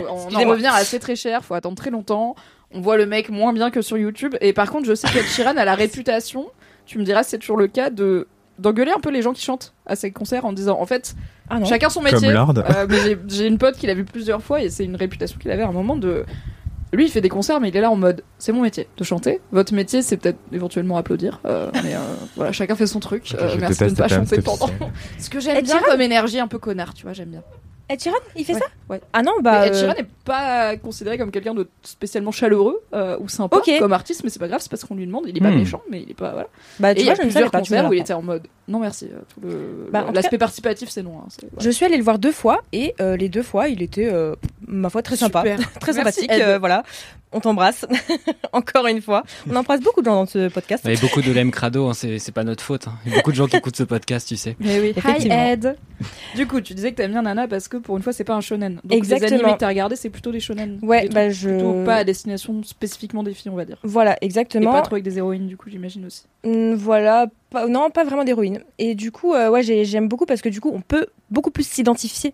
[0.09, 2.35] On en revient assez très cher, faut attendre très longtemps.
[2.71, 4.35] On voit le mec moins bien que sur YouTube.
[4.41, 6.47] Et par contre, je sais qu'Ed Sheeran a la réputation,
[6.85, 8.27] tu me diras si c'est toujours le cas, de
[8.59, 11.15] d'engueuler un peu les gens qui chantent à ses concerts en disant en fait
[11.49, 11.65] Ah non.
[11.65, 12.27] chacun son métier.
[12.75, 12.97] Euh, mais
[13.29, 15.67] j'ai- une pote qui l'a vu plusieurs fois et c'est une réputation qu'il avait à
[15.69, 16.25] un moment de
[16.91, 19.03] lui il fait des concerts mais il est là en mode c'est mon métier de
[19.05, 21.99] chanter votre métier c'est peut-être éventuellement applaudir euh, mais euh,
[22.35, 24.69] voilà chacun fait son truc Euh, merci de ne pas chanter pendant
[25.19, 27.43] ce que j'aime bien comme énergie un peu connard tu vois j'aime bien
[27.89, 29.01] Ed Sheeran, il fait Ouais, ça ouais.
[29.13, 29.61] Ah non, bah.
[29.61, 33.59] Mais Ed euh, Sheeran n'est pas considéré comme quelqu'un de spécialement chaleureux euh, ou sympa
[33.79, 35.25] comme artiste, mais c'est pas grave, c'est parce qu'on lui demande.
[35.27, 35.55] Il est pas Hmm.
[35.57, 36.47] méchant, mais il est pas voilà.
[36.79, 38.43] Bah, Et tu il y vois, a plusieurs tu concerts où il était en mode
[38.67, 39.05] non merci.
[39.11, 41.19] euh, Tout le Bah, l'aspect participatif c'est non.
[41.19, 41.27] hein.
[41.59, 44.35] Je suis allée le voir deux fois et euh, les deux fois, il était, euh,
[44.67, 45.41] ma foi, très sympa,
[45.79, 46.31] très Merci, sympathique.
[46.31, 46.83] Euh, voilà,
[47.31, 47.85] on t'embrasse
[48.53, 49.23] encore une fois.
[49.49, 50.83] On embrasse beaucoup de gens dans ce podcast.
[50.87, 52.87] Il y a beaucoup de lem crado, hein, c'est c'est pas notre faute.
[52.87, 52.93] hein.
[53.05, 54.55] Il y a beaucoup de gens qui écoutent ce podcast, tu sais.
[54.59, 55.45] Mais oui, hi Effectivement.
[55.47, 55.77] Ed.
[56.35, 58.33] Du coup, tu disais que t'aimes bien Nana parce que pour une fois c'est pas
[58.35, 58.79] un shonen.
[58.83, 59.29] Donc Exactement.
[59.29, 60.79] les animés que t'as regardé c'est plutôt des shonen.
[60.81, 61.49] Ouais, Des bah je.
[61.49, 63.77] plutôt pas à destination spécifiquement des filles on va dire.
[63.83, 64.71] Voilà, Et exactement.
[64.71, 66.23] pas trop avec des héroïnes du coup j'imagine aussi.
[66.45, 68.61] Mm, Voilà, pas- non, pas vraiment d'héroïne.
[68.77, 71.51] Et du coup, euh, ouais, j'ai- j'aime beaucoup parce que du coup, on peut beaucoup
[71.51, 72.33] plus s'identifier.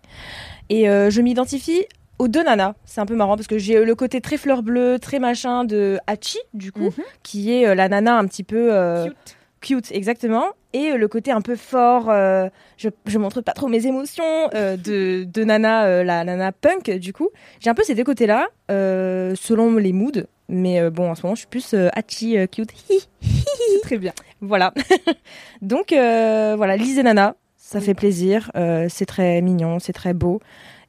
[0.70, 1.84] Et euh, je m'identifie
[2.20, 2.76] aux deux nanas.
[2.86, 6.00] C'est un peu marrant parce que j'ai le côté très fleur bleue, très machin de
[6.08, 6.94] Hachi, du coup,
[7.24, 9.38] qui est euh, la nana un petit peu euh, Cute.
[9.62, 10.46] cute, exactement.
[10.74, 12.06] Et euh, le côté un peu fort,
[12.78, 17.30] je, je montre pas trop mes émotions de, de nana, la nana punk, du coup.
[17.60, 20.24] J'ai un peu ces deux côtés-là, selon les moods.
[20.48, 22.70] Mais bon, en ce moment, je suis plus Hachi cute.
[23.84, 24.14] Très bien.
[24.42, 24.74] Voilà.
[25.62, 28.52] Donc voilà, lisez Nana, ça fait plaisir,
[28.90, 30.40] c'est très mignon, c'est très beau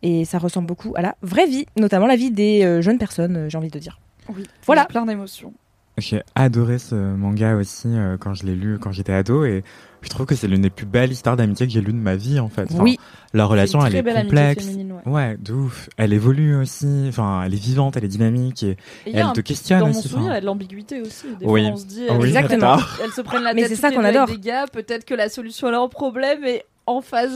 [0.02, 3.36] et ça ressemble beaucoup à la vraie vie, notamment la vie des euh, jeunes personnes,
[3.36, 3.98] euh, j'ai envie de dire.
[4.34, 4.44] Oui.
[4.66, 4.84] Voilà.
[4.86, 5.52] Plein d'émotions.
[5.98, 9.64] J'ai adoré ce manga aussi euh, quand je l'ai lu quand j'étais ado et
[10.02, 12.16] je trouve que c'est l'une des plus belles histoires d'amitié que j'ai lues de ma
[12.16, 12.64] vie en fait.
[12.70, 12.98] Enfin, Oui.
[13.32, 14.64] Leur relation C'est elle est complexe.
[14.66, 15.10] féminine, ouais.
[15.10, 15.88] Ouais, de ouf.
[15.96, 17.06] Elle évolue aussi.
[17.08, 18.76] Enfin, elle est vivante, elle est dynamique et Et
[19.06, 20.06] il y a elle te questionne Dans mon aussi.
[20.08, 21.28] souvenir, il y a de l'ambiguïté aussi.
[21.40, 21.62] Des Oui.
[21.64, 22.76] fois, on se dit, Oh elles, oui, Exactement.
[23.02, 24.26] elles se prennent la Mais tête c'est toutes ça qu'on adore.
[24.26, 24.66] des gars.
[24.70, 27.32] Peut-être que la solution à leur problème est en face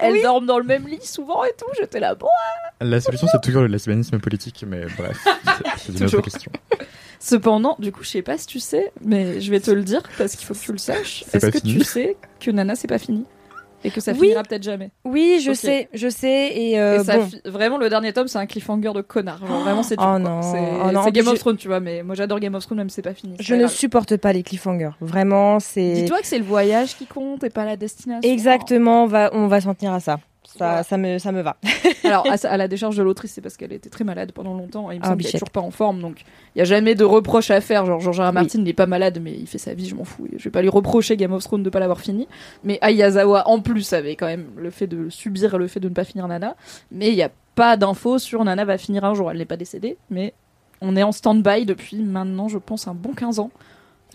[0.00, 0.22] elles oui.
[0.22, 1.66] dorment dans le même lit souvent et tout.
[1.78, 2.28] J'étais là, bon.
[2.80, 5.18] La solution c'est toujours le lesbianisme politique, mais bref,
[5.78, 6.20] c'est- une Toujours.
[6.20, 6.50] autre question.
[7.18, 10.02] Cependant, du coup, je sais pas si tu sais, mais je vais te le dire
[10.18, 11.24] parce qu'il faut que tu le saches.
[11.26, 13.24] C'est Est-ce pas que fini tu sais que Nana, c'est pas fini?
[13.86, 14.18] Et que ça Oui.
[14.20, 17.26] finira peut-être jamais Oui, je sais, je sais et, euh, Et ça bon.
[17.26, 20.42] fi- vraiment le dernier tome c'est un cliffhanger de connard Genre, vraiment c'est Oh non,
[20.42, 22.96] c'est oh Game of Thrones tu vois mais moi j'adore Game of Thrones même si
[22.96, 23.70] c'est pas fini Je ne grave.
[23.72, 24.90] supporte pas les cliffhangers.
[25.00, 29.04] Vraiment, c'est dis-toi que c'est le voyage qui compte et pas la destination exactement.
[29.04, 30.18] On va, on va s'en tenir à ça.
[30.58, 30.82] Ça, Voilà.
[30.82, 31.56] ça me, ça me va.
[32.04, 34.94] alors à, la décharge de l'autrice c'est parce qu'elle était très malade pendant longtemps et
[34.94, 36.22] il me Ah, semble qu'elle est toujours pas en forme donc
[36.54, 38.28] il y a jamais de reproche à faire genre George R.
[38.28, 38.32] R.
[38.32, 40.50] Martin il est pas malade mais il fait sa vie je m'en fous je vais
[40.50, 42.28] pas lui reprocher Game of Thrones de pas l'avoir fini
[42.64, 45.94] mais Ayazawa en plus avait quand même le fait de subir le fait de ne
[45.94, 46.54] pas finir Nana
[46.90, 49.56] mais il y a pas d'infos sur Nana va finir un jour elle n'est pas
[49.56, 50.32] décédée mais
[50.80, 53.50] on est en stand-by depuis maintenant je pense un bon 15 ans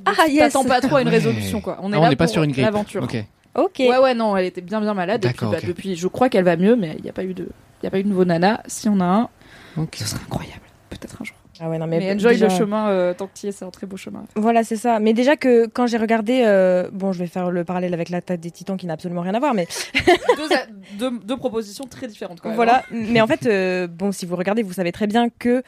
[0.06, 0.54] Donc, Ah, yes.
[0.54, 2.34] t'attends pas trop à une résolution quoi on est Ah, là on n'est pas pour
[2.34, 2.64] sur une grippe.
[2.66, 3.24] l'aventure Ok.
[3.56, 3.80] Ok.
[3.80, 5.24] Ouais, ouais, non, elle était bien, bien malade.
[5.26, 7.24] Et puis, D'accord, bah, depuis, je crois qu'elle va mieux, mais il n'y a pas
[7.24, 7.47] eu de,
[7.82, 8.62] il y a pas eu de nouveau nana.
[8.68, 9.30] Si on a un,
[9.78, 9.95] Ok.
[9.95, 10.62] ce serait incroyable.
[10.89, 11.36] Peut-être un jour.
[11.64, 13.52] Ah ouais, non Mais, mais, enjoy déjà- le chemin euh, tant que tu y es,
[13.52, 14.24] c'est un très beau chemin.
[14.36, 14.99] Voilà, c'est ça.
[14.99, 18.39] Mais déjà que quand j'ai regardé, euh, bon, je vais faire le parallèle avec l'attaque
[18.39, 19.68] des Titans qui n'a absolument rien à voir, mais
[20.38, 20.66] deux, a-
[20.97, 22.54] deux, deux propositions très différentes, quand même.
[22.60, 22.64] hein.
[22.64, 25.62] Voilà, mais en fait, euh, bon, si vous regardez, vous savez très bien que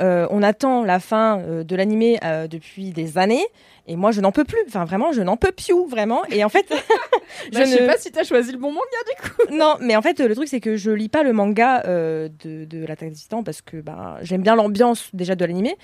[0.00, 3.44] euh, on attend la fin euh, de l'animé euh, depuis des années,
[3.86, 4.60] et moi, je n'en peux plus.
[4.66, 6.24] Enfin, vraiment, je n'en peux plus, vraiment.
[6.26, 6.66] Et en fait,
[7.52, 9.42] Bah, je, sais pas si t'as choisi le bon manga, du coup.
[9.54, 12.64] non, mais en fait, le truc c'est que je lis pas le manga euh, de,
[12.64, 15.76] de l'attaque des Titans parce que bah, j'aime bien l'ambiance déjà de l'animé,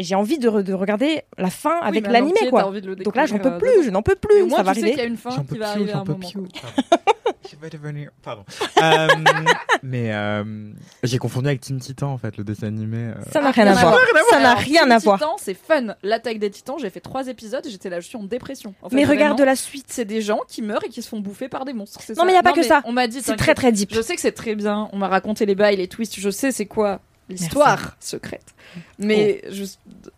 [0.00, 2.72] et j'ai envie de, re- de regarder la fin avec l'animé, quoi.
[3.04, 4.42] Donc là, j'en peux découvrir, plus, euh, je n'en peux plus.
[4.44, 4.90] moins, Ça va arriver.
[4.90, 6.28] qu'il y a une fin J'en qui peux va plus, arriver un moment.
[7.50, 8.10] Je vais devenir.
[8.22, 8.44] Pardon.
[8.80, 9.08] Euh,
[9.82, 10.44] mais euh,
[11.02, 12.98] j'ai confondu avec Teen Titan en fait, le dessin animé.
[12.98, 13.14] euh.
[13.32, 13.98] Ça n'a Ah, rien à rien à voir.
[14.30, 15.18] Ça n'a rien à voir.
[15.18, 15.94] Titan, c'est fun.
[16.04, 18.74] L'attaque des titans, j'ai fait trois épisodes, j'étais là, je suis en dépression.
[18.82, 19.86] En fait, Mais regarde la suite.
[19.88, 22.00] C'est des gens qui meurent et qui se font bouffer par des monstres.
[22.10, 22.24] Non, ça.
[22.24, 22.82] mais y a pas que ça.
[22.84, 23.92] On m'a dit, C'est très très deep.
[23.92, 24.88] Je sais que c'est très bien.
[24.92, 26.20] On m'a raconté les bails, les twists.
[26.20, 27.00] Je sais c'est quoi
[27.30, 28.54] l'histoire secrète.
[28.98, 29.64] Mais Oh.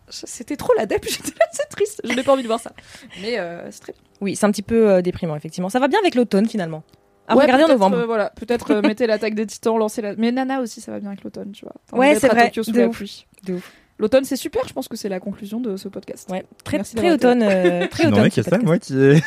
[0.09, 1.03] c'était trop la dep.
[1.09, 2.01] J'étais là, c'est triste.
[2.03, 2.71] Je n'ai pas envie de voir ça.
[3.21, 4.01] Mais euh, c'est très bien.
[4.21, 5.69] Oui, c'est un petit peu euh, déprimant effectivement.
[5.69, 6.83] Ça va bien avec l'automne finalement.
[7.27, 7.97] À Ouais, regarder en novembre.
[7.99, 10.13] euh, voilà, peut-être euh, mettez l'attaque des titans, lancez la.
[10.17, 11.73] Mais Nana aussi, ça va bien avec l'automne, tu vois.
[11.97, 12.97] Ouais, c'est vrai, Tokyo sous de la ouf.
[12.97, 13.25] pluie.
[13.45, 13.71] De ouf.
[13.99, 14.67] L'automne, c'est super.
[14.67, 16.29] Je pense que c'est la conclusion de ce podcast.
[16.29, 17.43] Ouais, très, Merci très automne.
[17.43, 18.29] euh, très n'en automne.
[18.29, 18.63] que ça, podcast.
[18.65, 19.21] moitié.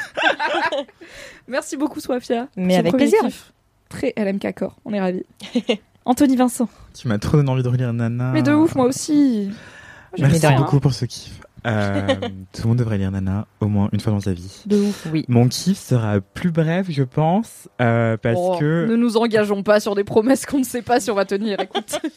[1.48, 2.48] Merci beaucoup, Sofia.
[2.56, 3.20] Mais avec plaisir.
[3.20, 3.52] kiff.
[3.88, 4.76] Très LMK Core.
[4.84, 5.24] On est ravis.
[6.06, 6.68] Anthony Vincent.
[6.98, 8.30] Tu m'as trop donné envie de relire Nana.
[8.32, 9.50] Mais de ouf, moi aussi.
[10.18, 10.58] Merci de rien.
[10.58, 11.40] beaucoup pour ce kiff.
[11.66, 12.06] Euh,
[12.52, 14.62] tout le monde devrait lire Nana au moins une fois dans sa vie.
[14.66, 15.24] De ouf, oui.
[15.28, 19.80] Mon kiff sera plus bref, je pense, euh, parce Oh, que Ne nous engageons pas
[19.80, 21.58] sur des promesses qu'on ne sait pas si on va tenir.
[21.60, 21.98] Écoute.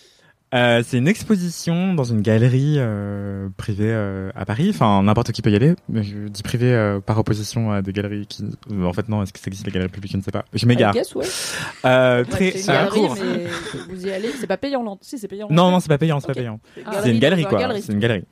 [0.54, 4.72] euh, c'est une exposition dans une galerie euh, privée euh, à Paris.
[4.74, 5.76] Enfin, n'importe qui peut y aller.
[5.90, 8.44] Mais je dis privée euh, par opposition à des galeries qui.
[8.72, 9.22] euh, en fait, non.
[9.22, 10.46] Est-ce que ça existe les galeries publiques Je ne sais pas.
[10.54, 10.94] Je m'égare.
[10.94, 11.26] Guess, ouais.
[11.86, 12.48] Euh, Ouais, très.
[12.58, 13.46] euh, galerie, mais
[13.94, 14.30] vous y allez.
[14.40, 15.06] C'est pas payant, l'entrée.
[15.08, 15.48] Si, c'est payant.
[15.50, 15.72] Non, l'entrée.
[15.74, 16.34] non, c'est pas payant, c'est Ok.
[16.36, 16.60] pas payant.
[16.86, 17.60] Ah, C'est une galerie, un quoi.
[17.60, 17.82] galerie.
[17.82, 18.24] C'est une galerie.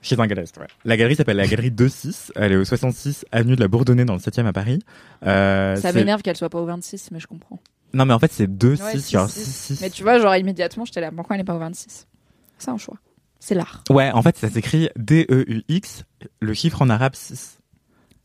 [0.00, 0.66] Chez un galeriste, ouais.
[0.84, 2.30] La galerie s'appelle la galerie 2-6.
[2.36, 4.78] Elle est au 66 avenue de la Bourdonnais dans le 7e à Paris.
[5.26, 7.58] Euh, Ça m'énerve qu'elle soit pas au 26, mais je comprends.
[7.94, 9.72] Non, mais en fait, c'est 2-6, Ouais, six, genre six.
[9.74, 9.78] 6-6.
[9.82, 11.10] Mais tu vois, genre immédiatement, j'étais là.
[11.14, 12.06] Pourquoi elle n'est pas au 26
[12.58, 12.96] C'est un choix.
[13.40, 13.82] C'est l'art.
[13.90, 16.04] Ouais, en fait, ça s'écrit D-E-U-X,
[16.40, 17.58] le chiffre en arabe 6.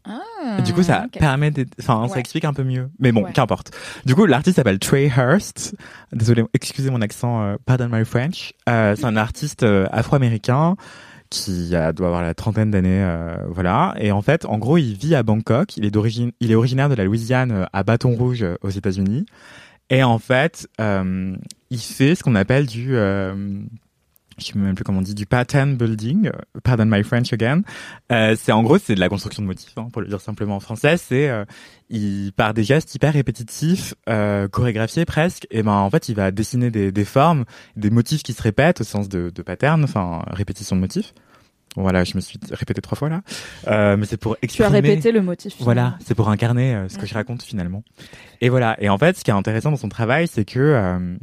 [0.06, 1.20] Ah, du coup, ça ok.
[1.20, 2.20] permet d'être- Enfin, ça Ouais.
[2.22, 2.90] explique un peu mieux.
[3.00, 3.34] Mais bon, Ouais.
[3.34, 3.72] qu'importe.
[4.06, 5.76] Du coup, l'artiste s'appelle Trey Hurst.
[6.14, 8.54] Désolé, excusez mon accent, euh, pardon my French.
[8.70, 10.76] Euh, c'est un artiste euh, afro-américain
[11.30, 13.94] qui a- doit avoir la trentaine d'années, euh, voilà.
[14.00, 15.78] Et en fait, en gros, il vit à Bangkok.
[15.78, 18.70] Il est d'origine, il est originaire de la Louisiane, euh, à Bâton Rouge, euh, aux
[18.70, 19.26] États-Unis.
[19.92, 21.36] Et en fait, euh,
[21.70, 23.34] il fait ce qu'on appelle du, euh,
[24.40, 26.28] je sais même plus comment on dit, du pattern building.
[26.28, 27.62] euh, Pardon my French again.
[28.12, 30.56] Euh, c'est en gros, c'est de la construction de motifs, hein, pour le dire simplement
[30.56, 30.98] en français.
[30.98, 31.46] C'est, euh,
[31.90, 35.48] il part des gestes hyper répétitifs, euh, chorégraphiés presque.
[35.52, 38.82] Et ben, en fait, il va dessiner des, des formes, des motifs qui se répètent
[38.82, 41.14] au sens de, de pattern, enfin répétition de motifs.
[41.76, 43.22] Voilà, je me suis répété trois fois là,
[43.68, 44.70] euh, mais c'est pour Tu as exprimer.
[44.70, 45.54] répété le motif.
[45.60, 47.84] Voilà, c'est pour incarner euh, ce que je raconte finalement.
[48.42, 48.76] Et voilà.
[48.82, 51.16] Et en fait, ce qui est intéressant dans son travail, c'est que euh,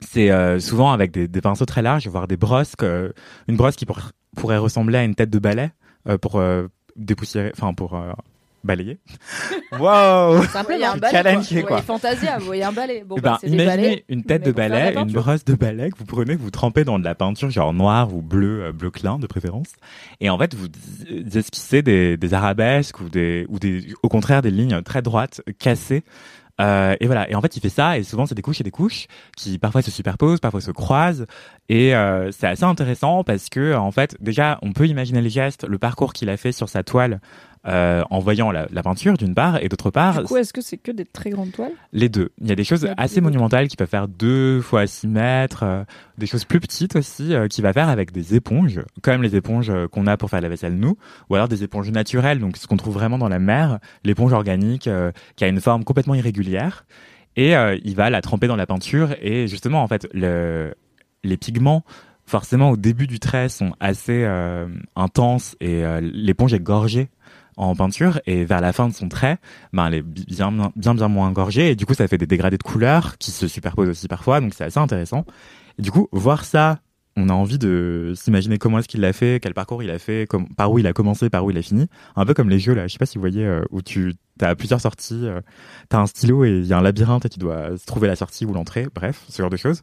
[0.00, 3.12] c'est euh, souvent avec des, des pinceaux très larges, voire des brosses, que,
[3.48, 4.00] une brosse qui pour-
[4.36, 5.70] pourrait ressembler à une tête de balai
[6.08, 6.66] euh, pour euh,
[6.96, 8.12] dépoussiérer, enfin pour euh,
[8.64, 8.98] balayer.
[9.72, 10.36] wow.
[10.42, 11.54] Vous voyez un balai, Challenge, quoi.
[11.54, 11.68] Vous quoi.
[11.68, 13.04] voyez Fantasia, vous voyez un balai.
[13.06, 14.04] Bon, Eh bah, ben, c'est des imaginez balais.
[14.08, 16.98] une tête de balai, une brosse de balai que vous prenez, que vous trempez dans
[16.98, 19.68] de la peinture genre noire ou bleu, euh, bleu clin de préférence.
[20.20, 20.66] Et en fait, vous
[21.10, 25.42] euh, esquissez des, des arabesques ou des, ou des, au contraire des lignes très droites,
[25.58, 26.02] cassées.
[26.60, 27.30] Euh, et voilà.
[27.30, 29.58] Et en fait, il fait ça, et souvent c'est des couches et des couches qui
[29.58, 31.26] parfois se superposent, parfois se croisent.
[31.68, 35.64] Et euh, c'est assez intéressant parce que en fait, déjà, on peut imaginer les gestes,
[35.64, 37.20] le parcours qu'il a fait sur sa toile.
[37.66, 40.60] Euh, en voyant la, la peinture d'une part et d'autre part Du coup, est-ce que
[40.60, 41.72] c'est que des très grandes toiles?
[41.92, 42.30] Les deux.
[42.40, 45.62] Il y a des choses a assez monumentales qui peuvent faire deux fois six mètres,
[45.62, 45.84] euh,
[46.18, 49.70] des choses plus petites aussi euh, qui va faire avec des éponges, comme les éponges
[49.70, 50.96] euh, qu'on a pour faire la vaisselle nous,
[51.28, 54.88] ou alors des éponges naturelles, donc ce qu'on trouve vraiment dans la mer, l'éponge organique
[55.36, 56.86] qui a une forme complètement irrégulière,
[57.36, 57.54] et
[57.84, 60.74] il va la tremper dans la peinture et justement en fait le,
[61.22, 61.84] les pigments
[62.26, 67.08] forcément au début du trait sont assez euh, intenses et euh, l'éponge est gorgée
[67.56, 69.38] en peinture et vers la fin de son trait,
[69.72, 72.26] ben elle est bi- bien bien bien moins gorgée et du coup ça fait des
[72.26, 75.24] dégradés de couleurs qui se superposent aussi parfois donc c'est assez intéressant.
[75.78, 76.80] Et du coup voir ça,
[77.16, 80.26] on a envie de s'imaginer comment est-ce qu'il l'a fait, quel parcours il a fait,
[80.28, 82.58] comme, par où il a commencé, par où il a fini, un peu comme les
[82.58, 82.86] jeux là.
[82.86, 85.40] Je sais pas si vous voyez euh, où tu as plusieurs sorties, euh,
[85.88, 88.44] t'as un stylo et il y a un labyrinthe et tu dois trouver la sortie
[88.44, 89.80] ou l'entrée, bref ce genre de choses.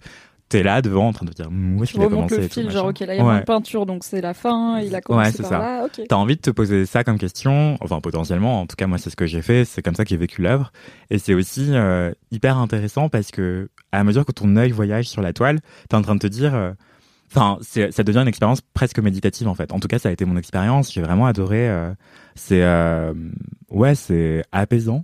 [0.54, 2.47] T'es là devant en train de te dire Mmm, où est-ce qu'il a commencé le
[2.47, 3.39] tout, fil, genre, ok, là, il y a Ouais.
[3.39, 5.58] de peinture, donc c'est la fin, il a commencé Ouais, c'est par ça.
[5.60, 5.88] là.
[6.08, 9.10] T'as envie de te poser ça comme question, enfin potentiellement, en tout cas moi c'est
[9.10, 10.72] ce que j'ai fait, c'est comme ça que j'ai vécu l'œuvre,
[11.10, 15.22] et c'est aussi euh, hyper intéressant parce que à mesure que ton œil voyage sur
[15.24, 16.72] la toile, t'es en train de te dire, euh,
[17.32, 19.72] enfin ça devient une expérience presque méditative en fait.
[19.74, 21.68] En tout cas ça a été mon expérience, j'ai vraiment adoré.
[21.68, 21.91] euh,
[22.36, 23.12] c'est euh,
[23.72, 25.04] ouais c'est apaisant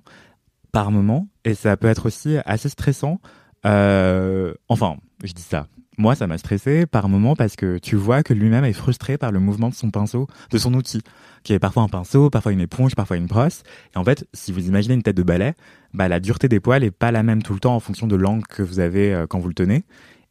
[0.72, 3.20] par moment et ça peut être aussi assez stressant.
[3.66, 5.67] Euh, enfin je dis ça.
[5.97, 9.34] Moi, ça m'a stressé par moment parce que tu vois que lui-même est frustré par
[9.34, 11.01] le mouvement de son pinceau, de son outil,
[11.43, 13.63] qui est parfois un pinceau, parfois une éponge, parfois une brosse.
[13.93, 15.55] Et en fait, si vous imaginez une tête de balai,
[15.93, 18.15] bah, la dureté des poils est pas la même tout le temps en fonction de
[18.15, 19.84] l'angle que vous avez euh, quand vous le tenez.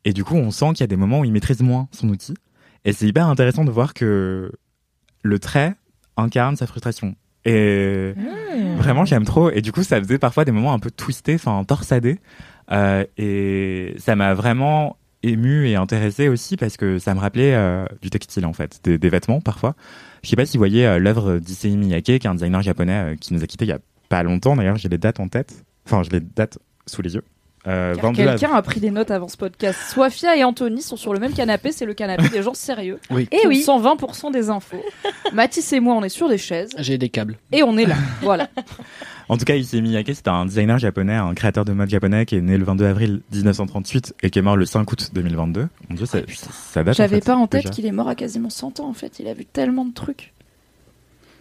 [0.07, 2.09] Et du coup, on sent qu'il y a des moments où il maîtrise moins son
[2.09, 2.35] outil.
[2.87, 4.51] Et c'est hyper intéressant de voir que
[5.23, 5.75] le trait
[6.17, 7.15] incarne sa frustration.
[7.45, 8.15] Et
[8.77, 9.51] vraiment, j'aime trop.
[9.51, 12.21] Et du coup, ça faisait parfois des moments un peu twistés, enfin torsadés.
[12.71, 17.85] Euh, et ça m'a vraiment ému et intéressé aussi parce que ça me rappelait euh,
[18.03, 19.75] du textile en fait, des, des vêtements parfois.
[20.23, 23.13] Je sais pas si vous voyez euh, l'œuvre d'Issei Miyake, qui est un designer japonais
[23.13, 24.57] euh, qui nous a quittés il y a pas longtemps.
[24.57, 25.65] D'ailleurs, j'ai les dates en tête.
[25.87, 27.25] Enfin, j'ai les dates sous les yeux.
[27.67, 29.79] Euh, Car 22 Quelqu'un a pris des notes avant ce podcast.
[29.93, 32.99] Sofia et Anthony sont sur le même canapé, c'est le canapé des gens sérieux.
[33.11, 33.29] Oui.
[33.33, 33.63] Et oui.
[33.67, 34.83] 120% des infos.
[35.35, 37.37] Mathis et moi, on est sur des chaises J'ai des câbles.
[37.53, 37.97] et on est là.
[38.23, 38.49] Voilà.
[39.29, 42.37] En tout cas, Issey Miyake, c'est un designer japonais, un créateur de mode japonais qui
[42.37, 45.69] est né le 22 avril 1938 et qui est mort le 5 août 2022.
[45.89, 46.97] Mon dieu, ça, ça date.
[46.97, 49.19] J'avais en fait, pas en tête qu'il est mort à quasiment 100 ans en fait.
[49.19, 50.33] Il a vu tellement de trucs.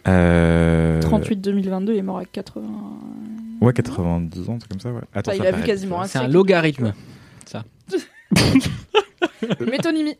[0.06, 1.00] Euh...
[1.00, 2.66] 38 2022, il est mort à 80.
[3.60, 5.00] Ouais, 90 ans, un truc comme ça, ouais.
[5.14, 6.92] Attends, Enfin, il a vu quasiment un C'est un logarithme.
[7.46, 7.64] Ça.
[9.70, 10.16] Métonymie.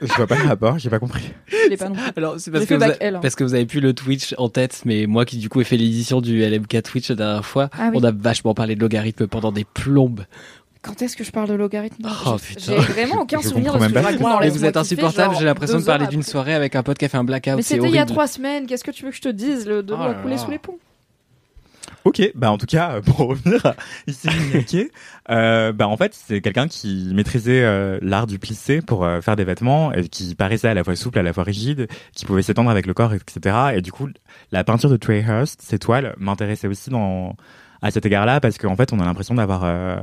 [0.00, 1.22] Je vois pas le rapport, j'ai pas compris.
[1.46, 2.04] Je l'ai pas non plus.
[2.16, 3.18] Alors, c'est parce que, vous L, hein.
[3.20, 5.64] parce que vous avez plus le Twitch en tête, mais moi qui du coup ai
[5.64, 7.98] fait l'édition du LMK Twitch la dernière fois, Ah oui.
[8.00, 10.24] on a vachement parlé de logarithme pendant des plombes.
[10.82, 12.06] Quand est-ce que je parle de logarithme?
[12.26, 12.72] Oh, J'ai- putain.
[12.72, 14.12] J'ai vraiment aucun Je souvenir de comprends ce que même je pas.
[14.12, 16.10] raconte dans Mais Laisse-moi vous êtes kiffer, insupportable, genre j'ai l'impression de deux heures parler
[16.10, 16.30] d'une après.
[16.30, 17.56] soirée avec un pote qui a fait un blackout.
[17.56, 18.12] Mais c'est c'était il y a horrible.
[18.12, 18.66] trois semaines.
[18.66, 19.66] Qu'est-ce que tu veux que je te dise?
[19.66, 20.38] Le de l'eau Oh a coulé là.
[20.40, 20.78] sous les ponts.
[22.04, 23.74] Ok, bah en tout cas, pour revenir à
[24.06, 24.90] Issey
[25.28, 29.34] euh, bah en fait c'est quelqu'un qui maîtrisait euh, l'art du plissé pour euh, faire
[29.34, 32.42] des vêtements et qui paraissait à la fois souple, à la fois rigide, qui pouvait
[32.42, 33.56] s'étendre avec le corps, etc.
[33.74, 34.08] Et du coup,
[34.52, 36.90] la peinture de Trey Hurst, ces toiles, m'intéressait aussi
[37.82, 39.96] à cet égard-là parce qu'en fait on a l'impression d'avoir euh,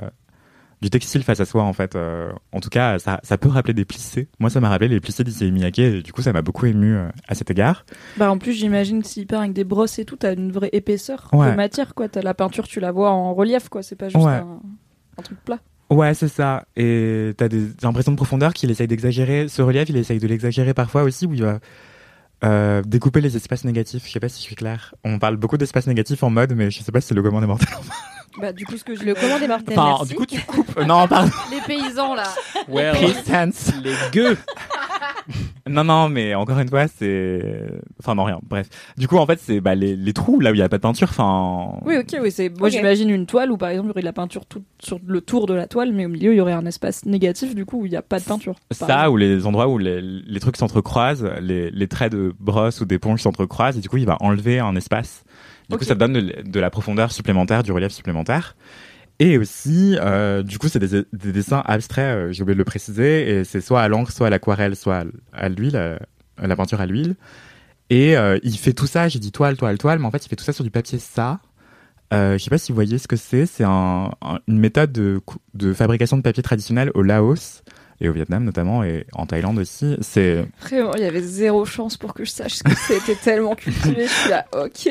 [0.84, 1.96] du textile face à soi en fait.
[1.96, 4.28] Euh, en tout cas, ça, ça peut rappeler des plissés.
[4.40, 6.94] Moi, ça m'a rappelé les plissés d'Issey Miyake et du coup ça m'a beaucoup ému
[6.96, 7.86] euh, à cet égard.
[8.18, 10.70] Bah en plus j'imagine que s'il peint avec des brosses et tout, t'as une vraie
[10.74, 11.50] épaisseur Ouais.
[11.52, 12.10] de matière quoi.
[12.10, 13.82] T'as la peinture, tu la vois en relief quoi.
[13.82, 14.34] C'est pas juste Ouais.
[14.34, 14.60] un,
[15.18, 15.60] un truc plat.
[15.90, 16.66] Ouais, c'est ça.
[16.76, 19.48] Et t'as des impressions de profondeur qu'il essaye d'exagérer.
[19.48, 21.60] Ce relief, il essaye de l'exagérer parfois aussi, où il va
[22.44, 24.06] euh, découper les espaces négatifs.
[24.08, 24.96] Je sais pas si je suis clair.
[25.06, 27.42] On parle beaucoup d'espaces négatifs en mode, mais je sais pas si c'est le commun
[27.42, 27.70] des mortels.
[28.40, 30.08] Bah du coup ce que je Le commandé mortel, Enfin, merci.
[30.08, 30.78] du coup, tu coupes.
[30.78, 31.32] Euh, non, pardon.
[31.52, 32.24] les paysans là.
[32.68, 32.96] Well,
[33.84, 34.38] les gueux.
[35.70, 37.42] Non, non, mais encore une fois, c'est.
[38.00, 38.40] Enfin, non, rien.
[38.44, 38.68] Bref.
[38.98, 40.76] Du coup, en fait, c'est bah, les, les trous là où il y a pas
[40.76, 41.08] de peinture.
[41.10, 41.80] Enfin.
[41.86, 42.74] Oui ok oui c'est moi Ok.
[42.74, 45.22] j'imagine une toile où par exemple il y aurait de la peinture tout sur le
[45.22, 47.82] tour de la toile mais au milieu il y aurait un espace négatif du coup
[47.82, 48.56] où il n'y a pas de peinture.
[48.78, 49.10] par Ça, exemple.
[49.12, 53.22] ou les endroits où les, les trucs s'entrecroisent, les, les traits de brosse ou d'éponge
[53.22, 55.24] s'entrecroisent, et du coup, il va enlever un espace.
[55.74, 58.56] Du coup, ça donne de, de la profondeur supplémentaire, du relief supplémentaire.
[59.20, 62.66] Et aussi, euh, du coup, c'est des, des dessins abstraits, euh, j'ai oublié de le
[62.66, 65.98] préciser, et c'est soit à l'encre, soit à l'aquarelle, soit à, l'huile, euh,
[66.42, 67.16] la peinture à l'huile.
[67.90, 70.30] Et euh, il fait tout ça, j'ai dit toile, toile, toile, mais en fait, il
[70.30, 71.40] fait tout ça sur du papier ça.
[72.12, 73.48] Je sais pas si vous voyez ce que c'est.
[73.48, 75.20] C'est un, un- une méthode de,
[75.56, 77.64] de fabrication de papier traditionnel au Laos
[78.04, 79.96] et au Vietnam notamment et en Thaïlande aussi.
[80.02, 83.56] C'est Vraiment, il y avait zéro chance pour que je sache ce que c'était tellement
[83.56, 84.04] cultivé.
[84.06, 84.90] Je suis là, ok.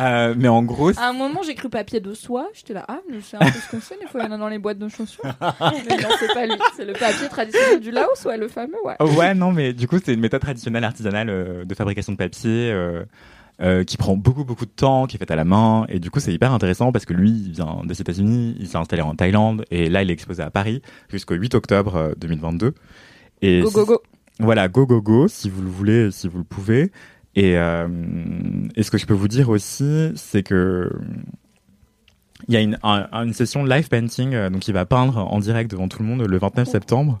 [0.00, 2.48] euh, mais en gros, À un moment, j'ai cru papier de soie.
[2.54, 3.96] J'étais là, ah, mais c'est un peu ce qu'on sait.
[4.00, 5.22] Des fois, il y en a dans les boîtes de chaussures.
[5.40, 6.54] mais non, c'est pas lui.
[6.76, 8.96] C'est le papier traditionnel du Laos, ouais, le fameux, ouais.
[9.16, 12.70] Ouais, non, mais du coup, c'est une méthode traditionnelle artisanale euh, de fabrication de papier
[12.72, 13.04] euh,
[13.62, 15.84] euh, qui prend beaucoup, beaucoup de temps, qui est faite à la main.
[15.88, 18.78] Et du coup, c'est hyper intéressant parce que lui, il vient des États-Unis, il s'est
[18.78, 22.74] installé en Thaïlande et là, il est exposé à Paris jusqu'au 8 octobre euh, 2022.
[23.42, 24.02] Et Go, go, go.
[24.38, 26.90] Voilà, go, go, go, si vous le voulez, si vous le pouvez.
[27.36, 27.86] Et, euh,
[28.74, 30.90] et ce que je peux vous dire aussi, c'est que
[32.48, 35.38] il y a une, un- une session live painting, euh, donc il va peindre en
[35.38, 37.20] direct devant tout le monde le 29 septembre.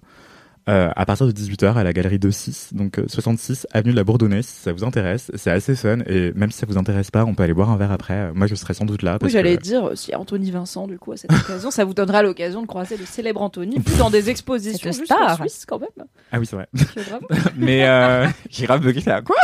[0.68, 4.04] Euh, à partir de 18h à la galerie 26, donc euh, 66 avenue de la
[4.04, 5.30] Bourdonnais, si ça vous intéresse.
[5.34, 7.76] C'est assez fun et même si ça vous intéresse pas, on peut aller boire un
[7.76, 8.14] verre après.
[8.14, 9.14] Euh, Moi, je serai sans doute là.
[9.14, 11.84] Oui, parce j'allais que- dire, euh, si Anthony Vincent, du coup, à cette occasion, ça
[11.84, 15.36] vous donnera l'occasion de croiser le célèbre Anthony, plus dans des expositions juste en star.
[15.38, 16.06] Suisse, quand même.
[16.32, 16.68] Ah oui, c'est vrai.
[17.56, 19.22] Mais euh, j'ai grave bugué là.
[19.22, 19.36] Quoi?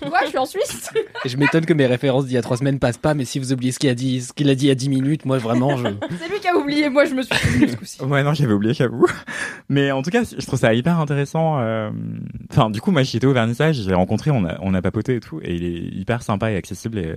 [0.00, 0.90] Quoi, je suis en Suisse
[1.24, 3.52] je m'étonne que mes références d'il y a trois semaines passent pas, mais si vous
[3.52, 5.38] oubliez ce qu'il a dit, ce qu'il a dit il y a 10 minutes, moi
[5.38, 5.84] vraiment, je.
[6.18, 8.02] C'est lui qui a oublié, moi, je me suis souvenu ce coup-ci.
[8.02, 9.06] Ouais, non, j'avais oublié, j'avoue.
[9.68, 11.60] Mais en tout cas, je trouve ça hyper intéressant.
[11.60, 11.90] euh,
[12.50, 15.20] Enfin, du coup, moi, j'étais au vernissage, j'ai rencontré, on a, on a papoté et
[15.20, 16.98] tout, et il est hyper sympa et accessible.
[16.98, 17.14] Et,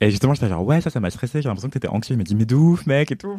[0.00, 2.14] et justement, j'étais genre, ouais, ça, ça m'a stressé, j'ai l'impression que t'étais anxieux.
[2.14, 3.36] Il m'a dit, mais de ouf, mec, et tout.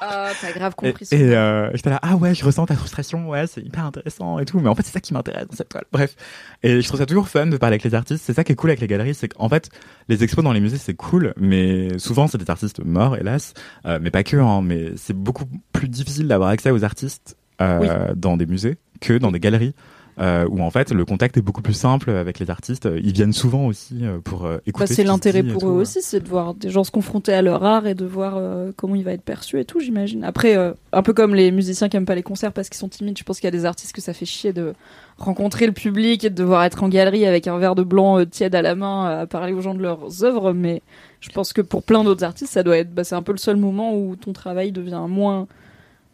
[0.00, 1.06] Ah, t'as grave Et, compris.
[1.06, 4.40] ce et, euh, j'étais là, ah ouais, je ressens ta frustration, ouais, c'est hyper intéressant
[4.40, 4.58] et tout.
[4.58, 5.84] Mais en fait, c'est ça qui m'intéresse dans cette toile.
[5.92, 6.16] Bref.
[6.64, 8.24] Et je trouve ça toujours fun de parler avec les artistes.
[8.24, 9.70] C'est ça qui est cool avec les galeries, c'est qu'en fait,
[10.08, 13.54] les expos dans les musées, c'est cool, mais souvent, c'est des artistes morts, hélas.
[13.86, 18.14] Euh, mais pas que, hein, mais c'est beaucoup plus difficile d'avoir accès aux artistes euh,
[18.16, 19.74] dans des musées que dans des galeries.
[20.20, 22.86] Euh, où en fait le contact est beaucoup plus simple avec les artistes.
[23.02, 24.84] Ils viennent souvent aussi euh, pour euh, écouter.
[24.84, 27.40] Bah, ce c'est l'intérêt pour eux aussi, c'est de voir des gens se confronter à
[27.40, 30.22] leur art et de voir euh, comment il va être perçu et tout, j'imagine.
[30.24, 30.56] Après,
[30.92, 33.24] un peu comme les musiciens qui aiment pas les concerts parce qu'ils sont timides, je
[33.24, 34.74] pense qu'il y a des artistes que ça fait chier de
[35.16, 38.54] rencontrer le public et de devoir être en galerie avec un verre de blanc tiède
[38.54, 40.52] à la main à parler aux gens de leurs œuvres.
[40.52, 40.82] Mais
[41.20, 43.38] je pense que pour plein d'autres artistes, ça doit être, bah, c'est un peu le
[43.38, 45.46] seul moment où ton travail devient moins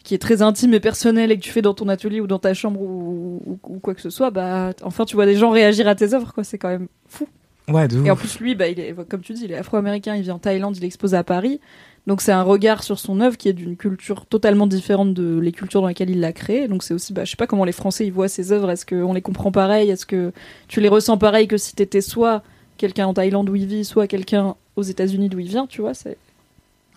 [0.06, 2.38] qui est très intime et personnel et que tu fais dans ton atelier ou dans
[2.38, 5.50] ta chambre ou, ou- ou quoi que ce soit, bah enfin tu vois des gens
[5.50, 7.26] réagir à tes œuvres quoi, c'est quand même fou.
[7.68, 10.14] Ouais, de Et en plus, lui, bah, il est, comme tu dis, il est afro-américain,
[10.14, 11.58] il vit en Thaïlande, il expose à Paris.
[12.06, 15.50] Donc c'est un regard sur son œuvre qui est d'une culture totalement différente de les
[15.50, 16.68] cultures dans lesquelles il l'a créée.
[16.68, 18.70] Donc c'est aussi, bah, je sais pas comment les Français ils voient ses œuvres.
[18.70, 19.90] Est-ce qu'on les comprend pareil?
[19.90, 20.30] Est-ce que
[20.68, 22.44] tu les ressens pareil que si t'étais soit
[22.76, 25.94] quelqu'un en Thaïlande où il vit, soit quelqu'un aux États-Unis d'où il vient, tu vois,
[25.94, 26.16] c'est.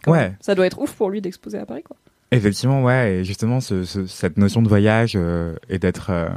[0.06, 0.34] Ouais.
[0.40, 1.98] Ça doit être ouf pour lui d'exposer à Paris, quoi.
[2.32, 6.10] Effectivement, ouais, et justement, ce, ce- cette notion de voyage euh, et d'être.
[6.12, 6.30] euh,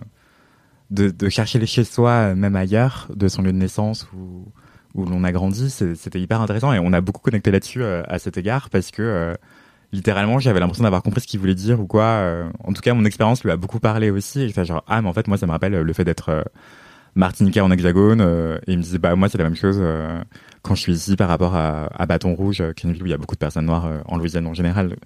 [0.91, 4.47] de, de chercher les chez soi, euh, même ailleurs, de son lieu de naissance où,
[4.95, 8.19] où l'on a grandi, c'était hyper intéressant et on a beaucoup connecté là-dessus euh, à
[8.19, 9.35] cet égard parce que euh,
[9.93, 12.05] littéralement, j'avais l'impression d'avoir compris ce qu'il voulait dire ou quoi.
[12.05, 15.03] euh, en tout cas, mon expérience lui a beaucoup parlé aussi et j'étais genre, ah,
[15.03, 16.45] mais en fait, moi, ça me rappelle le fait d'être
[17.15, 18.21] martiniquais en hexagone
[18.67, 19.83] et il me disait, bah, moi, c'est la même chose
[20.63, 23.07] quand je suis ici par rapport à, à Bâton Rouge, qui est une ville où
[23.07, 24.97] il y a beaucoup de personnes noires en Louisiane en général.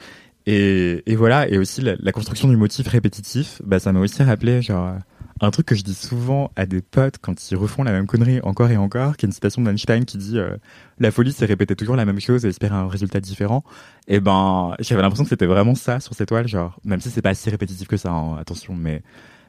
[0.47, 4.23] Et, et voilà, et aussi la, la construction du motif répétitif, bah, ça m'a aussi
[4.23, 4.95] rappelé genre
[5.41, 8.41] un truc que je dis souvent à des potes quand ils refont la même connerie
[8.43, 10.57] encore et encore, qui est une citation d'Einstein qui dit euh,
[10.99, 13.63] la folie c'est répéter toujours la même chose et espérer un résultat différent.
[14.09, 17.23] Et ben j'avais l'impression que c'était vraiment ça sur cette toile, genre même si c'est
[17.23, 19.03] pas si répétitif que ça, hein, attention, mais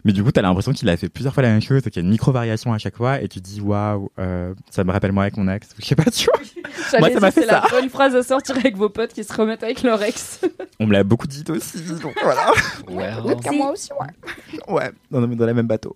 [0.05, 1.99] mais du coup t'as l'impression qu'il a fait plusieurs fois la même chose, qu'il y
[1.99, 4.91] a une micro variation à chaque fois, et tu te dis waouh, euh, ça me
[4.91, 6.41] rappelle moi avec mon ex, je sais pas, tu vois.
[6.91, 7.67] J'allais Moi, ça dire, m'a fait c'est la ça.
[7.71, 10.41] bonne phrase à sortir avec vos potes qui se remettent avec leur ex.
[10.79, 12.51] On me l'a beaucoup dit aussi, donc voilà.
[12.89, 14.73] Ouais, Qu'à moi aussi, ouais.
[14.73, 15.95] Ouais, dans, le- dans le même bateau.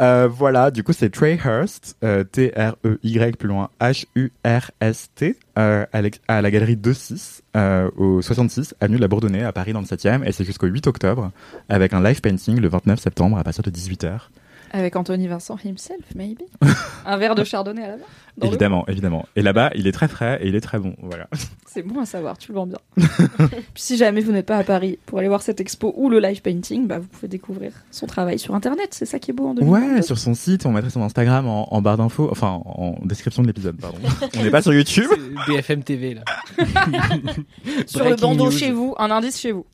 [0.00, 6.50] Euh, voilà, du coup, c'est Trey Hurst, euh, T-R-E-Y, plus loin, H-U-R-S-T, euh, à, la
[6.50, 10.32] galerie 2-6, euh, au 66, avenue de la Bourdonnais, à Paris, dans le 7e, et
[10.32, 11.32] c'est jusqu'au 8 octobre,
[11.68, 14.28] avec un live painting le 29 septembre, à partir de 18h.
[14.72, 16.42] Avec Anthony Vincent himself, maybe.
[17.06, 18.04] Un verre de chardonnay à la main.
[18.42, 19.26] Évidemment, évidemment.
[19.34, 21.26] Et là-bas, il est très frais et il est très bon, voilà.
[21.66, 22.78] C'est bon à savoir, tu le vends bien.
[22.96, 26.20] Puis si jamais vous n'êtes pas à Paris pour aller voir cette expo ou le
[26.20, 28.90] live painting, bah, vous pouvez découvrir son travail sur internet.
[28.92, 29.94] C'est ça qui est beau en 2022.
[29.96, 33.42] Ouais, sur son site, on mettrait son Instagram en, en barre d'infos, enfin, en description
[33.42, 33.98] de l'épisode, pardon.
[34.38, 35.08] on n'est pas sur YouTube.
[35.46, 36.22] C'est BFM TV là.
[37.86, 38.50] Sur le bandeau news.
[38.50, 39.66] chez vous, un indice chez vous.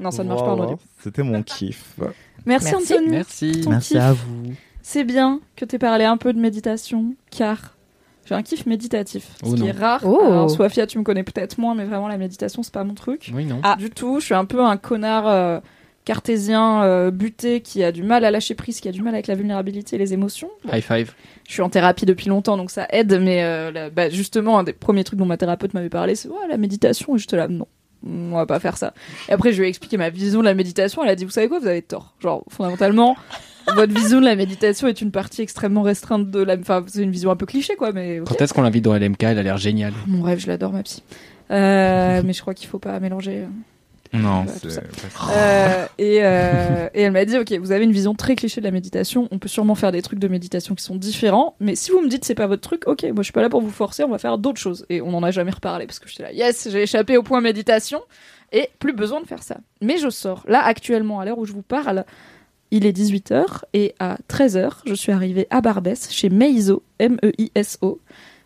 [0.00, 0.78] Non, ça ne marche pas en audio.
[1.02, 1.94] C'était mon kiff.
[2.46, 2.74] Merci, Merci.
[2.94, 3.08] Anthony.
[3.10, 3.60] Merci.
[3.62, 4.02] Ton Merci kiff.
[4.02, 4.52] à vous.
[4.82, 7.76] C'est bien que tu aies parlé un peu de méditation, car
[8.24, 9.28] j'ai un kiff méditatif.
[9.44, 9.66] Ce Oh qui non.
[9.66, 10.00] est rare.
[10.04, 10.20] Oh.
[10.24, 13.30] Alors, Sofia, tu me connais peut-être moins, mais vraiment, la méditation, c'est pas mon truc.
[13.34, 13.60] Oui, non.
[13.62, 13.76] Ah.
[13.78, 14.20] Du tout.
[14.20, 15.60] Je suis un peu un connard euh,
[16.06, 19.26] cartésien euh, buté qui a du mal à lâcher prise, qui a du mal avec
[19.26, 20.50] la vulnérabilité et les émotions.
[20.64, 21.12] Bon, High five.
[21.46, 24.64] je suis en thérapie depuis longtemps, donc ça aide, mais euh, la- bah, justement, un
[24.64, 27.48] des premiers trucs dont ma thérapeute m'avait parlé, c'est ouais, la méditation, et j'étais là,
[27.48, 27.66] non.
[28.06, 28.94] On va pas faire ça.
[29.28, 31.02] Et après, je lui ai expliqué ma vision de la méditation.
[31.04, 32.14] Elle a dit, vous savez quoi, vous avez tort.
[32.20, 33.16] Genre, fondamentalement,
[33.74, 36.56] votre vision de la méditation est une partie extrêmement restreinte de la.
[36.56, 38.20] Enfin, c'est une vision un peu cliché, quoi, mais.
[38.20, 38.28] ok.
[38.28, 39.92] Quand est-ce qu'on l'invite dans LMK Elle a l'air géniale.
[40.06, 41.02] Mon rêve, je l'adore, ma psy.
[41.50, 43.44] Euh, mais je crois qu'il faut pas mélanger.
[44.12, 44.44] Non,
[45.32, 48.66] Euh, et, euh, et elle m'a dit, ok, vous avez une vision très cliché de
[48.66, 49.28] la méditation.
[49.30, 51.54] On peut sûrement faire des trucs de méditation qui sont différents.
[51.60, 53.48] Mais si vous me dites c'est pas votre truc, ok, moi je suis pas là
[53.48, 54.02] pour vous forcer.
[54.02, 54.84] On va faire d'autres choses.
[54.88, 57.40] Et on en a jamais reparlé parce que j'étais là, yes, j'ai échappé au point
[57.40, 58.00] méditation
[58.52, 59.58] et plus besoin de faire ça.
[59.80, 60.42] Mais je sors.
[60.48, 62.04] Là actuellement, à l'heure où je vous parle,
[62.72, 68.00] il est 18h et à 13h, je suis arrivée à Barbès chez Meiso, M-E-I-S-O,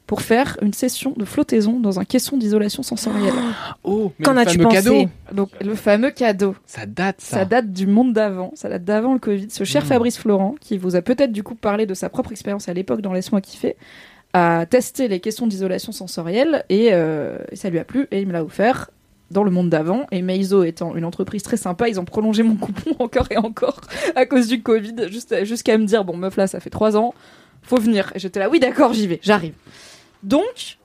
[0.06, 3.32] pour faire une session de flottaison dans un caisson d'isolation sensorielle.
[3.84, 5.08] Oh, mais Qu'en le as-tu fameux pensé cadeau.
[5.32, 6.54] Donc le fameux cadeau.
[6.66, 7.38] Ça date ça.
[7.38, 9.48] Ça date du monde d'avant, ça date d'avant le Covid.
[9.50, 9.86] Ce cher Mm.
[9.86, 13.00] Fabrice Florent, qui vous a peut-être du coup parlé de sa propre expérience à l'époque
[13.00, 13.76] dans Laisse-moi kiffer,
[14.34, 18.26] a testé les questions d'isolation sensorielle et, euh, et ça lui a plu et il
[18.26, 18.90] me l'a offert
[19.30, 20.06] dans le monde d'avant.
[20.10, 23.80] Et Meizo étant une entreprise très sympa, ils ont prolongé mon coupon encore et encore
[24.16, 27.14] à cause du Covid, jusqu'à me dire bon meuf là ça fait trois ans,
[27.62, 28.12] faut venir.
[28.14, 29.54] Et j'étais là oui d'accord j'y vais, j'arrive.
[30.24, 30.78] Donc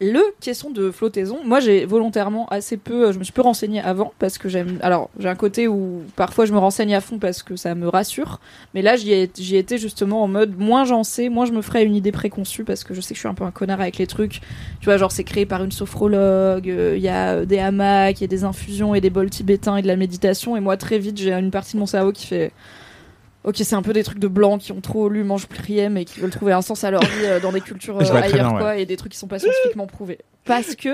[0.00, 4.12] le caisson de flottaison, moi j'ai volontairement assez peu, je me suis peu renseignée avant
[4.18, 4.78] parce que j'aime.
[4.82, 7.86] Alors j'ai un côté où parfois je me renseigne à fond parce que ça me
[7.86, 8.40] rassure,
[8.74, 9.12] mais là j'y
[9.54, 12.82] étais justement en mode moins j'en sais, moins je me ferai une idée préconçue parce
[12.82, 14.40] que je sais que je suis un peu un connard avec les trucs.
[14.80, 18.18] Tu vois, genre c'est créé par une sophrologue, euh, il y a euh, des hamacs,
[18.18, 20.76] il y a des infusions et des bols tibétains et de la méditation, et moi
[20.76, 22.50] très vite j'ai une partie de mon cerveau qui fait.
[23.44, 26.04] Ok, c'est un peu des trucs de blancs qui ont trop lu Mange Pluriem et
[26.04, 28.58] qui veulent trouver un sens à leur vie euh, dans des cultures euh, ailleurs, bien,
[28.60, 30.18] quoi, et des trucs qui sont pas scientifiquement prouvés.
[30.44, 30.90] Parce que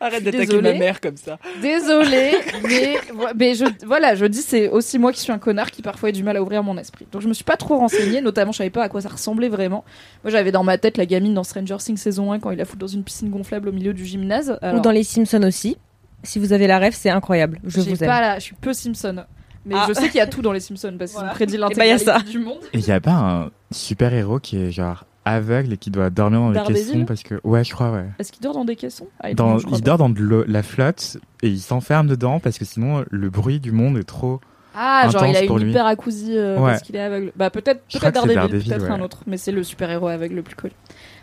[0.00, 1.38] Arrête d'attaquer ma mère comme ça.
[1.60, 2.32] Désolée,
[2.68, 5.82] mais, vo- mais je, voilà, je dis c'est aussi moi qui suis un connard qui
[5.82, 7.06] parfois a du mal à ouvrir mon esprit.
[7.10, 9.48] Donc je me suis pas trop renseignée, notamment je savais pas à quoi ça ressemblait
[9.48, 9.84] vraiment.
[10.24, 12.64] Moi j'avais dans ma tête la gamine dans Stranger Things saison 1 quand il la
[12.64, 14.56] fout dans une piscine gonflable au milieu du gymnase.
[14.62, 15.76] Ou dans les Simpsons aussi.
[16.24, 17.58] Si vous avez la rêve, c'est incroyable.
[17.64, 18.08] Je vous aime.
[18.08, 19.24] pas la- je suis peu Simpson.
[19.66, 19.84] Mais Ah.
[19.88, 21.32] je sais qu'il y a tout dans les Simpsons parce qu'ils Voilà.
[21.32, 22.18] ont prédit Eh ben, y a l'intégralité ça.
[22.20, 22.58] du monde.
[22.72, 26.08] Et il y a pas un super héros qui est genre aveugle et qui doit
[26.08, 28.06] dormir dans Daredevil caissons parce que ouais je crois ouais.
[28.18, 29.08] Est-ce qu'il dort dans des caissons?
[29.20, 32.56] Ah, Dans- non, il dort dans de l'eau- la flotte et il s'enferme dedans parce
[32.58, 34.40] que sinon le bruit du monde est trop.
[34.74, 35.70] Ah, genre il a intense pour une lui.
[35.72, 36.70] hyperacousie euh, Ouais.
[36.70, 37.32] parce qu'il est aveugle.
[37.36, 38.90] Bah peut-être peut-être Daredevil, peut-être ouais.
[38.90, 40.72] un autre, mais c'est le super-héros aveugle le plus connu.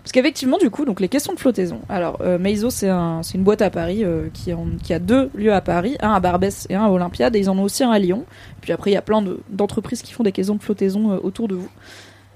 [0.05, 1.81] Parce qu'effectivement, du coup, donc les questions de flottaison.
[1.89, 5.51] Alors, euh, Meizo, c'est un, c'est une boîte à Paris euh, qui, a deux lieux
[5.51, 7.89] à Paris, un à Barbès et un à Olympiade, et ils en ont aussi un
[7.89, 8.23] à Lyon.
[8.61, 11.17] Puis après, il y a plein de- d'entreprises qui font des questions de flottaison euh,
[11.23, 11.69] autour de vous.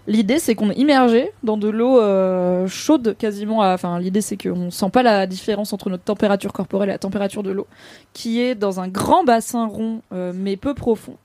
[0.07, 3.59] L'idée, c'est qu'on est immergé dans de l'eau euh, chaude quasiment.
[3.59, 7.43] Enfin, l'idée, c'est qu'on sent pas la différence entre notre température corporelle et la température
[7.43, 7.67] de l'eau,
[8.13, 10.01] qui est dans un grand bassin rond,
[10.33, 11.17] mais peu profond.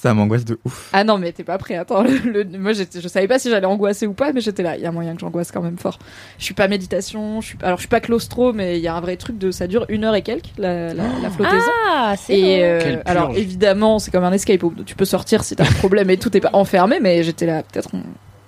[0.00, 0.90] Ça m'angoisse de ouf.
[0.92, 1.76] Ah non, mais t'es pas prêt.
[1.76, 4.76] Attends, le- le- moi, je savais pas si j'allais angoisser ou pas, mais j'étais là.
[4.76, 5.98] Il y a moyen que j'angoisse quand même fort.
[6.38, 7.40] Je suis pas méditation.
[7.40, 7.58] Je suis...
[7.62, 9.50] Alors, je suis pas claustro, mais il y a un vrai truc de.
[9.50, 11.70] Ça dure une heure et quelques la, la, la flottaison.
[11.90, 14.74] Ah, c'est Et euh, alors évidemment, c'est comme un escape room.
[14.84, 16.98] Tu peux sortir si t'as un problème et tout, t'es pas enfermé.
[17.00, 18.02] Mais j'étais là, peut-être on,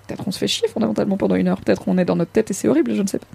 [0.07, 1.61] peut-être on se fait chier fondamentalement pendant une heure.
[1.61, 3.27] Peut-être on est dans notre tête et c'est horrible, je ne sais pas.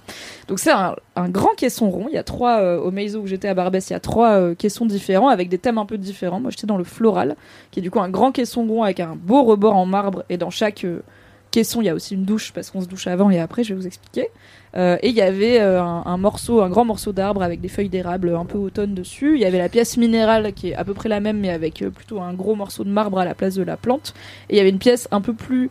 [0.48, 0.96] Donc c'est un,
[1.30, 2.08] grand caisson rond.
[2.10, 4.32] Il y a trois euh, au Meizo où j'étais à Barbès, il y a trois
[4.32, 6.40] euh, caissons différents avec des thèmes un peu différents.
[6.40, 7.36] Moi, j'étais dans le floral,
[7.72, 10.24] qui est du coup un grand caisson rond avec un beau rebord en marbre.
[10.30, 11.02] Et dans chaque euh,
[11.52, 13.64] caisson, il y a aussi une douche parce qu'on se douche avant et après.
[13.64, 14.28] Je vais vous expliquer.
[14.74, 18.46] Et il y avait un, morceau, un grand morceau d'arbre avec des feuilles d'érable un
[18.46, 19.36] peu automne dessus.
[19.36, 21.84] Il y avait la pièce minérale qui est à peu près la même, mais avec
[21.94, 24.14] plutôt un gros morceau de marbre à la place de la plante.
[24.50, 25.70] Et il y avait une pièce un peu plus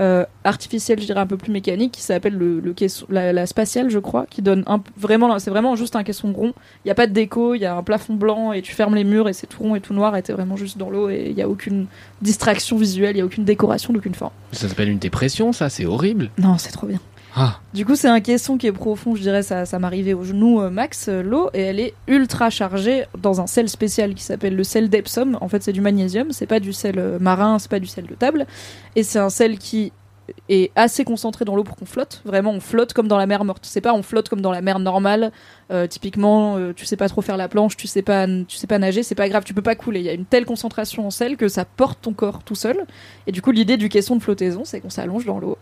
[0.00, 3.46] euh, artificielle, je dirais un peu plus mécanique, qui s'appelle le, le caisson, la, la
[3.46, 6.52] spatiale, je crois, qui donne un, vraiment, c'est vraiment juste un caisson rond.
[6.84, 8.94] Il n'y a pas de déco, il y a un plafond blanc et tu fermes
[8.94, 11.10] les murs et c'est tout rond et tout noir et t'es vraiment juste dans l'eau
[11.10, 11.86] et il n'y a aucune
[12.22, 14.32] distraction visuelle, il n'y a aucune décoration d'aucune forme.
[14.52, 16.30] Ça s'appelle une dépression, ça, c'est horrible.
[16.38, 16.98] Non, c'est trop bien.
[17.36, 20.24] Ah, Du coup, c'est un caisson qui est profond, je dirais, ça, ça m'arrivait au
[20.24, 24.24] genou euh, max, euh, l'eau, et elle est ultra chargée dans un sel spécial qui
[24.24, 25.38] s'appelle le sel d'Epsom.
[25.40, 28.06] En fait, c'est du magnésium, c'est pas du sel euh, marin, c'est pas du sel
[28.06, 28.46] de table,
[28.96, 29.92] et c'est un sel qui
[30.48, 32.22] est assez concentré dans l'eau pour qu'on flotte.
[32.24, 33.64] Vraiment, on flotte comme dans la mer morte.
[33.64, 35.32] C'est pas on flotte comme dans la mer normale.
[35.88, 39.02] Typiquement, tu sais pas trop faire la planche, tu sais pas, tu sais pas nager,
[39.02, 39.98] c'est pas grave, tu peux pas couler.
[39.98, 42.86] Il y a une telle concentration en sel que ça porte ton corps tout seul.
[43.26, 45.58] Et du coup, l'idée du caisson de flottaison, c'est qu'on s'allonge dans l'eau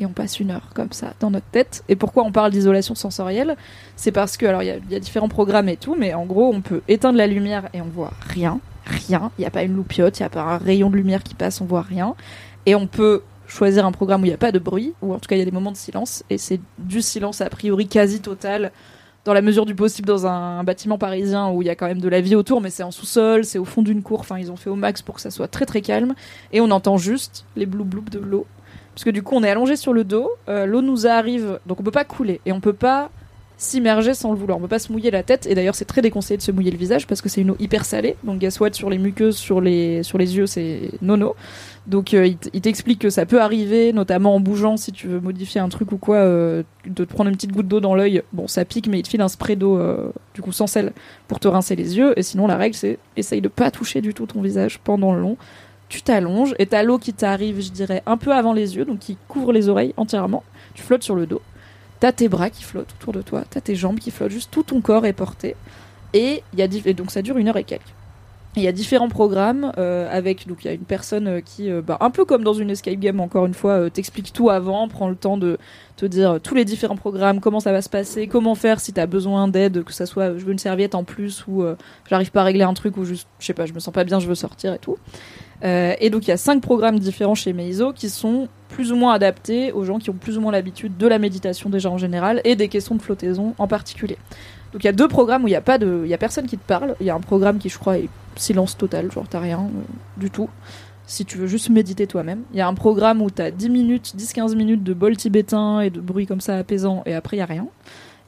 [0.00, 1.84] et on passe une heure comme ça dans notre tête.
[1.88, 3.56] Et pourquoi on parle d'isolation sensorielle?
[3.96, 6.60] C'est parce que, alors il y, a- différents programmes et tout, mais en gros on
[6.60, 9.30] peut éteindre la lumière et on voit rien, rien.
[9.38, 11.34] Il n'y a pas une loupiote, il n'y a pas un rayon de lumière qui
[11.34, 12.14] passe, on voit rien.
[12.66, 15.18] Et on peut choisir un programme où il n'y a pas de bruit, ou en
[15.18, 17.86] tout cas il y a des moments de silence, et c'est du silence a priori
[17.86, 18.72] quasi total.
[19.24, 22.00] Dans la mesure du possible, dans un bâtiment parisien où il y a quand même
[22.00, 24.20] de la vie autour, mais c'est en sous-sol, c'est au fond d'une cour.
[24.20, 26.14] Enfin, ils ont fait au max pour que ça soit très très calme.
[26.52, 28.46] Et on entend juste les blou blou de l'eau
[28.94, 31.80] parce que du coup on est allongé sur le dos, euh, l'eau nous arrive, donc
[31.80, 33.10] on peut pas couler et on peut pas
[33.56, 36.00] s'immerger sans le vouloir, on peut pas se mouiller la tête et d'ailleurs c'est très
[36.00, 38.58] déconseillé de se mouiller le visage parce que c'est une eau hyper salée, donc guess
[38.72, 41.34] sur les muqueuses, sur les, yeux c'est nono.
[41.86, 45.60] Donc euh, il t'explique que ça peut arriver, notamment en bougeant si tu veux modifier
[45.60, 48.46] un truc ou quoi, euh, de te prendre une petite goutte d'eau dans l'œil, bon
[48.46, 49.80] ça pique mais il te file un spray d'eau
[50.34, 50.92] du coup sans sel
[51.26, 52.16] pour te rincer les yeux.
[52.16, 55.20] Et sinon la règle c'est essaye de pas toucher du tout ton visage pendant le
[55.20, 55.36] long
[55.94, 58.98] tu t'allonges et t'as l'eau qui t'arrive, je dirais, un peu avant les yeux, donc
[58.98, 60.42] qui couvre les oreilles entièrement.
[60.74, 61.40] Tu flottes sur le dos.
[62.00, 64.64] T'as tes bras qui flottent autour de toi, t'as tes jambes qui flottent, juste tout
[64.64, 65.54] ton corps est porté.
[66.12, 67.94] Et, y donc ça dure une heure et quelques.
[68.56, 71.70] Il y a différents programmes euh, avec donc il y a une personne euh, qui
[71.70, 74.86] euh, bah, un peu comme dans une escape game encore une fois t'explique tout avant,
[74.88, 75.58] prend le temps de
[75.96, 79.06] te dire tous les différents programmes, comment ça va se passer, comment faire si t'as
[79.06, 81.64] besoin d'aide, que ça soit je veux une serviette en plus ou
[82.08, 84.04] j'arrive pas à régler un truc ou juste je sais pas je me sens pas
[84.04, 84.98] bien je veux sortir et tout.
[85.64, 88.96] Euh, et donc il y a cinq programmes différents chez Meizo qui sont plus ou
[88.96, 91.96] moins adaptés aux gens qui ont plus ou moins l'habitude de la méditation déjà en
[91.96, 94.18] général et des questions de flottaison en particulier.
[94.72, 96.96] Donc il y a deux programmes où il y a a personne qui te parle.
[97.00, 99.80] Il y a un programme qui je crois est silence total, genre t'as rien euh,
[100.16, 100.50] du tout.
[101.06, 102.42] Si tu veux juste méditer toi-même.
[102.52, 105.90] Il y a un programme où t'as 10 minutes, 10-15 minutes de bol tibétain et
[105.90, 107.66] de bruit comme ça apaisant et après il y a rien.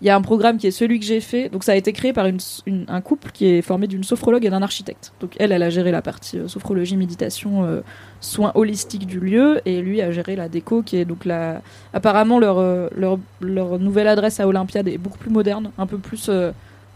[0.03, 1.49] Il y a un programme qui est celui que j'ai fait.
[1.49, 4.63] Donc ça a été créé par un couple qui est formé d'une sophrologue et d'un
[4.63, 5.13] architecte.
[5.21, 7.81] Donc elle, elle a géré la partie euh, sophrologie, méditation, euh,
[8.21, 11.63] soins holistiques du lieu, et lui a géré la déco, qui est donc la.
[11.95, 15.97] Apparemment leur euh, leur, leur nouvelle adresse à Olympiade est beaucoup plus moderne, un peu
[15.97, 16.31] plus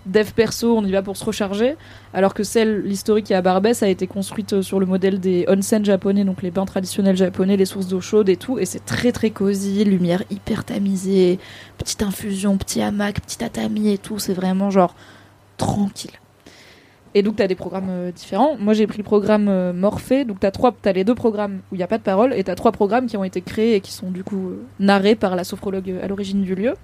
[0.07, 0.77] dev perso.
[0.77, 1.77] On y va pour se recharger,
[2.15, 5.85] alors que celle l'historique à Barbès a été construite euh, sur le modèle des onsen
[5.85, 9.13] japonais, donc les bains traditionnels japonais, les sources d'eau chaude et tout, et c'est très
[9.13, 11.39] très cosy, lumière hyper tamisée,
[11.79, 14.95] petite infusion, petit hamac, petit tatami et tout, c'est vraiment genre
[15.57, 16.13] tranquille.
[17.15, 18.57] Et donc, tu as des programmes euh, différents.
[18.59, 20.25] Moi, j'ai pris le programme euh, Morphée.
[20.25, 22.33] Donc, tu as, les deux programmes où il n'y a pas de parole.
[22.35, 24.63] Et tu as trois programmes qui ont été créés et qui sont du coup euh,
[24.79, 26.75] narrés par la sophrologue à l'origine du lieu.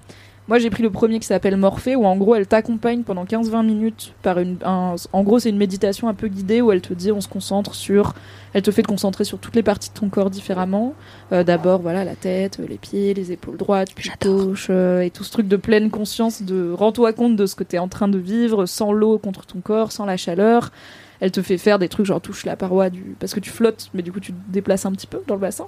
[0.48, 3.64] Moi, j'ai pris le premier qui s'appelle Morphée, où en gros, elle t'accompagne pendant 15-20
[3.64, 4.58] minutes par une.
[4.64, 7.26] un- en gros, c'est une méditation un peu guidée où elle te dit on se
[7.26, 8.14] concentre sur.
[8.52, 10.94] Elle te fait te concentrer sur toutes les parties de ton corps différemment.
[11.32, 15.10] Euh, D'abord, voilà, la tête, euh, les pieds, les épaules droites, puis gauche, euh, et
[15.10, 17.88] tout ce truc de pleine conscience, de rends-toi compte de ce que tu es en
[17.88, 20.70] train de vivre, sans l'eau contre ton corps, sans la chaleur.
[21.18, 23.16] Elle te fait faire des trucs genre touche la paroi du.
[23.18, 25.40] Parce que tu flottes, mais du coup, tu te déplaces un petit peu dans le
[25.40, 25.66] bassin.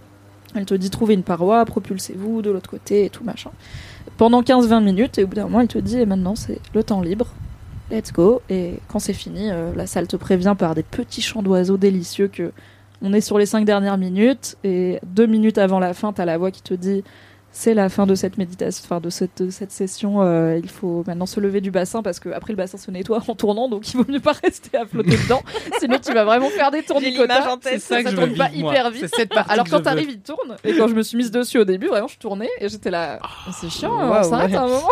[0.54, 3.50] Elle te dit trouvez une paroi, propulsez-vous de l'autre côté et tout machin.
[4.18, 6.82] Pendant 15-20 minutes, et au bout d'un moment, elle te dit et maintenant, c'est le
[6.82, 7.28] temps libre.
[7.90, 8.42] Let's go.
[8.50, 12.26] Et quand c'est fini, euh, la salle te prévient par des petits chants d'oiseaux délicieux
[12.26, 12.52] que
[13.00, 16.36] On est sur les cinq dernières minutes et deux minutes avant la fin, t'as la
[16.36, 17.04] voix qui te dit
[17.50, 20.22] c'est la fin de cette méditation, enfin de cette, de cette session.
[20.22, 23.22] euh, il faut maintenant se lever du bassin parce que après le bassin se nettoie
[23.26, 25.42] en tournant, donc il vaut mieux pas rester à flotter dedans.
[25.80, 27.56] Sinon tu vas vraiment faire des tournicotas.
[27.62, 28.72] C'est ça que je tourne veux pas vivre, moi.
[28.74, 29.08] hyper vite.
[29.14, 30.56] Cette Alors que quand t'arrives, il tourne.
[30.62, 33.18] Et quand je me suis mise dessus au début, vraiment, je tournais et j'étais là.
[33.60, 34.56] c'est chiant, on Waouh, s'arrête ouais.
[34.56, 34.90] à un moment.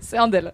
[0.00, 0.52] c'est un d'elles.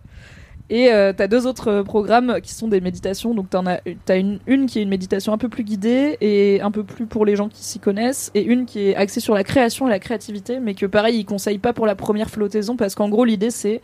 [0.71, 3.35] Et euh, t'as deux autres euh, programmes qui sont des méditations.
[3.35, 6.71] Donc t'en as, t'as une, qui est une méditation un peu plus guidée et un
[6.71, 9.45] peu plus pour les gens qui s'y connaissent, et une qui est axée sur la
[9.45, 12.95] création et la créativité, mais que pareil, ils conseillent pas pour la première flottaison parce
[12.95, 13.83] qu'en gros l'idée c'est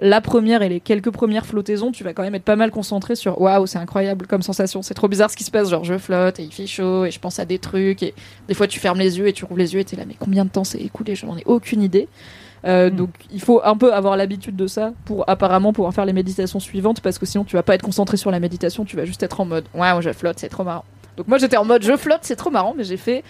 [0.00, 3.14] la première et les quelques premières flottaisons, tu vas quand même être pas mal concentré
[3.14, 5.98] sur waouh, c'est incroyable comme sensation, c'est trop bizarre ce qui se passe, genre je
[5.98, 8.14] flotte et il fait chaud et je pense à des trucs et
[8.48, 10.16] des fois tu fermes les yeux et tu rouvres les yeux et t'es là mais
[10.18, 12.08] combien de temps c'est écoulé, j'en ai aucune idée.
[12.66, 16.12] Euh, Donc il faut un peu avoir l'habitude de ça pour apparemment pouvoir faire les
[16.12, 19.04] méditations suivantes parce que sinon tu vas pas être concentré sur la méditation, tu vas
[19.04, 20.84] juste être en mode waouh je flotte, c'est trop marrant.
[21.16, 23.22] Donc moi j'étais en mode je flotte, c'est trop marrant, mais j'ai fait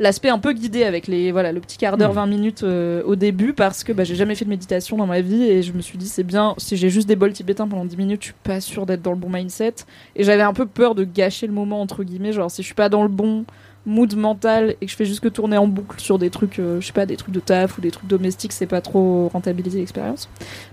[0.00, 3.14] l'aspect un peu guidé avec les voilà le petit quart d'heure 20 minutes euh, au
[3.14, 5.80] début parce que bah, j'ai jamais fait de méditation dans ma vie et je me
[5.80, 8.34] suis dit c'est bien si j'ai juste des bols tibétains pendant 10 minutes je suis
[8.42, 9.74] pas sûre d'être dans le bon mindset.
[10.16, 12.74] Et j'avais un peu peur de gâcher le moment entre guillemets genre si je suis
[12.74, 13.44] pas dans le bon
[13.84, 16.80] mood mental et que je fais juste que tourner en boucle sur des trucs euh,
[16.80, 19.80] je sais pas des trucs de taf ou des trucs domestiques c'est pas trop rentabiliser
[19.80, 20.28] l'expérience.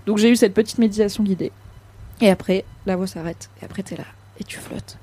[0.06, 1.52] Donc j'ai eu cette petite méditation guidée.
[2.20, 3.50] Et après la voix s'arrête.
[3.60, 4.04] Et après t'es là.
[4.38, 4.96] Et tu flottes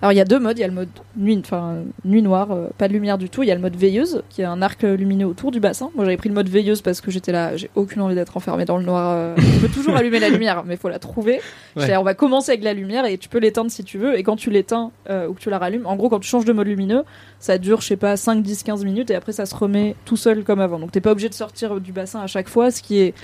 [0.00, 2.52] alors il y a deux modes, il y a le mode nuit, enfin nuit noire,
[2.52, 3.42] euh, pas de lumière du tout.
[3.42, 5.90] Il y a le mode veilleuse, qui est un arc lumineux autour du bassin.
[5.96, 8.64] Moi j'avais pris le mode veilleuse parce que j'étais là, j'ai aucune envie d'être enfermée
[8.64, 9.12] dans le noir.
[9.16, 9.34] euh.
[9.56, 11.40] On peut toujours allumer la lumière, mais faut la trouver.
[11.88, 14.16] Là, on va commencer avec la lumière et tu peux l'éteindre si tu veux.
[14.16, 16.44] Et quand tu l'éteins euh, ou que tu la rallumes, en gros quand tu changes
[16.44, 17.02] de mode lumineux,
[17.40, 20.16] ça dure je sais pas 5, 10, 15 minutes et après ça se remet tout
[20.16, 20.78] seul comme avant.
[20.78, 23.14] Donc t'es pas obligé de sortir du bassin à chaque fois, ce qui est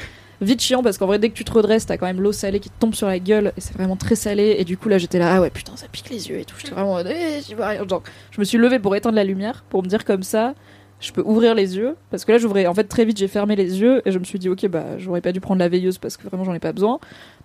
[0.40, 2.60] vite chiant parce qu'en vrai dès que tu te redresses t'as quand même l'eau salée
[2.60, 4.56] qui te tombe sur la gueule et c'est vraiment très salé.
[4.58, 6.56] Et du coup là j'étais là ah ouais putain ça pique les yeux et tout.
[6.58, 7.86] J'étais vraiment eh, vois rien.
[7.88, 10.54] Genre, je me suis levée pour éteindre la lumière pour me dire comme ça
[11.00, 11.96] je peux ouvrir les yeux.
[12.10, 14.24] Parce que là j'ouvrais en fait très vite j'ai fermé les yeux et je me
[14.24, 16.60] suis dit ok bah j'aurais pas dû prendre la veilleuse parce que vraiment j'en ai
[16.60, 16.98] pas besoin.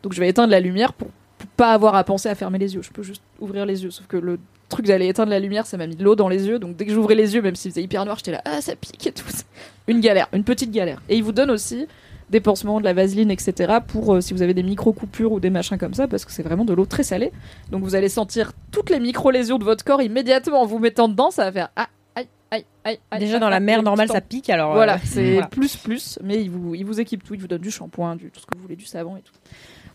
[0.03, 2.75] Donc je vais éteindre la lumière pour, pour pas avoir à penser à fermer les
[2.75, 2.81] yeux.
[2.81, 3.91] Je peux juste ouvrir les yeux.
[3.91, 4.39] Sauf que le
[4.69, 6.59] truc d'aller éteindre la lumière ça m'a mis de l'eau dans les yeux.
[6.59, 8.75] Donc dès que j'ouvrais les yeux même s'il faisait hyper noir j'étais là ah ça
[8.75, 9.25] pique et tout.
[9.87, 11.01] Une galère une petite galère.
[11.09, 11.87] Et il vous donne aussi
[12.29, 13.79] des pansements, de la vaseline, etc.
[13.87, 16.43] pour euh, si vous avez des micro-coupures ou des machins comme ça, parce que c'est
[16.43, 17.31] vraiment de l'eau très salée.
[17.71, 21.31] Donc vous allez sentir toutes les micro-lésions de votre corps immédiatement en vous mettant dedans,
[21.31, 23.19] ça va faire ah, aïe, aïe, aïe, aïe.
[23.19, 24.71] Déjà aïe, dans la mer normale, ça pique alors.
[24.71, 25.47] euh, Voilà, c'est voilà.
[25.47, 28.29] plus plus, mais il vous, il vous équipe tout, il vous donne du shampoing, du
[28.31, 29.33] tout ce que vous voulez, du savon et tout.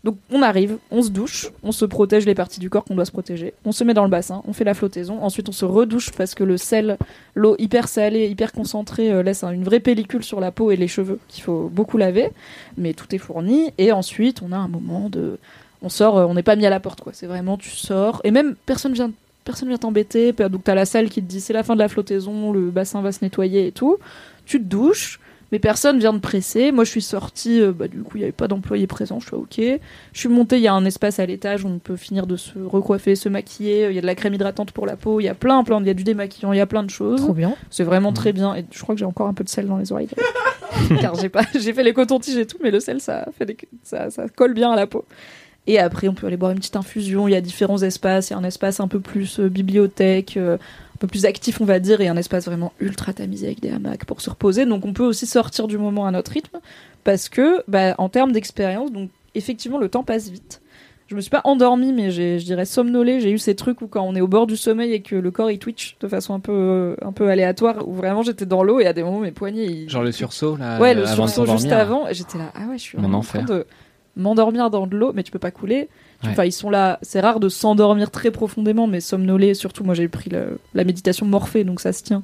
[0.04, 3.06] Donc on arrive, on se douche, on se protège les parties du corps qu'on doit
[3.06, 5.64] se protéger, on se met dans le bassin, on fait la flottaison, ensuite on se
[5.64, 6.98] redouche parce que le sel,
[7.34, 10.76] l'eau hyper salée, hyper concentrée euh, laisse un- une vraie pellicule sur la peau et
[10.76, 12.28] les cheveux qu'il faut beaucoup laver,
[12.76, 15.38] mais tout est fourni et ensuite on a un moment de
[15.80, 18.20] on sort, euh, on n'est pas mis à la porte quoi, c'est vraiment tu sors
[18.24, 19.10] et même personne vient
[19.44, 21.88] personne vient t'embêter, donc t'as la salle qui te dit c'est la fin de la
[21.88, 23.96] flottaison, le bassin va se nettoyer et tout,
[24.44, 25.18] tu te douches
[25.52, 26.72] mais personne vient de presser.
[26.72, 29.26] Moi, je suis sortie, euh, bah, du coup, il n'y avait pas d'employé présent, je
[29.26, 29.80] suis ok.
[30.12, 32.36] Je suis montée, il y a un espace à l'étage où on peut finir de
[32.36, 33.86] se recoiffer, se maquiller.
[33.90, 35.80] Il y a de la crème hydratante pour la peau, il y a plein, plein,
[35.80, 37.20] il y a du démaquillant, il y a plein de choses.
[37.22, 37.54] Trop bien.
[37.70, 38.54] C'est vraiment très bien.
[38.56, 40.08] Et je crois que j'ai encore un peu de sel dans les oreilles.
[41.00, 43.56] Car j'ai pas, j'ai fait les cotons-tiges et tout, mais le sel, ça fait des-
[43.82, 45.04] ça, ça colle bien à la peau.
[45.66, 47.26] Et après, on peut aller boire une petite infusion.
[47.26, 48.28] Il y a différents espaces.
[48.28, 50.58] Il y a un espace un peu plus euh, bibliothèque, euh,
[50.94, 53.70] un peu plus actif, on va dire, et un espace vraiment ultra tamisé avec des
[53.70, 54.64] hamacs pour se reposer.
[54.66, 56.58] Donc, on peut aussi sortir du moment à notre rythme,
[57.02, 60.60] parce que, bah, en termes d'expérience, donc effectivement, le temps passe vite.
[61.06, 63.20] Je me suis pas endormie, mais j'ai, je dirais somnolée.
[63.20, 65.30] J'ai eu ces trucs où quand on est au bord du sommeil et que le
[65.30, 68.80] corps il twitch de façon un peu, un peu aléatoire, où vraiment j'étais dans l'eau
[68.80, 70.80] et à des moments mes poignets ils, Genre le sursaut là.
[70.80, 72.08] Ouais, le avant sursaut juste avant.
[72.08, 73.44] et J'étais là, ah ouais, je suis Mon en enfer.
[73.44, 73.66] train de
[74.16, 75.90] m'endormir dans de l'eau, mais tu peux pas couler.
[76.30, 76.98] Enfin, ils sont là.
[77.02, 81.64] C'est rare de s'endormir très profondément, mais somnoler, surtout, moi j'ai pris la méditation morphée,
[81.64, 82.22] donc ça se tient.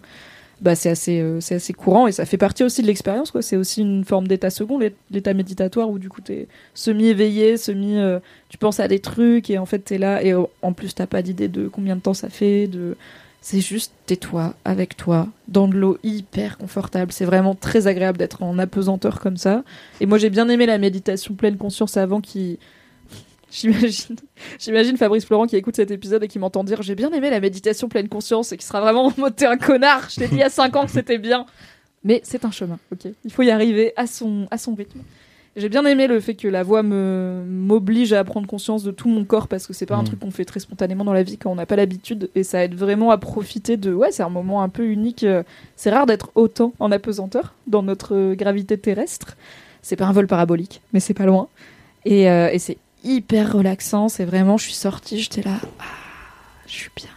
[0.61, 3.41] Bah, c'est assez, euh, c'est assez courant et ça fait partie aussi de l'expérience, quoi.
[3.41, 7.97] C'est aussi une forme d'état second, l'é- l'état méditatoire où du coup t'es semi-éveillé, semi,
[7.97, 8.19] euh,
[8.51, 11.07] tu penses à des trucs et en fait t'es là et euh, en plus t'as
[11.07, 12.97] pas d'idée de combien de temps ça fait, de,
[13.41, 17.11] c'est juste tais-toi avec toi dans de l'eau hyper confortable.
[17.11, 19.63] C'est vraiment très agréable d'être en apesanteur comme ça.
[20.03, 22.59] Et moi j'ai bien aimé la méditation pleine conscience avant qui
[23.61, 24.17] J'imagine,
[24.59, 27.41] j'imagine Fabrice Florent qui écoute cet épisode et qui m'entend dire j'ai bien aimé la
[27.41, 30.09] méditation pleine conscience et qui sera vraiment en mode t'es un connard.
[30.09, 31.47] Je t'ai dit il y a 5 ans que c'était bien.
[32.05, 33.13] Mais c'est un chemin, ok.
[33.25, 35.01] Il faut y arriver à son, à son rythme.
[35.57, 39.09] J'ai bien aimé le fait que la voix me m'oblige à prendre conscience de tout
[39.09, 40.07] mon corps parce que c'est pas un Mm.
[40.07, 42.63] truc qu'on fait très spontanément dans la vie quand on n'a pas l'habitude et ça
[42.65, 45.43] aide vraiment à profiter de ouais c'est un moment un peu unique euh,
[45.75, 49.37] c'est rare d'être autant en apesanteur dans notre euh, gravité terrestre
[49.83, 51.49] c'est pas un vol parabolique mais c'est pas loin
[52.05, 55.85] et, euh, et c'est hyper relaxant c'est vraiment je suis sortie j'étais là ah,
[56.67, 57.11] je suis bien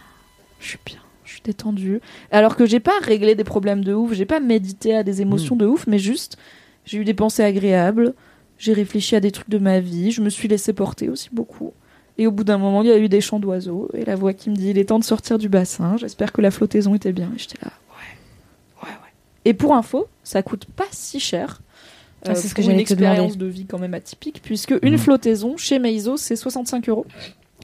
[0.60, 2.00] je suis bien je suis détendue.
[2.30, 5.56] Alors que j'ai pas réglé des problèmes de ouf, j'ai pas médité à des émotions
[5.56, 6.36] de ouf, mais juste
[6.84, 8.14] j'ai eu des pensées agréables,
[8.58, 11.72] j'ai réfléchi à des trucs de ma vie, je me suis laissé porter aussi beaucoup.
[12.18, 14.32] Et au bout d'un moment, il y a eu des chants d'oiseaux et la voix
[14.32, 15.96] qui me dit il est temps de sortir du bassin.
[15.96, 17.32] J'espère que la flottaison était bien.
[17.34, 19.12] Et j'étais là, ouais, ouais, ouais.
[19.44, 21.60] Et pour info, ça coûte pas si cher.
[22.26, 24.98] Euh, Ah, c'est ce que pour une expérience de vie quand même atypique, puisque une
[24.98, 27.06] flottaison chez Meizo, c'est 65 euros.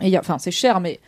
[0.03, 1.01] Et il y a- enfin, c'est cher, mais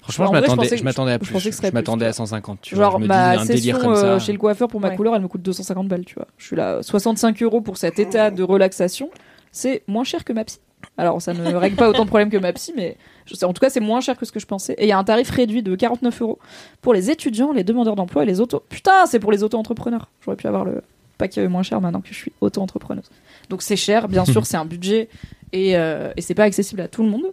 [0.00, 0.74] Franchement, En je vrai, je m'attendais, je
[1.10, 1.52] à je plus.
[1.52, 2.26] serait Je m'attendais plus, à tu vois.
[2.26, 2.58] 150.
[2.62, 2.84] Tu vois.
[2.84, 4.06] genre Je me ma dis un délire session comme ça.
[4.06, 4.96] euh, chez le coiffeur pour ma Ouais.
[4.96, 6.28] couleur, elle me coûte 250 balles, tu vois.
[6.38, 9.10] Je suis là, 65 euros pour cet état de relaxation,
[9.50, 10.58] c'est moins cher que ma psy.
[10.96, 13.52] Alors, ça ne règle pas autant de problèmes que ma psy, mais je sais, en
[13.52, 14.74] tout cas, c'est moins cher que ce que je pensais.
[14.74, 16.38] Et il y a un tarif réduit de 49 euros
[16.82, 18.62] pour les étudiants, les demandeurs d'emploi et les auto.
[18.68, 20.08] Putain, c'est pour les auto-entrepreneurs.
[20.24, 20.82] J'aurais pu avoir le
[21.18, 23.10] paquet moins cher maintenant que je suis auto-entrepreneuse.
[23.50, 25.08] Donc c'est cher, bien sûr, c'est un budget
[25.52, 27.26] et, euh, et c'est pas accessible à tout le monde.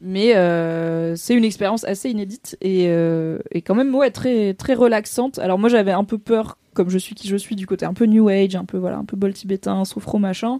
[0.00, 4.74] Mais euh, c'est une expérience assez inédite et, euh, et quand même ouais, très, très
[4.74, 5.38] relaxante.
[5.38, 7.94] Alors moi j'avais un peu peur, comme je suis qui je suis, du côté un
[7.94, 10.58] peu New Age, un peu voilà, un peu bol tibétain, sophro machin.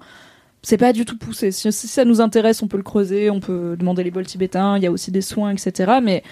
[0.63, 1.51] C'est pas du tout poussé.
[1.51, 4.79] Si, si ça nous intéresse, on peut le creuser, on peut demander les bols tibétains,
[4.79, 5.99] il y a aussi des soins, etc.
[6.03, 6.23] Mais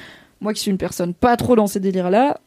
[0.40, 2.40] moi qui suis une personne pas trop dans ces délires-là,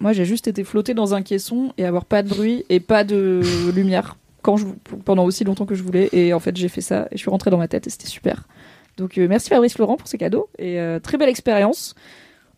[0.00, 3.04] moi j'ai juste été flotter dans un caisson et avoir pas de bruit et pas
[3.04, 3.40] de
[3.74, 4.66] lumière quand je,
[5.04, 6.08] pendant aussi longtemps que je voulais.
[6.12, 8.08] Et en fait j'ai fait ça et je suis rentrée dans ma tête et c'était
[8.08, 8.48] super.
[8.96, 11.94] Donc euh, merci Fabrice Florent pour ce cadeau et euh, très belle expérience.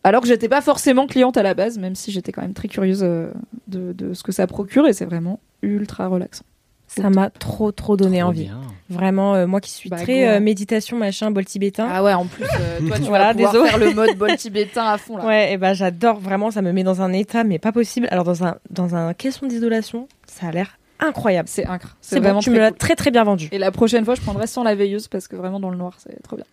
[0.05, 2.67] Alors que j'étais pas forcément cliente à la base, même si j'étais quand même très
[2.67, 3.31] curieuse euh,
[3.67, 6.43] de, de ce que ça procure et c'est vraiment ultra relaxant.
[6.87, 8.43] Ça m'a trop trop donné Trop envie.
[8.43, 8.61] bien.
[8.93, 10.31] Vraiment, euh, moi qui suis Bah, très go, hein.
[10.35, 11.87] euh, méditation machin bol tibétain.
[11.91, 13.69] Ah ouais, en plus euh, toi tu Voilà, vas pouvoir désolé.
[13.69, 15.25] faire le mode bol tibétain à fond là.
[15.25, 18.07] Ouais, et ben j'adore vraiment, ça me met dans un état mais pas possible.
[18.11, 21.49] Alors dans un dans un caisson d'isolation, ça a l'air incroyable.
[21.49, 21.97] C'est incroyable.
[22.01, 22.77] C'est bon, vraiment tu me l'as cool.
[22.77, 23.49] très très bien vendu.
[23.51, 25.93] Et la prochaine fois, je prendrai sans la veilleuse parce que vraiment dans le noir,
[25.97, 26.45] c'est trop bien.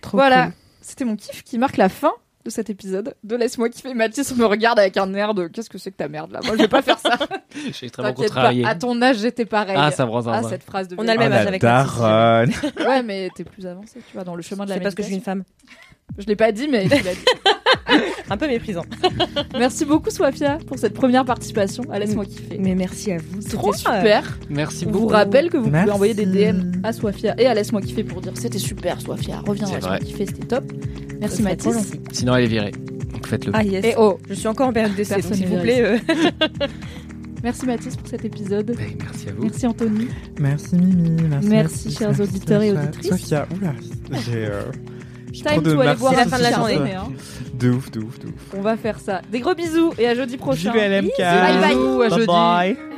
[0.00, 0.52] Trop voilà, cool.
[0.80, 2.12] c'était mon kiff qui marque la fin
[2.48, 3.94] de cet épisode de Laisse-moi kiffer.
[3.94, 6.40] Mathis me regarde avec un air de qu'est-ce que c'est que ta merde là?
[6.44, 7.16] Moi je vais pas faire ça.
[7.54, 8.64] J'ai extrêmement T'inquiète pas, contrarié.
[8.66, 9.76] à ton âge j'étais pareil.
[9.78, 12.56] Ah, ça me rend Ah, cette phrase de On a le même âge avec Mathis.
[12.86, 15.02] Ouais, mais t'es plus avancé, tu vois, dans le chemin de la C'est parce que
[15.02, 15.44] je suis une femme.
[16.16, 17.24] Je l'ai pas dit, mais tu l'as dit.
[18.30, 18.84] Un peu méprisant.
[19.58, 22.58] Merci beaucoup, Sofia, pour cette première participation à Laisse-moi kiffer.
[22.58, 23.40] Mais merci à vous.
[23.48, 24.38] Trop C'était super.
[24.50, 25.04] Merci On beaucoup.
[25.06, 25.84] vous rappelle que vous Merci.
[25.84, 29.40] pouvez envoyer des DM à Sofia et à Laisse-moi kiffer pour dire c'était super, Sofia,
[29.46, 29.98] reviens Laisse-moi vrai.
[30.00, 30.64] kiffer, c'était top.
[31.20, 31.92] Merci Mathis.
[32.12, 32.72] Sinon, elle est virée.
[33.12, 33.52] Donc faites-le.
[33.54, 33.84] Ah yes.
[33.84, 35.82] Et oh, Je suis encore en période d'essai, s'il vous plaît.
[35.82, 35.98] euh,
[37.42, 38.66] merci Mathis pour cet épisode.
[38.76, 39.42] Ben, merci à vous.
[39.44, 40.08] Merci Anthony.
[40.38, 41.22] Merci Mimi.
[41.28, 42.82] Merci, Merci, chers merci, auditeurs et Sophia.
[42.82, 43.10] auditrices.
[43.10, 43.72] Sophia, oula,
[44.26, 44.87] j'ai euh, j'ai
[45.42, 46.94] Time trop de to aller voir C'est la fin de la journée.
[46.94, 47.08] hein.
[47.54, 48.32] De ouf, de ouf, de ouf.
[48.56, 49.20] On va faire ça.
[49.30, 50.72] Des gros bisous et à jeudi prochain.
[50.72, 51.18] Bisous LMK.
[51.18, 52.06] Bye bye.
[52.06, 52.97] À Bye jeudi.